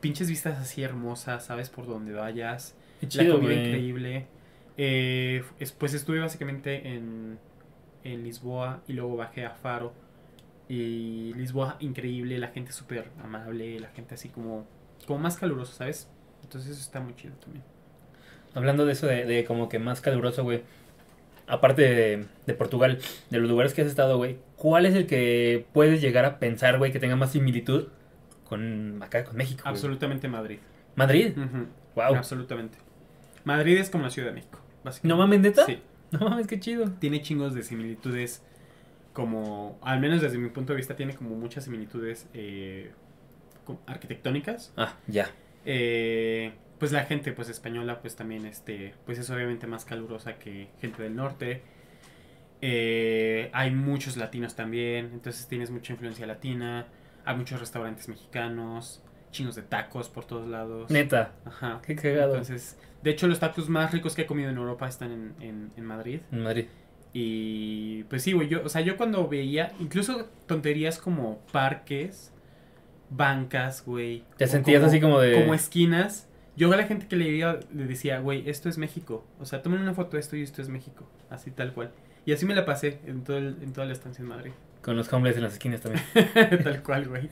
pinches 0.00 0.28
vistas 0.28 0.58
así 0.58 0.82
hermosas, 0.82 1.44
¿sabes? 1.46 1.70
Por 1.70 1.86
donde 1.86 2.12
vayas, 2.12 2.76
la 3.12 3.28
comida 3.28 3.54
increíble. 3.54 4.26
Eh, 4.76 5.44
es- 5.58 5.72
pues 5.72 5.94
estuve 5.94 6.20
básicamente 6.20 6.88
en, 6.96 7.38
en 8.04 8.24
Lisboa 8.24 8.82
y 8.88 8.94
luego 8.94 9.16
bajé 9.16 9.46
a 9.46 9.50
Faro. 9.54 9.94
Y 10.68 11.34
Lisboa 11.34 11.76
increíble, 11.80 12.38
la 12.38 12.48
gente 12.48 12.72
súper 12.72 13.10
amable, 13.22 13.80
la 13.80 13.88
gente 13.90 14.14
así 14.14 14.30
como, 14.30 14.66
como 15.06 15.20
más 15.20 15.36
calurosa, 15.38 15.74
¿sabes? 15.74 16.08
Entonces 16.42 16.72
eso 16.72 16.80
está 16.82 17.00
muy 17.00 17.14
chido 17.16 17.34
también. 17.36 17.64
Hablando 18.54 18.84
de 18.86 18.92
eso 18.92 19.06
de, 19.06 19.24
de 19.24 19.44
como 19.44 19.68
que 19.68 19.78
más 19.78 20.00
caluroso, 20.00 20.42
güey. 20.44 20.62
Aparte 21.46 21.82
de, 21.82 22.26
de 22.46 22.54
Portugal, 22.54 22.98
de 23.30 23.38
los 23.38 23.48
lugares 23.50 23.74
que 23.74 23.82
has 23.82 23.88
estado, 23.88 24.16
güey, 24.16 24.38
¿cuál 24.56 24.86
es 24.86 24.94
el 24.94 25.06
que 25.06 25.66
puedes 25.72 26.00
llegar 26.00 26.24
a 26.24 26.38
pensar, 26.38 26.78
güey, 26.78 26.92
que 26.92 26.98
tenga 27.00 27.16
más 27.16 27.32
similitud 27.32 27.88
con 28.44 29.02
acá, 29.02 29.24
con 29.24 29.36
México? 29.36 29.62
güey? 29.64 29.74
Absolutamente 29.74 30.28
Madrid. 30.28 30.58
¿Madrid? 30.94 31.32
Wow. 31.96 32.14
Absolutamente. 32.16 32.78
Madrid 33.44 33.76
es 33.78 33.90
como 33.90 34.04
la 34.04 34.10
Ciudad 34.10 34.28
de 34.28 34.34
México. 34.34 34.60
básicamente. 34.84 35.08
¿No 35.08 35.16
mames, 35.16 35.40
neta? 35.40 35.66
Sí. 35.66 35.78
No 36.12 36.28
mames, 36.28 36.46
qué 36.46 36.60
chido. 36.60 36.90
Tiene 37.00 37.22
chingos 37.22 37.54
de 37.54 37.62
similitudes 37.62 38.42
como, 39.12 39.78
al 39.82 39.98
menos 40.00 40.20
desde 40.20 40.38
mi 40.38 40.48
punto 40.50 40.72
de 40.72 40.76
vista, 40.76 40.94
tiene 40.94 41.14
como 41.14 41.34
muchas 41.36 41.64
similitudes 41.64 42.28
eh, 42.34 42.92
arquitectónicas. 43.86 44.72
Ah, 44.76 44.94
ya. 45.06 45.30
Eh, 45.64 46.52
pues 46.82 46.90
la 46.90 47.04
gente 47.04 47.30
pues 47.30 47.48
española 47.48 48.00
pues 48.00 48.16
también 48.16 48.44
este 48.44 48.92
pues 49.06 49.16
es 49.16 49.30
obviamente 49.30 49.68
más 49.68 49.84
calurosa 49.84 50.36
que 50.40 50.66
gente 50.80 51.00
del 51.00 51.14
norte. 51.14 51.62
Eh, 52.60 53.50
hay 53.52 53.70
muchos 53.70 54.16
latinos 54.16 54.56
también, 54.56 55.10
entonces 55.12 55.46
tienes 55.46 55.70
mucha 55.70 55.92
influencia 55.92 56.26
latina. 56.26 56.86
Hay 57.24 57.36
muchos 57.36 57.60
restaurantes 57.60 58.08
mexicanos, 58.08 59.00
chinos 59.30 59.54
de 59.54 59.62
tacos 59.62 60.08
por 60.08 60.24
todos 60.24 60.48
lados. 60.48 60.90
Neta. 60.90 61.32
Ajá. 61.44 61.80
Qué 61.86 61.94
cagado. 61.94 62.32
Entonces, 62.32 62.76
de 63.04 63.10
hecho 63.10 63.28
los 63.28 63.38
tacos 63.38 63.68
más 63.68 63.92
ricos 63.92 64.16
que 64.16 64.22
he 64.22 64.26
comido 64.26 64.50
en 64.50 64.56
Europa 64.56 64.88
están 64.88 65.12
en, 65.12 65.34
en, 65.40 65.70
en 65.76 65.84
Madrid. 65.84 66.20
En 66.32 66.42
Madrid. 66.42 66.66
Y 67.12 68.02
pues 68.04 68.24
sí, 68.24 68.32
güey, 68.32 68.48
yo, 68.48 68.62
o 68.64 68.68
sea, 68.68 68.80
yo 68.80 68.96
cuando 68.96 69.28
veía, 69.28 69.72
incluso 69.78 70.28
tonterías 70.46 70.98
como 70.98 71.38
parques, 71.52 72.32
bancas, 73.10 73.84
güey. 73.84 74.24
Te 74.36 74.48
sentías 74.48 74.82
así 74.82 75.00
como 75.00 75.20
de- 75.20 75.34
Como 75.34 75.54
esquinas. 75.54 76.28
Yo 76.56 76.72
a 76.72 76.76
la 76.76 76.84
gente 76.84 77.06
que 77.08 77.16
le 77.16 77.30
le 77.32 77.84
decía, 77.86 78.18
güey, 78.20 78.48
esto 78.48 78.68
es 78.68 78.76
México. 78.78 79.24
O 79.40 79.46
sea, 79.46 79.62
tomen 79.62 79.80
una 79.80 79.94
foto 79.94 80.16
de 80.16 80.20
esto 80.20 80.36
y 80.36 80.42
esto 80.42 80.60
es 80.62 80.68
México. 80.68 81.08
Así 81.30 81.50
tal 81.50 81.72
cual. 81.72 81.90
Y 82.26 82.32
así 82.32 82.44
me 82.46 82.54
la 82.54 82.64
pasé 82.64 83.00
en, 83.06 83.24
todo 83.24 83.38
el- 83.38 83.56
en 83.62 83.72
toda 83.72 83.86
la 83.86 83.92
estancia 83.94 84.22
en 84.22 84.28
Madrid. 84.28 84.52
Con 84.82 84.96
los 84.96 85.12
homeless 85.12 85.36
en 85.36 85.42
las 85.44 85.54
esquinas 85.54 85.80
también. 85.80 86.04
tal 86.64 86.82
cual, 86.82 87.08
güey. 87.08 87.30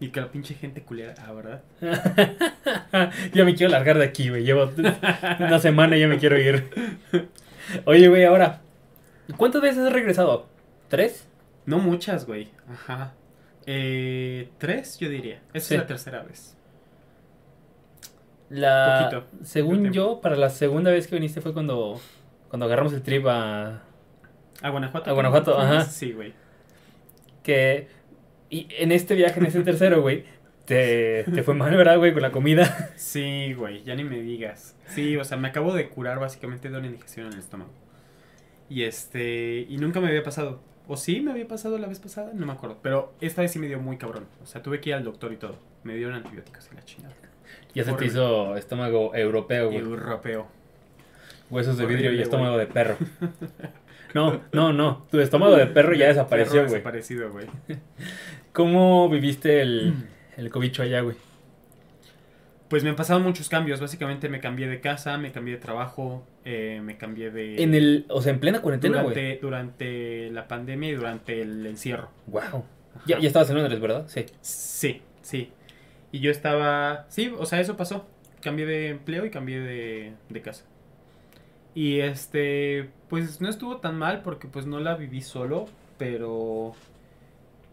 Y 0.00 0.08
que 0.10 0.20
la 0.20 0.30
pinche 0.30 0.54
gente 0.54 0.82
culera, 0.82 1.14
ah, 1.18 1.32
¿verdad? 1.32 1.62
ya 3.34 3.44
me 3.44 3.54
quiero 3.54 3.70
largar 3.72 3.98
de 3.98 4.04
aquí, 4.04 4.28
güey. 4.28 4.44
Llevo 4.44 4.70
una 5.40 5.58
semana 5.58 5.96
y 5.96 6.00
ya 6.00 6.08
me 6.08 6.18
quiero 6.18 6.38
ir. 6.38 6.68
Oye, 7.84 8.08
güey, 8.08 8.24
ahora, 8.24 8.60
¿cuántas 9.36 9.62
veces 9.62 9.78
has 9.78 9.92
regresado? 9.92 10.48
¿Tres? 10.88 11.26
No 11.66 11.78
muchas, 11.78 12.26
güey. 12.26 12.48
Ajá. 12.70 13.14
Eh, 13.66 14.48
tres, 14.58 14.98
yo 14.98 15.08
diría. 15.08 15.40
Esa 15.54 15.68
Sí. 15.68 15.74
es 15.74 15.80
la 15.80 15.86
tercera 15.86 16.22
vez. 16.22 16.56
La, 18.52 19.08
Poquito. 19.10 19.26
según 19.42 19.92
yo, 19.92 20.20
para 20.20 20.36
la 20.36 20.50
segunda 20.50 20.90
vez 20.90 21.06
que 21.06 21.14
viniste 21.14 21.40
fue 21.40 21.54
cuando, 21.54 21.98
cuando 22.48 22.66
agarramos 22.66 22.92
el 22.92 23.02
trip 23.02 23.26
a... 23.26 23.82
¿A 24.60 24.68
Guanajuato? 24.68 25.10
A 25.10 25.12
Guanajuato, 25.14 25.58
ajá. 25.58 25.84
Sí, 25.84 26.12
güey. 26.12 26.34
Que... 27.42 27.88
Y 28.50 28.68
en 28.78 28.92
este 28.92 29.14
viaje, 29.14 29.40
en 29.40 29.46
este 29.46 29.62
tercero, 29.62 30.02
güey, 30.02 30.24
te, 30.66 31.24
te 31.24 31.42
fue 31.42 31.54
mal, 31.54 31.74
¿verdad, 31.74 31.96
güey? 31.96 32.12
Con 32.12 32.20
la 32.20 32.30
comida. 32.30 32.90
Sí, 32.96 33.54
güey, 33.54 33.82
ya 33.84 33.94
ni 33.94 34.04
me 34.04 34.20
digas. 34.20 34.76
Sí, 34.86 35.16
o 35.16 35.24
sea, 35.24 35.38
me 35.38 35.48
acabo 35.48 35.72
de 35.72 35.88
curar 35.88 36.20
básicamente 36.20 36.68
de 36.68 36.76
una 36.76 36.86
indigestión 36.86 37.28
en 37.28 37.32
el 37.32 37.38
estómago. 37.38 37.70
Y 38.68 38.82
este, 38.82 39.66
y 39.68 39.78
nunca 39.78 40.00
me 40.00 40.08
había 40.08 40.22
pasado. 40.22 40.60
O 40.88 40.98
sí, 40.98 41.20
me 41.22 41.30
había 41.30 41.48
pasado 41.48 41.78
la 41.78 41.88
vez 41.88 42.00
pasada, 42.00 42.32
no 42.34 42.44
me 42.44 42.52
acuerdo. 42.52 42.78
Pero 42.82 43.14
esta 43.22 43.40
vez 43.40 43.52
sí 43.52 43.58
me 43.58 43.66
dio 43.66 43.80
muy 43.80 43.96
cabrón. 43.96 44.26
O 44.42 44.46
sea, 44.46 44.62
tuve 44.62 44.80
que 44.80 44.90
ir 44.90 44.94
al 44.94 45.04
doctor 45.04 45.32
y 45.32 45.36
todo. 45.36 45.58
Me 45.84 45.94
dieron 45.94 46.14
antibióticos 46.14 46.68
y 46.70 46.74
la 46.74 46.82
chingada. 46.82 47.14
Ya 47.74 47.84
se 47.84 47.92
te 47.92 48.06
hizo 48.06 48.56
estómago 48.56 49.14
europeo, 49.14 49.66
güey. 49.66 49.78
Europeo. 49.78 50.46
Huesos 51.50 51.76
de 51.76 51.86
vidrio 51.86 52.12
y 52.12 52.20
estómago 52.20 52.56
de 52.58 52.66
perro. 52.66 52.96
No, 54.14 54.42
no, 54.52 54.74
no. 54.74 55.06
Tu 55.10 55.20
estómago 55.20 55.56
de 55.56 55.66
perro 55.66 55.94
ya 55.94 56.08
desapareció, 56.08 56.60
güey. 56.62 56.74
Desaparecido, 56.74 57.32
güey. 57.32 57.46
¿Cómo 58.52 59.08
viviste 59.08 59.62
el, 59.62 59.94
el 60.36 60.50
cobicho 60.50 60.82
allá, 60.82 61.00
güey? 61.00 61.16
Pues 62.68 62.84
me 62.84 62.90
han 62.90 62.96
pasado 62.96 63.20
muchos 63.20 63.48
cambios. 63.48 63.80
Básicamente 63.80 64.28
me 64.28 64.40
cambié 64.40 64.68
de 64.68 64.80
casa, 64.80 65.18
me 65.18 65.32
cambié 65.32 65.54
de 65.54 65.60
trabajo, 65.60 66.26
eh, 66.44 66.80
me 66.82 66.96
cambié 66.96 67.30
de... 67.30 67.62
En 67.62 67.74
el, 67.74 68.06
o 68.08 68.22
sea, 68.22 68.32
en 68.32 68.40
plena 68.40 68.60
cuarentena, 68.60 69.02
güey. 69.02 69.14
durante, 69.14 69.38
durante 69.40 70.30
la 70.30 70.48
pandemia 70.48 70.90
y 70.90 70.94
durante 70.94 71.42
el 71.42 71.66
encierro. 71.66 72.10
Wow. 72.26 72.64
Ya, 73.06 73.18
ya 73.18 73.26
estabas 73.26 73.48
en 73.50 73.56
Londres, 73.56 73.80
¿verdad? 73.80 74.04
Sí. 74.08 74.26
Sí, 74.40 75.02
sí. 75.22 75.52
Y 76.12 76.20
yo 76.20 76.30
estaba... 76.30 77.06
Sí, 77.08 77.32
o 77.36 77.46
sea, 77.46 77.60
eso 77.60 77.76
pasó. 77.76 78.06
Cambié 78.40 78.66
de 78.66 78.88
empleo 78.90 79.24
y 79.24 79.30
cambié 79.30 79.60
de, 79.60 80.12
de 80.28 80.42
casa. 80.42 80.64
Y 81.74 82.00
este, 82.00 82.90
pues 83.08 83.40
no 83.40 83.48
estuvo 83.48 83.78
tan 83.78 83.98
mal 83.98 84.22
porque 84.22 84.46
pues 84.46 84.66
no 84.66 84.78
la 84.78 84.94
viví 84.94 85.22
solo, 85.22 85.66
pero 85.98 86.74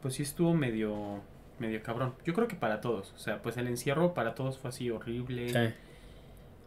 pues 0.01 0.13
sí 0.13 0.23
estuvo 0.23 0.53
medio, 0.53 1.21
medio 1.59 1.83
cabrón. 1.83 2.13
Yo 2.23 2.33
creo 2.33 2.47
que 2.47 2.55
para 2.55 2.79
todos, 2.79 3.11
o 3.13 3.19
sea, 3.19 3.41
pues 3.41 3.57
el 3.57 3.67
encierro 3.67 4.13
para 4.13 4.35
todos 4.35 4.57
fue 4.57 4.69
así 4.69 4.89
horrible. 4.89 5.49
Sí. 5.49 5.73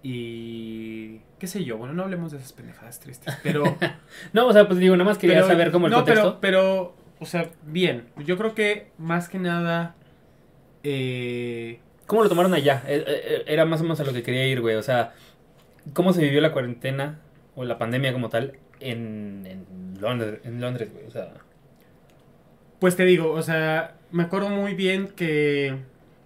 Y 0.02 1.20
qué 1.38 1.46
sé 1.46 1.64
yo, 1.64 1.78
bueno, 1.78 1.94
no 1.94 2.02
hablemos 2.02 2.32
de 2.32 2.38
esas 2.38 2.52
pendejadas 2.52 3.00
tristes, 3.00 3.38
pero... 3.42 3.64
No, 4.32 4.48
o 4.48 4.52
sea, 4.52 4.66
pues 4.66 4.78
digo, 4.78 4.94
nada 4.96 5.08
más 5.08 5.16
quería 5.16 5.37
pero- 5.37 5.46
saber 5.48 5.70
cómo 5.70 5.87
el 5.87 5.92
no, 5.92 5.98
contexto. 5.98 6.38
Pero, 6.40 6.94
pero, 6.94 6.96
o 7.20 7.24
sea, 7.24 7.50
bien. 7.62 8.08
Yo 8.26 8.37
creo 8.37 8.54
que 8.54 8.90
más 8.98 9.28
que 9.28 9.38
nada... 9.38 9.94
Eh, 10.83 11.81
¿Cómo 12.07 12.23
lo 12.23 12.29
tomaron 12.29 12.55
allá? 12.55 12.83
Eh, 12.87 13.05
eh, 13.07 13.45
Era 13.47 13.64
más 13.64 13.81
o 13.81 13.85
menos 13.85 14.01
a 14.01 14.05
lo 14.05 14.12
que 14.12 14.23
quería 14.23 14.47
ir, 14.47 14.61
güey. 14.61 14.77
O 14.77 14.83
sea, 14.83 15.14
¿cómo 15.95 16.12
se 16.12 16.23
vivió 16.23 16.40
la 16.40 16.53
cuarentena 16.53 17.21
o 17.55 17.64
la 17.64 17.79
pandemia 17.79 18.12
como 18.12 18.29
tal 18.29 18.59
en, 18.81 19.47
en 19.47 20.01
Londres, 20.01 20.40
en 20.45 20.61
Londres, 20.61 20.92
güey? 20.92 21.07
O 21.07 21.11
sea, 21.11 21.35
Pues 22.79 22.97
te 22.97 23.05
digo, 23.05 23.31
o 23.33 23.42
sea, 23.42 23.97
me 24.11 24.25
acuerdo 24.25 24.49
muy 24.49 24.75
bien 24.75 25.09
que 25.09 25.77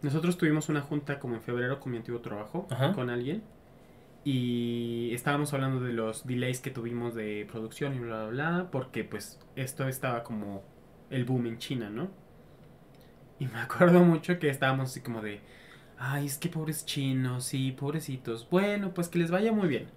nosotros 0.03 0.39
tuvimos 0.39 0.69
una 0.69 0.81
junta 0.81 1.19
como 1.19 1.35
en 1.35 1.43
febrero 1.43 1.81
con 1.81 1.93
mi 1.93 1.99
antiguo 1.99 2.21
trabajo, 2.21 2.67
Ajá. 2.71 2.93
con 2.95 3.11
alguien, 3.11 3.43
y 4.25 5.11
estábamos 5.15 5.53
hablando 5.55 5.81
de 5.81 5.93
los 5.93 6.27
delays 6.27 6.61
que 6.61 6.71
tuvimos 6.71 7.15
de 7.15 7.47
producción 7.51 7.95
y 7.95 7.99
bla, 8.01 8.27
bla, 8.27 8.51
bla, 8.51 8.71
porque 8.71 9.05
pues 9.05 9.39
esto 9.55 9.87
estaba 9.89 10.23
como 10.25 10.63
el 11.11 11.25
boom 11.25 11.47
en 11.47 11.59
China, 11.59 11.91
¿no? 11.91 12.09
Y 13.39 13.47
me 13.47 13.59
acuerdo 13.61 14.01
mucho 14.01 14.39
que 14.39 14.49
estábamos 14.49 14.91
así 14.91 15.01
como 15.01 15.21
de, 15.21 15.41
ay, 15.99 16.27
es 16.27 16.39
que 16.39 16.49
pobres 16.49 16.87
chinos, 16.87 17.45
sí, 17.45 17.73
pobrecitos, 17.73 18.49
bueno, 18.51 18.93
pues 18.95 19.09
que 19.09 19.19
les 19.19 19.31
vaya 19.31 19.53
muy 19.53 19.69
bien. 19.69 19.89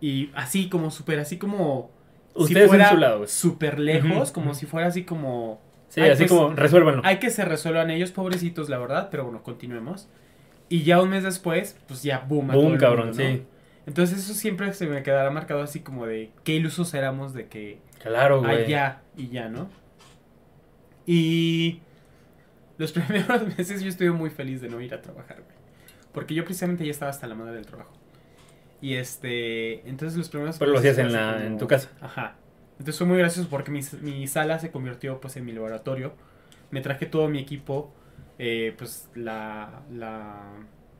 Y 0.00 0.30
así 0.34 0.68
como 0.68 0.90
súper, 0.90 1.18
así 1.18 1.38
como... 1.38 1.90
Ustedes 2.34 2.72
en 2.72 2.86
su 2.86 2.96
lado, 2.96 3.18
güey. 3.18 3.28
súper 3.28 3.78
lejos, 3.78 4.32
como 4.32 4.54
si 4.54 4.66
fuera 4.66 4.88
así 4.88 5.04
como... 5.04 5.60
sí, 5.88 6.00
así 6.00 6.24
pues, 6.24 6.30
como 6.32 6.54
resuélvanlo. 6.54 7.02
Hay 7.04 7.18
que 7.18 7.30
se 7.30 7.44
resuelvan 7.44 7.90
ellos, 7.90 8.10
pobrecitos, 8.10 8.68
la 8.68 8.78
verdad, 8.78 9.08
pero 9.10 9.24
bueno, 9.24 9.42
continuemos. 9.42 10.08
Y 10.68 10.82
ya 10.82 11.00
un 11.00 11.10
mes 11.10 11.22
después, 11.22 11.78
pues 11.86 12.02
ya, 12.02 12.24
boom. 12.26 12.48
Boom, 12.48 12.76
cabrón, 12.76 13.08
mundo, 13.08 13.22
¿no? 13.22 13.30
sí. 13.30 13.44
Entonces 13.86 14.18
eso 14.18 14.34
siempre 14.34 14.72
se 14.72 14.86
me 14.86 15.02
quedará 15.02 15.30
marcado 15.30 15.62
así 15.62 15.80
como 15.80 16.06
de 16.06 16.30
qué 16.42 16.54
ilusos 16.54 16.94
éramos 16.94 17.34
de 17.34 17.48
que 17.48 17.78
Claro, 18.02 18.40
güey. 18.40 18.64
allá 18.64 19.02
y 19.16 19.28
ya, 19.28 19.48
¿no? 19.48 19.68
Y 21.06 21.80
los 22.78 22.92
primeros 22.98 23.56
meses 23.56 23.82
yo 23.82 23.88
estuve 23.88 24.10
muy 24.10 24.30
feliz 24.30 24.60
de 24.60 24.68
no 24.68 24.80
ir 24.80 24.94
a 24.94 25.02
trabajar, 25.02 25.42
güey. 25.42 25.56
Porque 26.12 26.34
yo 26.34 26.44
precisamente 26.44 26.84
ya 26.84 26.90
estaba 26.90 27.10
hasta 27.10 27.26
la 27.26 27.34
madre 27.34 27.54
del 27.54 27.66
trabajo. 27.66 27.92
Y 28.80 28.94
este, 28.94 29.88
entonces 29.88 30.16
los 30.18 30.28
primeros 30.28 30.58
Pero 30.58 30.72
lo 30.72 30.78
hacías 30.78 30.98
en 30.98 31.12
la- 31.12 31.32
como- 31.34 31.44
en 31.46 31.58
tu 31.58 31.66
casa. 31.66 31.90
Ajá. 32.00 32.36
Entonces 32.72 32.98
fue 32.98 33.06
muy 33.06 33.18
gracioso 33.18 33.48
porque 33.48 33.70
mi, 33.70 33.80
mi 34.02 34.26
sala 34.26 34.58
se 34.58 34.70
convirtió 34.70 35.20
pues 35.20 35.36
en 35.36 35.44
mi 35.44 35.52
laboratorio. 35.52 36.12
Me 36.70 36.80
traje 36.80 37.06
todo 37.06 37.28
mi 37.28 37.38
equipo, 37.38 37.92
eh, 38.38 38.74
pues 38.76 39.08
la, 39.14 39.82
la, 39.92 40.42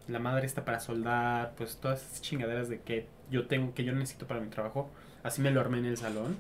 la 0.09 0.19
madre 0.21 0.47
está 0.47 0.65
para 0.65 0.79
soldar, 0.81 1.55
pues 1.57 1.77
todas 1.79 2.05
esas 2.07 2.23
chingaderas 2.23 2.69
de 2.69 2.81
que 2.81 3.07
yo 3.31 3.47
tengo, 3.47 3.75
que 3.75 3.85
yo 3.85 3.93
necesito 3.93 4.27
para 4.27 4.41
mi 4.41 4.49
trabajo. 4.49 4.89
Así 5.23 5.43
me 5.43 5.51
lo 5.51 5.61
armé 5.61 5.79
en 5.79 5.87
el 5.87 5.97
salón. 5.97 6.37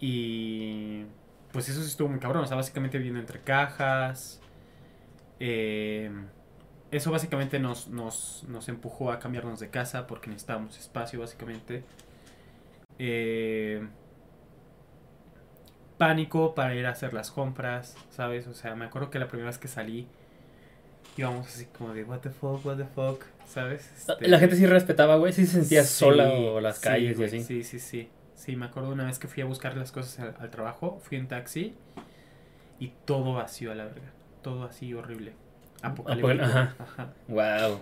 Y 0.00 1.04
pues 1.52 1.68
eso 1.68 1.80
sí 1.80 1.88
estuvo 1.88 2.08
muy 2.08 2.18
cabrón. 2.18 2.44
O 2.44 2.46
sea, 2.46 2.56
básicamente 2.56 2.98
viendo 2.98 3.20
entre 3.20 3.40
cajas. 3.40 4.40
Eh, 5.40 6.10
eso 6.90 7.10
básicamente 7.10 7.58
nos, 7.58 7.88
nos, 7.88 8.44
nos 8.48 8.68
empujó 8.68 9.10
a 9.12 9.18
cambiarnos 9.18 9.60
de 9.60 9.70
casa 9.70 10.06
porque 10.06 10.28
necesitábamos 10.28 10.78
espacio, 10.78 11.20
básicamente. 11.20 11.84
Eh, 12.98 13.86
pánico 15.98 16.54
para 16.54 16.74
ir 16.74 16.86
a 16.86 16.90
hacer 16.90 17.14
las 17.14 17.30
compras, 17.30 17.96
¿sabes? 18.10 18.46
O 18.46 18.54
sea, 18.54 18.74
me 18.74 18.84
acuerdo 18.84 19.10
que 19.10 19.18
la 19.18 19.28
primera 19.28 19.48
vez 19.48 19.58
que 19.58 19.68
salí 19.68 20.06
íbamos 21.16 21.46
así 21.46 21.66
como 21.66 21.92
de 21.92 22.04
what 22.04 22.20
the 22.20 22.30
fuck, 22.30 22.64
what 22.64 22.76
the 22.76 22.84
fuck, 22.84 23.24
¿sabes? 23.46 23.90
Este, 23.96 24.28
La 24.28 24.38
gente 24.38 24.56
sí 24.56 24.66
respetaba, 24.66 25.16
güey. 25.16 25.32
Sí 25.32 25.46
se 25.46 25.60
sentía 25.60 25.84
sí, 25.84 25.94
sola 25.94 26.30
o 26.30 26.60
las 26.60 26.78
sí, 26.78 26.84
calles 26.84 27.18
y 27.18 27.24
así. 27.24 27.42
Sí, 27.42 27.64
sí, 27.64 27.78
sí. 27.78 28.08
Sí, 28.42 28.56
me 28.56 28.66
acuerdo 28.66 28.90
una 28.90 29.04
vez 29.04 29.20
que 29.20 29.28
fui 29.28 29.40
a 29.42 29.46
buscar 29.46 29.76
las 29.76 29.92
cosas 29.92 30.18
al, 30.18 30.34
al 30.40 30.50
trabajo, 30.50 30.98
fui 31.04 31.16
en 31.16 31.28
taxi 31.28 31.76
y 32.80 32.88
todo 33.04 33.34
vacío 33.34 33.70
a 33.70 33.76
la 33.76 33.84
verga. 33.84 34.10
Todo 34.42 34.64
así 34.64 34.92
horrible. 34.94 35.32
Apocalíptico. 35.82 36.42
ajá. 36.42 36.74
Ajá. 36.80 37.12
Wow. 37.28 37.80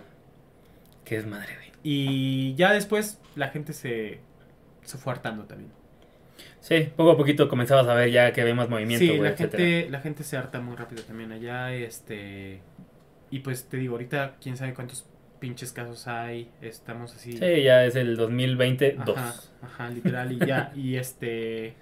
Qué 1.03 1.15
es 1.17 1.25
madre, 1.25 1.55
güey. 1.55 1.71
Y 1.83 2.53
ya 2.53 2.73
después 2.73 3.19
la 3.35 3.47
gente 3.47 3.73
se, 3.73 4.19
se 4.83 4.97
fue 4.99 5.13
hartando 5.13 5.45
también. 5.45 5.71
Sí, 6.59 6.89
poco 6.95 7.11
a 7.11 7.17
poquito 7.17 7.49
comenzabas 7.49 7.87
a 7.87 7.95
ver 7.95 8.11
ya 8.11 8.31
que 8.31 8.41
había 8.41 8.53
más 8.53 8.69
movimiento, 8.69 8.99
Sí, 9.03 9.09
güey, 9.09 9.21
la 9.21 9.29
etcétera. 9.29 9.63
gente, 9.63 9.89
la 9.89 9.99
gente 10.01 10.23
se 10.23 10.37
harta 10.37 10.61
muy 10.61 10.75
rápido 10.75 11.01
también 11.03 11.31
allá, 11.31 11.73
este... 11.73 12.61
Y 13.31 13.39
pues 13.39 13.67
te 13.67 13.77
digo, 13.77 13.93
ahorita 13.93 14.35
quién 14.39 14.57
sabe 14.57 14.75
cuántos 14.75 15.07
pinches 15.41 15.73
casos 15.73 16.07
hay, 16.07 16.49
estamos 16.61 17.15
así... 17.15 17.33
Sí, 17.33 17.63
ya 17.63 17.83
es 17.83 17.95
el 17.95 18.15
2020 18.15 18.99
2. 19.03 19.17
Ajá, 19.17 19.33
ajá, 19.63 19.89
literal, 19.89 20.31
y 20.31 20.37
ya, 20.37 20.71
y 20.75 20.95
este... 20.95 21.73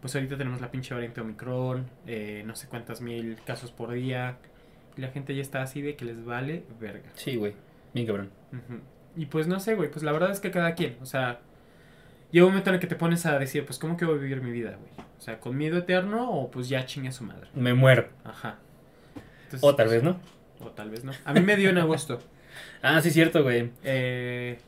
Pues 0.00 0.14
ahorita 0.14 0.36
tenemos 0.36 0.60
la 0.60 0.70
pinche 0.70 0.92
variante 0.92 1.20
Omicron, 1.20 1.88
eh, 2.06 2.42
no 2.44 2.56
sé 2.56 2.66
cuántas 2.68 3.00
mil 3.00 3.36
casos 3.46 3.70
por 3.70 3.92
día, 3.92 4.38
y 4.96 5.00
la 5.02 5.08
gente 5.08 5.34
ya 5.34 5.42
está 5.42 5.62
así 5.62 5.82
de 5.82 5.94
que 5.94 6.04
les 6.04 6.24
vale 6.24 6.64
verga. 6.80 7.10
Sí, 7.14 7.36
güey. 7.36 7.54
Bien 7.94 8.06
cabrón. 8.06 8.30
Y 9.16 9.26
pues 9.26 9.46
no 9.46 9.60
sé, 9.60 9.76
güey, 9.76 9.90
pues 9.90 10.02
la 10.02 10.12
verdad 10.12 10.30
es 10.30 10.40
que 10.40 10.50
cada 10.50 10.74
quien, 10.74 10.96
o 11.00 11.06
sea, 11.06 11.40
llega 12.32 12.46
un 12.46 12.52
momento 12.52 12.70
en 12.70 12.74
el 12.74 12.80
que 12.80 12.86
te 12.86 12.96
pones 12.96 13.24
a 13.24 13.38
decir, 13.38 13.64
pues 13.66 13.78
¿cómo 13.78 13.96
quiero 13.96 14.18
vivir 14.18 14.42
mi 14.42 14.50
vida, 14.50 14.76
güey? 14.80 14.90
O 15.18 15.20
sea, 15.20 15.38
con 15.38 15.56
miedo 15.56 15.78
eterno 15.78 16.30
o 16.30 16.50
pues 16.50 16.68
ya 16.68 16.86
chingue 16.86 17.10
a 17.10 17.12
su 17.12 17.22
madre. 17.22 17.50
Me 17.54 17.74
muero. 17.74 18.08
Ajá. 18.24 18.58
Entonces, 19.44 19.60
O 19.62 19.76
tal 19.76 19.86
pues, 19.86 20.02
vez 20.02 20.04
no. 20.04 20.20
O 20.60 20.70
tal 20.70 20.90
vez 20.90 21.04
no. 21.04 21.12
A 21.24 21.34
mí 21.34 21.40
me 21.40 21.56
dio 21.56 21.70
en 21.70 21.78
agosto. 21.78 22.20
Ah, 22.82 23.00
sí, 23.00 23.10
cierto, 23.10 23.42
güey. 23.42 23.70
eh, 23.84 24.58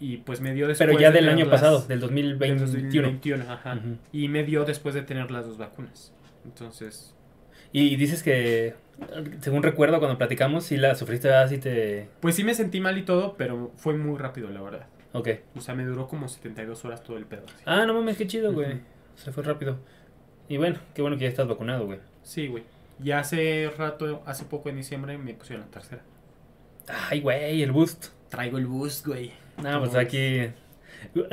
y 0.00 0.18
pues 0.18 0.40
me 0.40 0.54
dio 0.54 0.68
después 0.68 0.86
Pero 0.88 1.00
ya 1.00 1.10
de 1.10 1.16
del 1.20 1.28
año 1.28 1.50
pasado, 1.50 1.80
del 1.80 2.00
del 2.00 2.00
2021. 2.00 2.60
2021, 2.60 3.52
ajá. 3.52 3.74
Ujú. 3.74 3.96
Y 4.12 4.28
me 4.28 4.44
dio 4.44 4.64
después 4.64 4.94
de 4.94 5.02
tener 5.02 5.30
las 5.30 5.46
dos 5.46 5.58
vacunas. 5.58 6.12
Entonces, 6.44 7.14
Y 7.72 7.96
dices 7.96 8.22
que, 8.22 8.74
según 9.40 9.62
recuerdo 9.62 9.98
cuando 9.98 10.16
platicamos, 10.16 10.64
sí 10.64 10.76
la 10.76 10.94
sufriste, 10.94 11.32
así 11.34 11.58
te... 11.58 12.08
Pues 12.20 12.36
sí 12.36 12.44
me 12.44 12.54
sentí 12.54 12.80
mal 12.80 12.96
y 12.96 13.02
todo, 13.02 13.34
pero 13.36 13.72
fue 13.76 13.94
muy 13.94 14.18
rápido, 14.18 14.48
la 14.50 14.62
verdad. 14.62 14.86
Ok. 15.12 15.28
O 15.56 15.60
sea, 15.60 15.74
me 15.74 15.84
duró 15.84 16.06
como 16.06 16.28
72 16.28 16.84
horas 16.84 17.02
todo 17.02 17.16
el 17.16 17.26
pedo. 17.26 17.42
así. 17.46 17.62
Ah, 17.66 17.84
no 17.84 17.94
mames, 17.94 18.16
qué 18.16 18.26
chido, 18.26 18.52
güey. 18.52 18.68
Ujú. 18.74 18.80
Se 19.16 19.32
fue 19.32 19.42
rápido. 19.42 19.78
Y 20.48 20.56
bueno, 20.58 20.78
qué 20.94 21.02
bueno 21.02 21.16
que 21.18 21.24
ya 21.24 21.28
estás 21.28 21.48
vacunado, 21.48 21.86
güey. 21.86 21.98
Sí, 22.22 22.46
güey. 22.46 22.62
Ya 23.00 23.18
hace 23.20 23.70
rato, 23.76 24.22
hace 24.26 24.44
poco 24.44 24.68
en 24.70 24.76
diciembre, 24.76 25.18
me 25.18 25.34
pusieron 25.34 25.64
la 25.66 25.70
tercera. 25.70 26.02
Ay, 26.88 27.20
güey, 27.20 27.62
el 27.62 27.72
boost. 27.72 28.06
Traigo 28.28 28.58
el 28.58 28.66
boost, 28.66 29.06
güey. 29.06 29.32
No, 29.62 29.78
pues 29.80 29.90
¿Cómo 29.90 30.00
aquí 30.00 30.50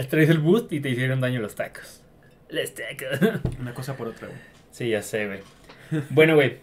traes 0.10 0.30
el 0.30 0.40
boost 0.40 0.72
y 0.74 0.80
te 0.80 0.90
hicieron 0.90 1.22
daño 1.22 1.40
los 1.42 1.56
tacos. 1.56 2.02
Los 2.50 2.74
tacos. 2.74 3.42
Una 3.60 3.74
cosa 3.74 3.96
por 3.98 4.08
otra, 4.08 4.28
güey. 4.28 4.40
sí, 4.72 4.90
ya 4.90 5.02
sé, 5.02 5.28
güey. 5.28 5.40
Bueno, 6.10 6.36
güey. 6.36 6.58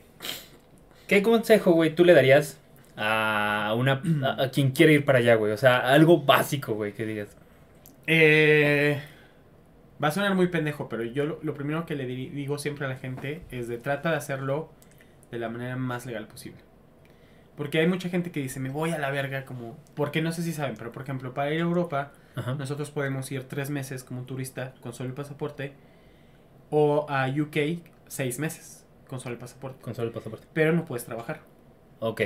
¿Qué 1.07 1.22
consejo, 1.22 1.72
güey, 1.72 1.95
tú 1.95 2.05
le 2.05 2.14
darías 2.14 2.59
a 2.97 3.74
una 3.76 4.03
a, 4.24 4.45
a 4.45 4.51
quien 4.51 4.70
quiere 4.70 4.95
ir 4.95 5.05
para 5.05 5.18
allá, 5.18 5.34
güey? 5.34 5.53
O 5.53 5.57
sea, 5.57 5.78
algo 5.93 6.22
básico, 6.22 6.74
güey, 6.74 6.93
que 6.93 7.05
digas. 7.07 7.36
Eh, 8.07 9.01
va 10.03 10.09
a 10.09 10.11
sonar 10.11 10.34
muy 10.34 10.49
pendejo, 10.49 10.88
pero 10.88 11.05
yo 11.05 11.24
lo, 11.24 11.38
lo 11.43 11.55
primero 11.55 11.86
que 11.86 11.95
le 11.95 12.07
di- 12.07 12.30
digo 12.30 12.59
siempre 12.59 12.86
a 12.86 12.88
la 12.88 12.97
gente 12.97 13.43
es 13.51 13.68
de 13.68 13.78
trata 13.78 14.11
de 14.11 14.16
hacerlo 14.16 14.70
de 15.30 15.38
la 15.38 15.49
manera 15.49 15.76
más 15.76 16.07
legal 16.07 16.26
posible. 16.26 16.59
Porque 17.57 17.80
hay 17.80 17.86
mucha 17.86 18.09
gente 18.09 18.30
que 18.30 18.40
dice, 18.40 18.61
me 18.61 18.70
voy 18.70 18.90
a 18.90 18.98
la 18.98 19.11
verga, 19.11 19.44
como... 19.44 19.76
Porque 19.94 20.22
no 20.22 20.32
sé 20.32 20.42
si 20.42 20.53
saben, 20.53 20.74
pero 20.76 20.90
por 20.90 21.03
ejemplo, 21.03 21.34
para 21.34 21.53
ir 21.53 21.61
a 21.61 21.64
Europa, 21.64 22.12
Ajá. 22.34 22.55
nosotros 22.55 22.90
podemos 22.90 23.30
ir 23.30 23.44
tres 23.44 23.68
meses 23.68 24.05
como 24.05 24.22
turista 24.22 24.74
con 24.80 24.92
solo 24.94 25.11
el 25.11 25.14
pasaporte, 25.14 25.74
o 26.70 27.07
a 27.11 27.28
UK 27.28 27.82
seis 28.09 28.38
meses 28.38 28.86
con 29.07 29.20
solo 29.20 29.34
el 29.34 29.38
pasaporte. 29.38 29.82
Con 29.82 29.94
solo 29.94 30.09
el 30.09 30.14
pasaporte. 30.14 30.46
Pero 30.55 30.72
no 30.72 30.84
puedes 30.86 31.05
trabajar. 31.05 31.40
Ok. 32.00 32.22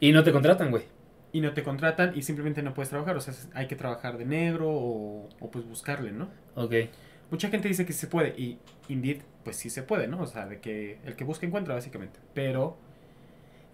Y 0.00 0.10
no 0.12 0.24
te 0.24 0.32
contratan, 0.32 0.70
güey. 0.70 0.82
Y 1.32 1.40
no 1.40 1.52
te 1.54 1.62
contratan 1.62 2.12
y 2.16 2.22
simplemente 2.22 2.62
no 2.62 2.74
puedes 2.74 2.90
trabajar. 2.90 3.16
O 3.16 3.20
sea, 3.20 3.32
hay 3.54 3.68
que 3.68 3.76
trabajar 3.76 4.18
de 4.18 4.24
negro 4.26 4.68
o, 4.68 5.28
o 5.40 5.50
pues 5.50 5.64
buscarle, 5.66 6.10
¿no? 6.10 6.28
Ok. 6.56 6.74
Mucha 7.30 7.48
gente 7.48 7.68
dice 7.68 7.86
que 7.86 7.92
sí 7.92 8.00
se 8.00 8.06
puede 8.08 8.30
y 8.36 8.58
indeed, 8.88 9.22
pues 9.44 9.56
sí 9.56 9.70
se 9.70 9.82
puede, 9.82 10.08
¿no? 10.08 10.20
O 10.20 10.26
sea, 10.26 10.46
de 10.46 10.60
que 10.60 10.98
el 11.04 11.16
que 11.16 11.24
busca 11.24 11.46
encuentra 11.46 11.74
básicamente. 11.74 12.18
Pero 12.34 12.76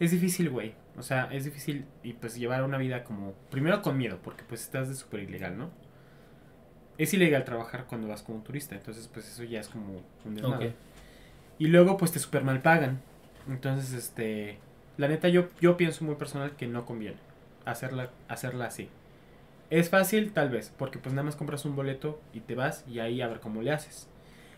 es 0.01 0.11
difícil, 0.11 0.51
güey. 0.51 0.75
O 0.97 1.03
sea, 1.03 1.29
es 1.33 1.45
difícil 1.45 1.85
y 2.03 2.15
pues 2.15 2.37
llevar 2.37 2.65
una 2.65 2.79
vida 2.79 3.05
como 3.05 3.33
primero 3.51 3.83
con 3.83 3.97
miedo, 3.97 4.19
porque 4.23 4.45
pues 4.45 4.63
estás 4.63 4.89
de 4.89 4.95
súper 4.95 5.21
ilegal, 5.21 5.57
¿no? 5.57 5.71
Es 6.97 7.15
ilegal 7.15 7.45
trabajar 7.45 7.87
cuando 7.87 8.09
vas 8.09 8.23
como 8.23 8.43
turista, 8.43 8.75
entonces 8.75 9.09
pues 9.13 9.29
eso 9.29 9.45
ya 9.45 9.61
es 9.61 9.69
como 9.69 10.03
un 10.25 10.35
desmadre. 10.35 10.75
Y 11.59 11.69
luego 11.69 11.97
pues 11.97 12.13
te 12.13 12.19
súper 12.19 12.43
mal 12.43 12.63
pagan. 12.63 13.01
Entonces, 13.49 13.93
este, 13.93 14.59
la 14.97 15.09
neta 15.09 15.29
yo 15.29 15.49
yo 15.61 15.77
pienso 15.77 16.05
muy 16.05 16.17
personal 16.17 16.57
que 16.57 16.67
no 16.67 16.85
conviene 16.85 17.17
hacerla 17.65 18.11
hacerla 18.29 18.67
así. 18.67 18.89
Es 19.71 19.91
fácil, 19.91 20.33
tal 20.33 20.49
vez, 20.49 20.73
porque 20.79 20.99
pues 20.99 21.15
nada 21.15 21.25
más 21.25 21.37
compras 21.37 21.65
un 21.65 21.77
boleto 21.77 22.21
y 22.33 22.41
te 22.41 22.55
vas 22.55 22.85
y 22.89 23.01
ahí 23.01 23.21
a 23.21 23.29
ver 23.29 23.41
cómo 23.41 23.63
le 23.63 23.71
haces. 23.71 24.09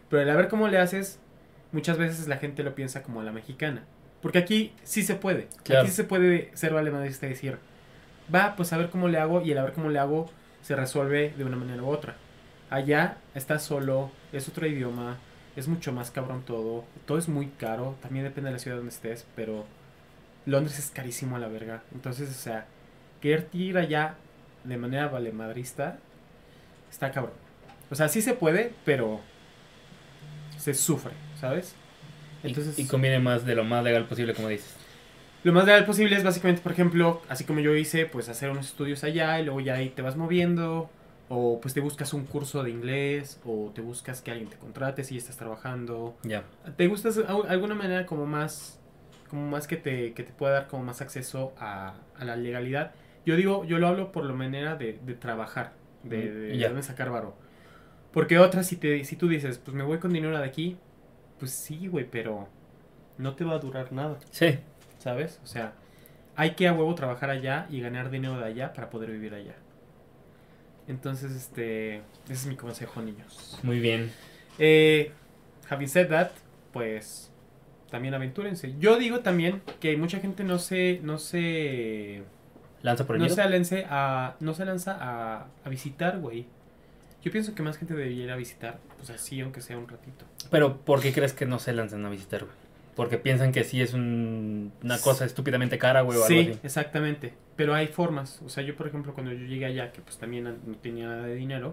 Pero 0.09 0.23
el 0.23 0.31
a 0.31 0.37
ver 0.37 0.49
cómo 0.49 0.69
le 0.69 0.79
haces, 0.79 1.19
muchas 1.73 1.99
veces 1.99 2.29
la 2.29 2.37
gente 2.37 2.63
lo 2.63 2.75
piensa 2.75 3.03
como 3.03 3.21
a 3.21 3.25
la 3.25 3.33
mexicana. 3.33 3.85
Porque 4.23 4.39
aquí 4.39 4.73
sí 4.83 5.03
se 5.03 5.15
puede. 5.15 5.49
Claro. 5.63 5.83
Aquí 5.83 5.91
sí 5.91 5.97
se 5.97 6.05
puede 6.05 6.51
ser 6.55 6.73
valemadrista 6.75 7.27
y 7.27 7.31
decir, 7.31 7.59
va, 8.35 8.55
pues 8.57 8.73
a 8.73 8.77
ver 8.77 8.91
cómo 8.91 9.09
le 9.09 9.19
hago 9.19 9.41
y 9.43 9.53
el 9.53 9.59
a 9.59 9.65
ver 9.65 9.73
cómo 9.73 9.89
le 9.89 9.99
hago 9.99 10.31
se 10.63 10.77
resuelve 10.77 11.33
de 11.37 11.45
una 11.45 11.57
manera 11.57 11.83
u 11.83 11.89
otra. 11.89 12.17
Allá 12.69 13.17
estás 13.35 13.63
solo, 13.63 14.11
es 14.33 14.49
otro 14.49 14.67
idioma, 14.67 15.19
es 15.57 15.69
mucho 15.69 15.93
más 15.93 16.11
cabrón 16.11 16.43
todo, 16.45 16.85
todo 17.07 17.19
es 17.19 17.29
muy 17.29 17.47
caro, 17.47 17.97
también 18.01 18.25
depende 18.25 18.49
de 18.49 18.55
la 18.55 18.59
ciudad 18.59 18.77
donde 18.77 18.93
estés, 18.93 19.27
pero 19.35 19.65
Londres 20.47 20.79
es 20.79 20.91
carísimo 20.91 21.37
a 21.37 21.39
la 21.39 21.49
verga. 21.49 21.83
Entonces, 21.93 22.31
o 22.31 22.35
sea, 22.35 22.67
querer 23.21 23.49
ir 23.53 23.79
allá 23.79 24.15
de 24.65 24.77
manera 24.77 25.09
valemadrista 25.09 25.99
está 26.91 27.11
cabrón. 27.11 27.35
O 27.91 27.95
sea, 27.95 28.09
sí 28.09 28.23
se 28.23 28.35
puede, 28.35 28.73
pero 28.85 29.21
se 30.57 30.75
sufre, 30.75 31.13
¿sabes? 31.41 31.75
Entonces, 32.43 32.79
y, 32.79 32.87
conviene 32.87 33.19
más 33.19 33.45
de 33.45 33.55
lo 33.55 33.65
más 33.65 33.85
legal 33.85 34.07
posible, 34.07 34.35
como 34.35 34.49
dices. 34.49 34.75
Lo 35.43 35.53
más 35.53 35.65
legal 35.65 35.85
posible 35.87 36.17
es 36.17 36.25
básicamente, 36.25 36.61
por 36.63 36.73
ejemplo, 36.73 37.23
así 37.29 37.45
como 37.45 37.61
yo 37.61 37.75
hice, 37.75 38.07
pues 38.07 38.29
hacer 38.29 38.51
unos 38.51 38.67
estudios 38.67 39.05
allá 39.05 39.41
y 39.41 39.45
luego 39.45 39.61
ya 39.61 39.75
ahí 39.75 39.89
te 39.91 40.03
vas 40.03 40.17
moviendo. 40.17 40.91
O 41.33 41.61
pues 41.61 41.75
te 41.75 41.81
buscas 41.81 42.13
un 42.13 42.25
curso 42.27 42.63
de 42.65 42.71
inglés 42.71 43.41
o 43.45 43.71
te 43.73 43.81
buscas 43.81 44.21
que 44.21 44.33
alguien 44.33 44.51
te 44.51 44.57
contrate 44.57 45.05
si 45.05 45.17
estás 45.17 45.37
trabajando. 45.37 46.17
Ya. 46.25 46.43
¿Te 46.77 46.89
gustas 46.89 47.19
al- 47.19 47.49
alguna 47.49 47.77
manera 47.77 48.05
como 48.05 48.27
más, 48.27 48.81
como 49.29 49.49
más 49.49 49.69
que 49.69 49.77
te, 49.77 50.13
que 50.13 50.25
te 50.25 50.33
pueda 50.33 50.55
dar 50.55 50.67
como 50.67 50.83
más 50.83 51.01
acceso 51.01 51.53
a, 51.59 51.95
a 52.19 52.25
la 52.25 52.35
legalidad? 52.37 52.93
Yo 53.25 53.37
digo, 53.37 53.65
yo 53.65 53.79
lo 53.79 53.87
hablo 53.87 54.11
por 54.11 54.25
la 54.25 54.33
manera 54.33 54.75
de, 54.75 54.99
de 55.07 55.15
trabajar, 55.15 55.73
de, 56.03 56.17
Mm, 56.19 56.49
de, 56.51 56.59
ya. 56.59 56.73
de 56.73 56.83
sacar 56.83 57.11
varo. 57.11 57.37
Porque 58.13 58.39
otras, 58.39 58.67
si, 58.67 58.75
te, 58.77 59.05
si 59.05 59.15
tú 59.15 59.29
dices, 59.29 59.59
pues 59.59 59.75
me 59.77 59.85
voy 59.85 59.99
con 59.99 60.13
dinero 60.13 60.37
de 60.37 60.45
aquí, 60.45 60.79
pues 61.41 61.51
sí, 61.51 61.89
güey, 61.89 62.05
pero 62.09 62.47
no 63.19 63.35
te 63.35 63.45
va 63.45 63.55
a 63.55 63.59
durar 63.59 63.93
nada. 63.93 64.19
Sí. 64.31 64.59
¿Sabes? 64.99 65.41
O 65.43 65.47
sea, 65.47 65.73
hay 66.37 66.53
que 66.53 66.69
a 66.69 66.73
huevo 66.73 66.95
trabajar 66.95 67.31
allá 67.31 67.67
y 67.71 67.81
ganar 67.81 68.11
dinero 68.11 68.39
de 68.39 68.45
allá 68.45 68.73
para 68.73 68.91
poder 68.91 69.11
vivir 69.11 69.35
allá. 69.35 69.57
Entonces, 70.87 71.33
este, 71.33 71.97
ese 71.97 72.33
es 72.33 72.47
mi 72.47 72.57
consejo, 72.57 73.01
niños. 73.03 73.59
Muy 73.63 73.81
bien. 73.81 74.13
Eh, 74.59 75.13
having 75.69 75.89
said 75.89 76.09
that, 76.09 76.31
pues 76.73 77.33
también 77.91 78.15
aventúrense. 78.15 78.75
Yo 78.79 78.99
digo 78.99 79.21
también 79.21 79.63
que 79.81 79.97
mucha 79.97 80.21
gente 80.21 80.45
no 80.45 80.59
se, 80.59 81.01
no 81.03 81.19
se, 81.19 82.23
Lanza 82.83 83.07
por 83.07 83.17
el 83.17 83.21
no 83.21 83.27
miedo. 83.27 83.37
se 83.37 83.49
lanza 83.49 83.77
a, 83.89 84.37
no 84.41 84.55
se 84.55 84.65
lanza 84.65 84.97
a, 85.01 85.47
a 85.65 85.69
visitar, 85.69 86.19
güey. 86.19 86.47
Yo 87.23 87.31
pienso 87.31 87.55
que 87.55 87.63
más 87.63 87.77
gente 87.77 87.95
debería 87.95 88.25
ir 88.25 88.31
a 88.31 88.37
visitar, 88.37 88.79
pues 88.97 89.11
así, 89.11 89.41
aunque 89.41 89.61
sea 89.61 89.77
un 89.79 89.89
ratito. 89.89 90.25
Pero, 90.51 90.79
¿por 90.79 91.01
qué 91.03 91.13
crees 91.13 91.33
que 91.35 91.45
no 91.47 91.59
se 91.59 91.73
lanzan 91.73 92.05
a 92.07 92.11
visitar, 92.11 92.45
güey? 92.45 92.57
Porque 92.97 93.19
piensan 93.19 93.53
que 93.53 93.65
sí 93.65 93.81
es 93.81 93.95
un- 93.95 94.73
una 94.83 94.99
cosa 94.99 95.25
estúpidamente 95.25 95.79
cara, 95.79 96.01
güey, 96.03 96.19
o 96.19 96.23
sí, 96.27 96.39
algo 96.39 96.51
así. 96.53 96.61
exactamente. 96.63 97.35
Pero 97.57 97.75
hay 97.75 97.87
formas. 97.89 98.41
O 98.45 98.49
sea, 98.49 98.63
yo, 98.63 98.75
por 98.77 98.87
ejemplo, 98.87 99.13
cuando 99.15 99.33
yo 99.33 99.47
llegué 99.47 99.67
allá, 99.67 99.93
que 99.93 100.01
pues 100.01 100.17
también 100.19 100.45
no 100.45 100.77
tenía 100.77 101.07
nada 101.07 101.25
de 101.27 101.35
dinero, 101.35 101.73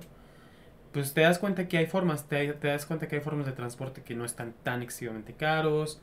pues 0.92 1.14
te 1.14 1.22
das 1.22 1.40
cuenta 1.40 1.68
que 1.68 1.78
hay 1.78 1.86
formas. 1.88 2.28
Te, 2.28 2.54
te 2.54 2.68
das 2.68 2.86
cuenta 2.86 3.08
que 3.08 3.16
hay 3.16 3.22
formas 3.22 3.46
de 3.46 3.52
transporte 3.54 4.04
que 4.04 4.16
no 4.16 4.26
están 4.26 4.54
tan 4.64 4.82
excesivamente 4.84 5.34
caros, 5.34 6.02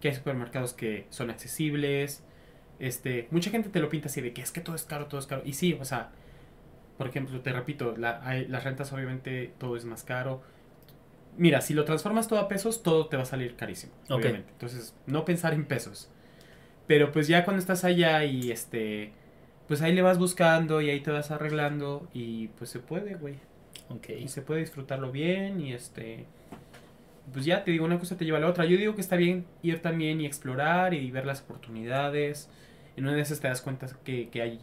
que 0.00 0.08
hay 0.08 0.14
supermercados 0.14 0.72
que 0.72 1.06
son 1.10 1.30
accesibles. 1.30 2.22
Este, 2.78 3.28
mucha 3.30 3.50
gente 3.50 3.68
te 3.68 3.80
lo 3.80 3.88
pinta 3.88 4.06
así 4.08 4.20
de 4.20 4.32
que 4.32 4.40
es 4.42 4.50
que 4.52 4.60
todo 4.60 4.74
es 4.76 4.84
caro, 4.84 5.06
todo 5.06 5.20
es 5.20 5.26
caro. 5.26 5.42
Y 5.44 5.52
sí, 5.54 5.76
o 5.80 5.84
sea, 5.84 6.10
por 7.00 7.08
ejemplo, 7.08 7.40
te 7.40 7.50
repito, 7.50 7.96
la, 7.96 8.20
hay- 8.28 8.46
las 8.46 8.62
rentas 8.62 8.92
obviamente 8.92 9.54
todo 9.56 9.74
es 9.74 9.86
más 9.86 10.04
caro. 10.04 10.42
Mira, 11.38 11.62
si 11.62 11.72
lo 11.72 11.86
transformas 11.86 12.28
todo 12.28 12.40
a 12.40 12.46
pesos, 12.46 12.82
todo 12.82 13.06
te 13.06 13.16
va 13.16 13.22
a 13.22 13.26
salir 13.26 13.56
carísimo, 13.56 13.94
obviamente. 14.10 14.50
Entonces, 14.52 14.94
no 15.06 15.24
pensar 15.24 15.54
en 15.54 15.64
pesos. 15.64 16.10
Pero 16.86 17.10
pues 17.10 17.26
ya 17.26 17.46
cuando 17.46 17.58
estás 17.60 17.84
allá 17.84 18.22
y 18.24 18.50
este, 18.50 19.12
pues 19.66 19.80
ahí 19.80 19.94
le 19.94 20.02
vas 20.02 20.18
buscando 20.18 20.82
y 20.82 20.90
ahí 20.90 21.00
te 21.00 21.10
vas 21.10 21.30
arreglando 21.30 22.06
y 22.12 22.48
pues 22.48 22.68
se 22.68 22.80
puede, 22.80 23.14
güey. 23.14 23.36
Ok. 23.88 24.10
Y 24.10 24.28
se 24.28 24.42
puede 24.42 24.60
disfrutarlo 24.60 25.10
bien 25.10 25.58
y 25.58 25.72
este, 25.72 26.26
pues 27.32 27.44
ya 27.46 27.64
te 27.64 27.70
digo, 27.70 27.84
una 27.84 27.98
cosa 27.98 28.16
te 28.16 28.24
lleva 28.24 28.38
a 28.38 28.40
la 28.40 28.48
otra. 28.48 28.64
Yo 28.66 28.76
digo 28.76 28.94
que 28.94 29.00
está 29.00 29.16
bien 29.16 29.46
ir 29.62 29.80
también 29.80 30.20
y 30.20 30.26
explorar 30.26 30.94
y 30.94 31.10
ver 31.10 31.24
las 31.26 31.40
oportunidades. 31.42 32.50
En 32.96 33.04
una 33.04 33.14
de 33.14 33.22
esas 33.22 33.40
te 33.40 33.48
das 33.48 33.62
cuenta 33.62 33.86
que, 34.04 34.28
que 34.28 34.42
hay 34.42 34.60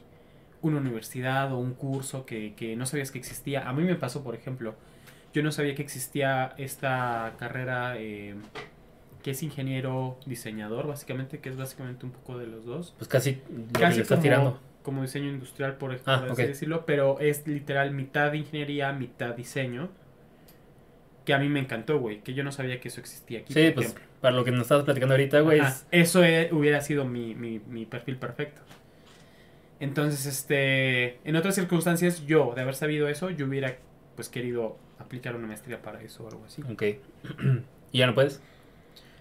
una 0.61 0.77
universidad 0.79 1.51
o 1.53 1.57
un 1.57 1.73
curso 1.73 2.25
que, 2.25 2.53
que 2.55 2.75
no 2.75 2.85
sabías 2.85 3.11
que 3.11 3.19
existía. 3.19 3.67
A 3.69 3.73
mí 3.73 3.83
me 3.83 3.95
pasó, 3.95 4.23
por 4.23 4.35
ejemplo, 4.35 4.75
yo 5.33 5.43
no 5.43 5.51
sabía 5.51 5.75
que 5.75 5.81
existía 5.83 6.53
esta 6.57 7.33
carrera 7.37 7.95
eh, 7.97 8.35
que 9.23 9.31
es 9.31 9.43
ingeniero 9.43 10.17
diseñador, 10.25 10.87
básicamente, 10.87 11.39
que 11.39 11.49
es 11.49 11.57
básicamente 11.57 12.05
un 12.05 12.11
poco 12.11 12.37
de 12.37 12.47
los 12.47 12.65
dos. 12.65 12.93
Pues 12.97 13.07
casi 13.07 13.41
Casi 13.73 14.03
como, 14.03 14.21
tirando. 14.21 14.59
como 14.83 15.01
diseño 15.01 15.29
industrial, 15.29 15.75
por, 15.77 15.97
por 15.97 16.09
Ah, 16.09 16.25
decirlo, 16.35 16.85
pero 16.85 17.19
es 17.19 17.45
literal 17.47 17.91
mitad 17.91 18.33
ingeniería, 18.33 18.91
mitad 18.93 19.35
diseño. 19.35 19.89
Que 21.25 21.33
a 21.33 21.39
mí 21.39 21.49
me 21.49 21.59
encantó, 21.59 21.99
güey, 21.99 22.21
que 22.21 22.33
yo 22.33 22.43
no 22.45 22.53
sabía 22.53 22.79
que 22.79 22.87
eso 22.87 23.01
existía 23.01 23.39
aquí. 23.39 23.53
Sí, 23.53 23.65
por 23.65 23.73
pues 23.75 23.87
ejemplo. 23.87 24.05
para 24.21 24.33
lo 24.35 24.45
que 24.45 24.51
nos 24.51 24.61
estabas 24.61 24.85
platicando 24.85 25.13
ahorita, 25.15 25.41
güey. 25.41 25.59
Es- 25.59 25.85
Eso 25.91 26.23
eh, 26.23 26.49
hubiera 26.53 26.79
sido 26.81 27.03
mi, 27.03 27.35
mi, 27.35 27.59
mi 27.59 27.85
perfil 27.85 28.15
perfecto. 28.17 28.61
Entonces, 29.79 30.25
este, 30.25 31.19
en 31.27 31.35
otras 31.35 31.55
circunstancias, 31.55 32.25
yo, 32.25 32.53
de 32.55 32.61
haber 32.61 32.75
sabido 32.75 33.07
eso, 33.07 33.29
yo 33.29 33.45
hubiera, 33.45 33.77
pues, 34.15 34.29
querido 34.29 34.77
aplicar 34.99 35.35
una 35.35 35.47
maestría 35.47 35.81
para 35.81 36.01
eso 36.01 36.23
o 36.23 36.27
algo 36.29 36.43
así. 36.45 36.63
Ok. 36.71 36.83
¿Y 37.91 37.97
ya 37.99 38.07
no 38.07 38.15
puedes? 38.15 38.41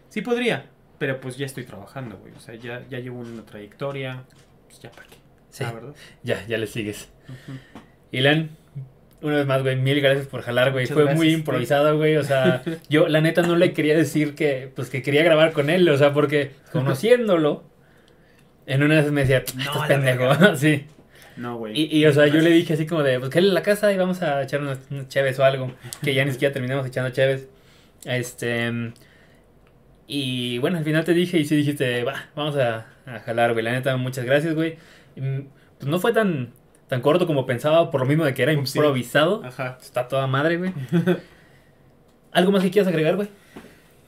Sí 0.08 0.22
podría, 0.22 0.66
pero 0.98 1.20
pues 1.20 1.36
ya 1.36 1.44
estoy 1.46 1.64
trabajando, 1.64 2.16
güey. 2.18 2.32
O 2.34 2.40
sea, 2.40 2.54
ya, 2.54 2.84
ya 2.88 2.98
llevo 3.00 3.18
una 3.18 3.44
trayectoria, 3.44 4.24
pues 4.66 4.80
ya 4.80 4.90
para 4.90 5.06
qué, 5.08 5.16
Sí. 5.50 5.64
la 5.64 5.72
verdad. 5.72 5.94
Ya, 6.22 6.46
ya 6.46 6.56
le 6.58 6.66
sigues. 6.66 7.08
Ilan, 8.12 8.50
Una 9.22 9.36
vez 9.36 9.46
más, 9.46 9.62
güey, 9.62 9.76
mil 9.76 10.00
gracias 10.00 10.26
por 10.26 10.42
jalar, 10.42 10.72
güey. 10.72 10.84
Muchas 10.84 10.94
Fue 10.94 11.02
gracias, 11.04 11.18
muy 11.18 11.32
improvisado, 11.34 11.96
güey. 11.96 12.16
O 12.16 12.22
sea, 12.22 12.62
yo 12.88 13.08
la 13.08 13.20
neta 13.20 13.42
no 13.42 13.56
le 13.56 13.72
quería 13.72 13.96
decir 13.96 14.34
que, 14.34 14.70
pues 14.74 14.88
que 14.90 15.02
quería 15.02 15.22
grabar 15.22 15.52
con 15.52 15.68
él, 15.70 15.88
o 15.88 15.96
sea, 15.98 16.12
porque 16.12 16.52
conociéndolo, 16.72 17.64
en 18.66 18.82
una 18.82 18.96
vez 18.96 19.10
me 19.12 19.24
decía, 19.24 19.44
No, 19.56 19.86
pendejo, 19.86 20.56
sí. 20.56 20.86
No, 21.36 21.58
güey. 21.58 21.78
Y, 21.78 21.98
y, 21.98 22.06
o 22.06 22.12
sea, 22.12 22.26
yo 22.26 22.40
le 22.40 22.50
dije 22.50 22.74
así 22.74 22.86
como 22.86 23.02
de, 23.02 23.20
pues 23.20 23.34
a 23.34 23.40
la 23.40 23.62
casa 23.62 23.92
y 23.92 23.96
vamos 23.96 24.22
a 24.22 24.42
echar 24.42 24.60
unas, 24.60 24.80
unas 24.90 25.08
cheves 25.08 25.38
o 25.38 25.44
algo. 25.44 25.70
Que 26.02 26.14
ya 26.14 26.24
ni 26.24 26.32
siquiera 26.32 26.52
terminamos 26.52 26.86
echando 26.86 27.10
cheves. 27.10 27.46
Este. 28.04 28.92
Y 30.06 30.58
bueno, 30.58 30.78
al 30.78 30.84
final 30.84 31.04
te 31.04 31.12
dije 31.12 31.38
y 31.38 31.44
sí 31.44 31.56
dijiste, 31.56 32.04
va, 32.04 32.26
vamos 32.34 32.56
a, 32.56 32.86
a 33.06 33.20
jalar, 33.20 33.52
güey. 33.52 33.64
La 33.64 33.72
neta, 33.72 33.96
muchas 33.96 34.24
gracias, 34.24 34.54
güey. 34.54 34.78
Pues 35.14 35.90
no 35.90 35.98
fue 35.98 36.12
tan, 36.12 36.52
tan 36.88 37.02
corto 37.02 37.26
como 37.26 37.44
pensaba, 37.44 37.90
por 37.90 38.00
lo 38.00 38.06
mismo 38.06 38.24
de 38.24 38.32
que 38.32 38.42
era 38.42 38.52
sí. 38.52 38.58
improvisado. 38.58 39.44
Ajá. 39.44 39.78
Está 39.80 40.08
toda 40.08 40.26
madre, 40.26 40.56
güey. 40.56 40.72
¿Algo 42.32 42.52
más 42.52 42.62
que 42.62 42.70
quieras 42.70 42.88
agregar, 42.88 43.16
güey? 43.16 43.28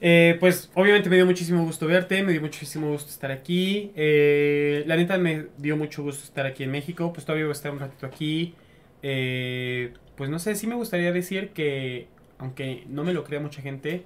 Eh, 0.01 0.37
pues 0.39 0.71
obviamente 0.75 1.09
me 1.09 1.17
dio 1.17 1.25
muchísimo 1.25 1.63
gusto 1.65 1.85
verte, 1.85 2.23
me 2.23 2.31
dio 2.31 2.41
muchísimo 2.41 2.89
gusto 2.89 3.09
estar 3.09 3.31
aquí. 3.31 3.91
Eh, 3.95 4.83
la 4.87 4.95
neta 4.95 5.17
me 5.17 5.47
dio 5.57 5.75
mucho 5.77 6.03
gusto 6.03 6.23
estar 6.23 6.45
aquí 6.45 6.63
en 6.63 6.71
México, 6.71 7.11
pues 7.13 7.25
todavía 7.25 7.45
voy 7.45 7.51
a 7.51 7.53
estar 7.53 7.71
un 7.71 7.79
ratito 7.79 8.05
aquí. 8.05 8.55
Eh, 9.03 9.93
pues 10.15 10.29
no 10.29 10.39
sé, 10.39 10.55
sí 10.55 10.67
me 10.67 10.75
gustaría 10.75 11.11
decir 11.11 11.49
que, 11.49 12.07
aunque 12.37 12.83
no 12.87 13.03
me 13.03 13.13
lo 13.13 13.23
crea 13.23 13.39
mucha 13.39 13.61
gente, 13.61 14.03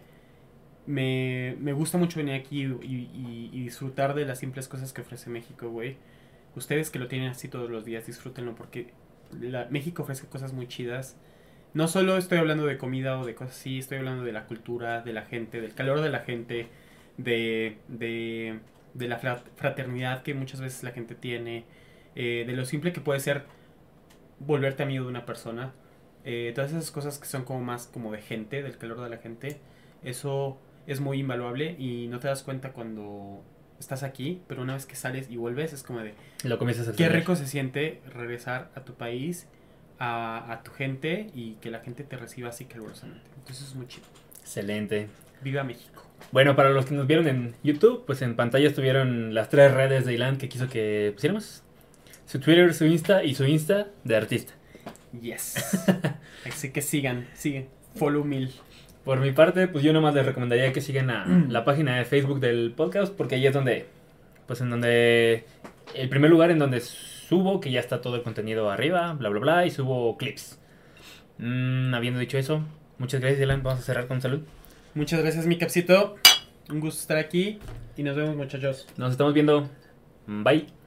me, 0.85 1.55
me 1.59 1.73
gusta 1.73 1.97
mucho 1.97 2.19
venir 2.19 2.35
aquí 2.35 2.63
y, 2.63 3.63
disfrutar 3.63 4.13
de 4.13 4.25
las 4.25 4.39
simples 4.39 4.67
cosas 4.67 4.93
que 4.93 5.01
ofrece 5.01 5.29
México, 5.29 5.69
güey. 5.69 5.97
Ustedes 6.55 6.89
que 6.89 6.99
lo 6.99 7.07
tienen 7.07 7.29
así 7.29 7.47
todos 7.47 7.69
los 7.69 7.85
días, 7.85 8.05
disfrútenlo 8.05 8.55
porque 8.55 8.87
México 9.69 10.03
ofrece 10.03 10.27
cosas 10.27 10.53
muy 10.53 10.67
chidas. 10.67 11.17
No 11.73 11.87
solo 11.87 12.17
estoy 12.17 12.37
hablando 12.37 12.65
de 12.65 12.77
comida 12.77 13.17
o 13.19 13.25
de 13.25 13.33
cosas 13.35 13.55
así, 13.57 13.79
estoy 13.79 13.97
hablando 13.97 14.23
de 14.23 14.31
la 14.31 14.45
cultura, 14.45 15.01
de 15.01 15.13
la 15.13 15.23
gente, 15.23 15.59
del 15.59 15.73
calor 15.73 16.01
de 16.01 16.09
la 16.09 16.19
gente, 16.19 16.67
de, 17.17 17.77
de, 17.87 18.59
de 18.93 19.07
la 19.07 19.17
fra- 19.17 19.43
fraternidad 19.55 20.21
que 20.23 20.33
muchas 20.35 20.61
veces 20.61 20.83
la 20.83 20.91
gente 20.91 21.15
tiene, 21.15 21.65
eh, 22.15 22.43
de 22.45 22.53
lo 22.53 22.65
simple 22.65 22.93
que 22.93 23.01
puede 23.01 23.19
ser 23.19 23.43
volverte 24.39 24.83
amigo 24.83 25.03
de 25.05 25.09
una 25.09 25.25
persona. 25.25 25.73
eh, 26.25 26.51
todas 26.55 26.71
esas 26.71 26.89
cosas 26.91 27.17
que 27.19 27.25
son 27.25 27.43
como 27.43 27.61
más 27.61 27.87
como 27.87 28.11
de 28.13 28.21
gente, 28.21 28.61
del 28.63 28.77
calor 28.77 29.01
de 29.01 29.09
la 29.09 29.17
gente, 29.17 29.59
eso 30.03 30.57
es 30.87 30.99
muy 31.01 31.19
invaluable 31.19 31.75
y 31.77 32.07
no 32.07 32.19
te 32.19 32.27
das 32.29 32.43
cuenta 32.43 32.71
cuando 32.71 33.43
estás 33.79 34.03
aquí, 34.03 34.41
pero 34.47 34.61
una 34.61 34.73
vez 34.75 34.85
que 34.85 34.95
sales 34.95 35.29
y 35.29 35.35
vuelves 35.37 35.73
es 35.73 35.83
como 35.83 35.99
de, 35.99 36.13
Lo 36.45 36.57
comienzas 36.59 36.87
a 36.87 36.93
Qué 36.95 37.09
rico 37.09 37.35
se 37.35 37.45
siente 37.47 37.99
regresar 38.13 38.69
a 38.75 38.85
tu 38.85 38.93
país, 38.93 39.49
a, 39.99 40.51
a 40.51 40.63
tu 40.63 40.71
gente 40.71 41.27
y 41.33 41.53
que 41.55 41.71
la 41.71 41.79
gente 41.79 42.03
te 42.03 42.17
reciba 42.17 42.49
así 42.49 42.65
calurosamente. 42.65 43.25
Entonces 43.37 43.67
es 43.67 43.75
muy 43.75 43.87
chido. 43.87 44.05
Excelente. 44.41 45.07
Viva 45.41 45.63
México. 45.63 46.05
Bueno, 46.31 46.55
para 46.55 46.69
los 46.69 46.85
que 46.85 46.95
nos 46.95 47.05
vieron 47.05 47.27
en 47.27 47.55
YouTube, 47.63 48.05
pues 48.05 48.21
en 48.21 48.35
pantalla 48.35 48.67
estuvieron 48.67 49.33
las 49.33 49.49
tres 49.49 49.71
redes 49.73 50.05
de 50.05 50.13
Ilan 50.13 50.37
que 50.37 50.49
quiso 50.49 50.67
que 50.67 51.11
pusiéramos. 51.13 51.63
Su 52.25 52.39
Twitter, 52.39 52.73
su 52.73 52.85
Insta 52.85 53.23
y 53.23 53.35
su 53.35 53.45
Insta 53.45 53.87
de 54.03 54.15
artista. 54.15 54.53
Yes. 55.21 55.85
así 56.45 56.71
que 56.71 56.81
sigan, 56.81 57.27
sigan. 57.33 57.65
Follow 57.95 58.23
mil. 58.23 58.51
Por 59.03 59.19
mi 59.19 59.31
parte, 59.31 59.67
pues 59.67 59.83
yo 59.83 59.93
nomás 59.93 60.15
les 60.15 60.25
recomendaría 60.25 60.71
que 60.73 60.81
sigan 60.81 61.09
a 61.09 61.25
la 61.49 61.65
página 61.65 61.97
de 61.97 62.05
Facebook 62.05 62.39
del 62.39 62.73
podcast, 62.75 63.13
porque 63.13 63.35
ahí 63.35 63.45
es 63.45 63.53
donde, 63.53 63.85
pues 64.47 64.61
en 64.61 64.69
donde, 64.69 65.45
el 65.93 66.09
primer 66.09 66.31
lugar 66.31 66.51
en 66.51 66.59
donde 66.59 66.81
subo, 67.33 67.59
que 67.59 67.71
ya 67.71 67.79
está 67.79 67.99
todo 67.99 68.15
el 68.15 68.21
contenido 68.21 68.69
arriba, 68.69 69.13
bla, 69.13 69.29
bla, 69.29 69.39
bla, 69.39 69.65
y 69.65 69.71
subo 69.71 70.17
clips. 70.17 70.59
Mm, 71.39 71.93
habiendo 71.95 72.19
dicho 72.19 72.37
eso, 72.37 72.61
muchas 72.99 73.21
gracias, 73.21 73.39
Dylan. 73.39 73.63
Vamos 73.63 73.79
a 73.79 73.83
cerrar 73.83 74.07
con 74.07 74.21
salud. 74.21 74.41
Muchas 74.93 75.19
gracias, 75.21 75.47
mi 75.47 75.57
capsito. 75.57 76.15
Un 76.69 76.79
gusto 76.79 77.01
estar 77.01 77.17
aquí 77.17 77.59
y 77.97 78.03
nos 78.03 78.15
vemos, 78.15 78.35
muchachos. 78.35 78.87
Nos 78.97 79.11
estamos 79.11 79.33
viendo. 79.33 79.67
Bye. 80.27 80.82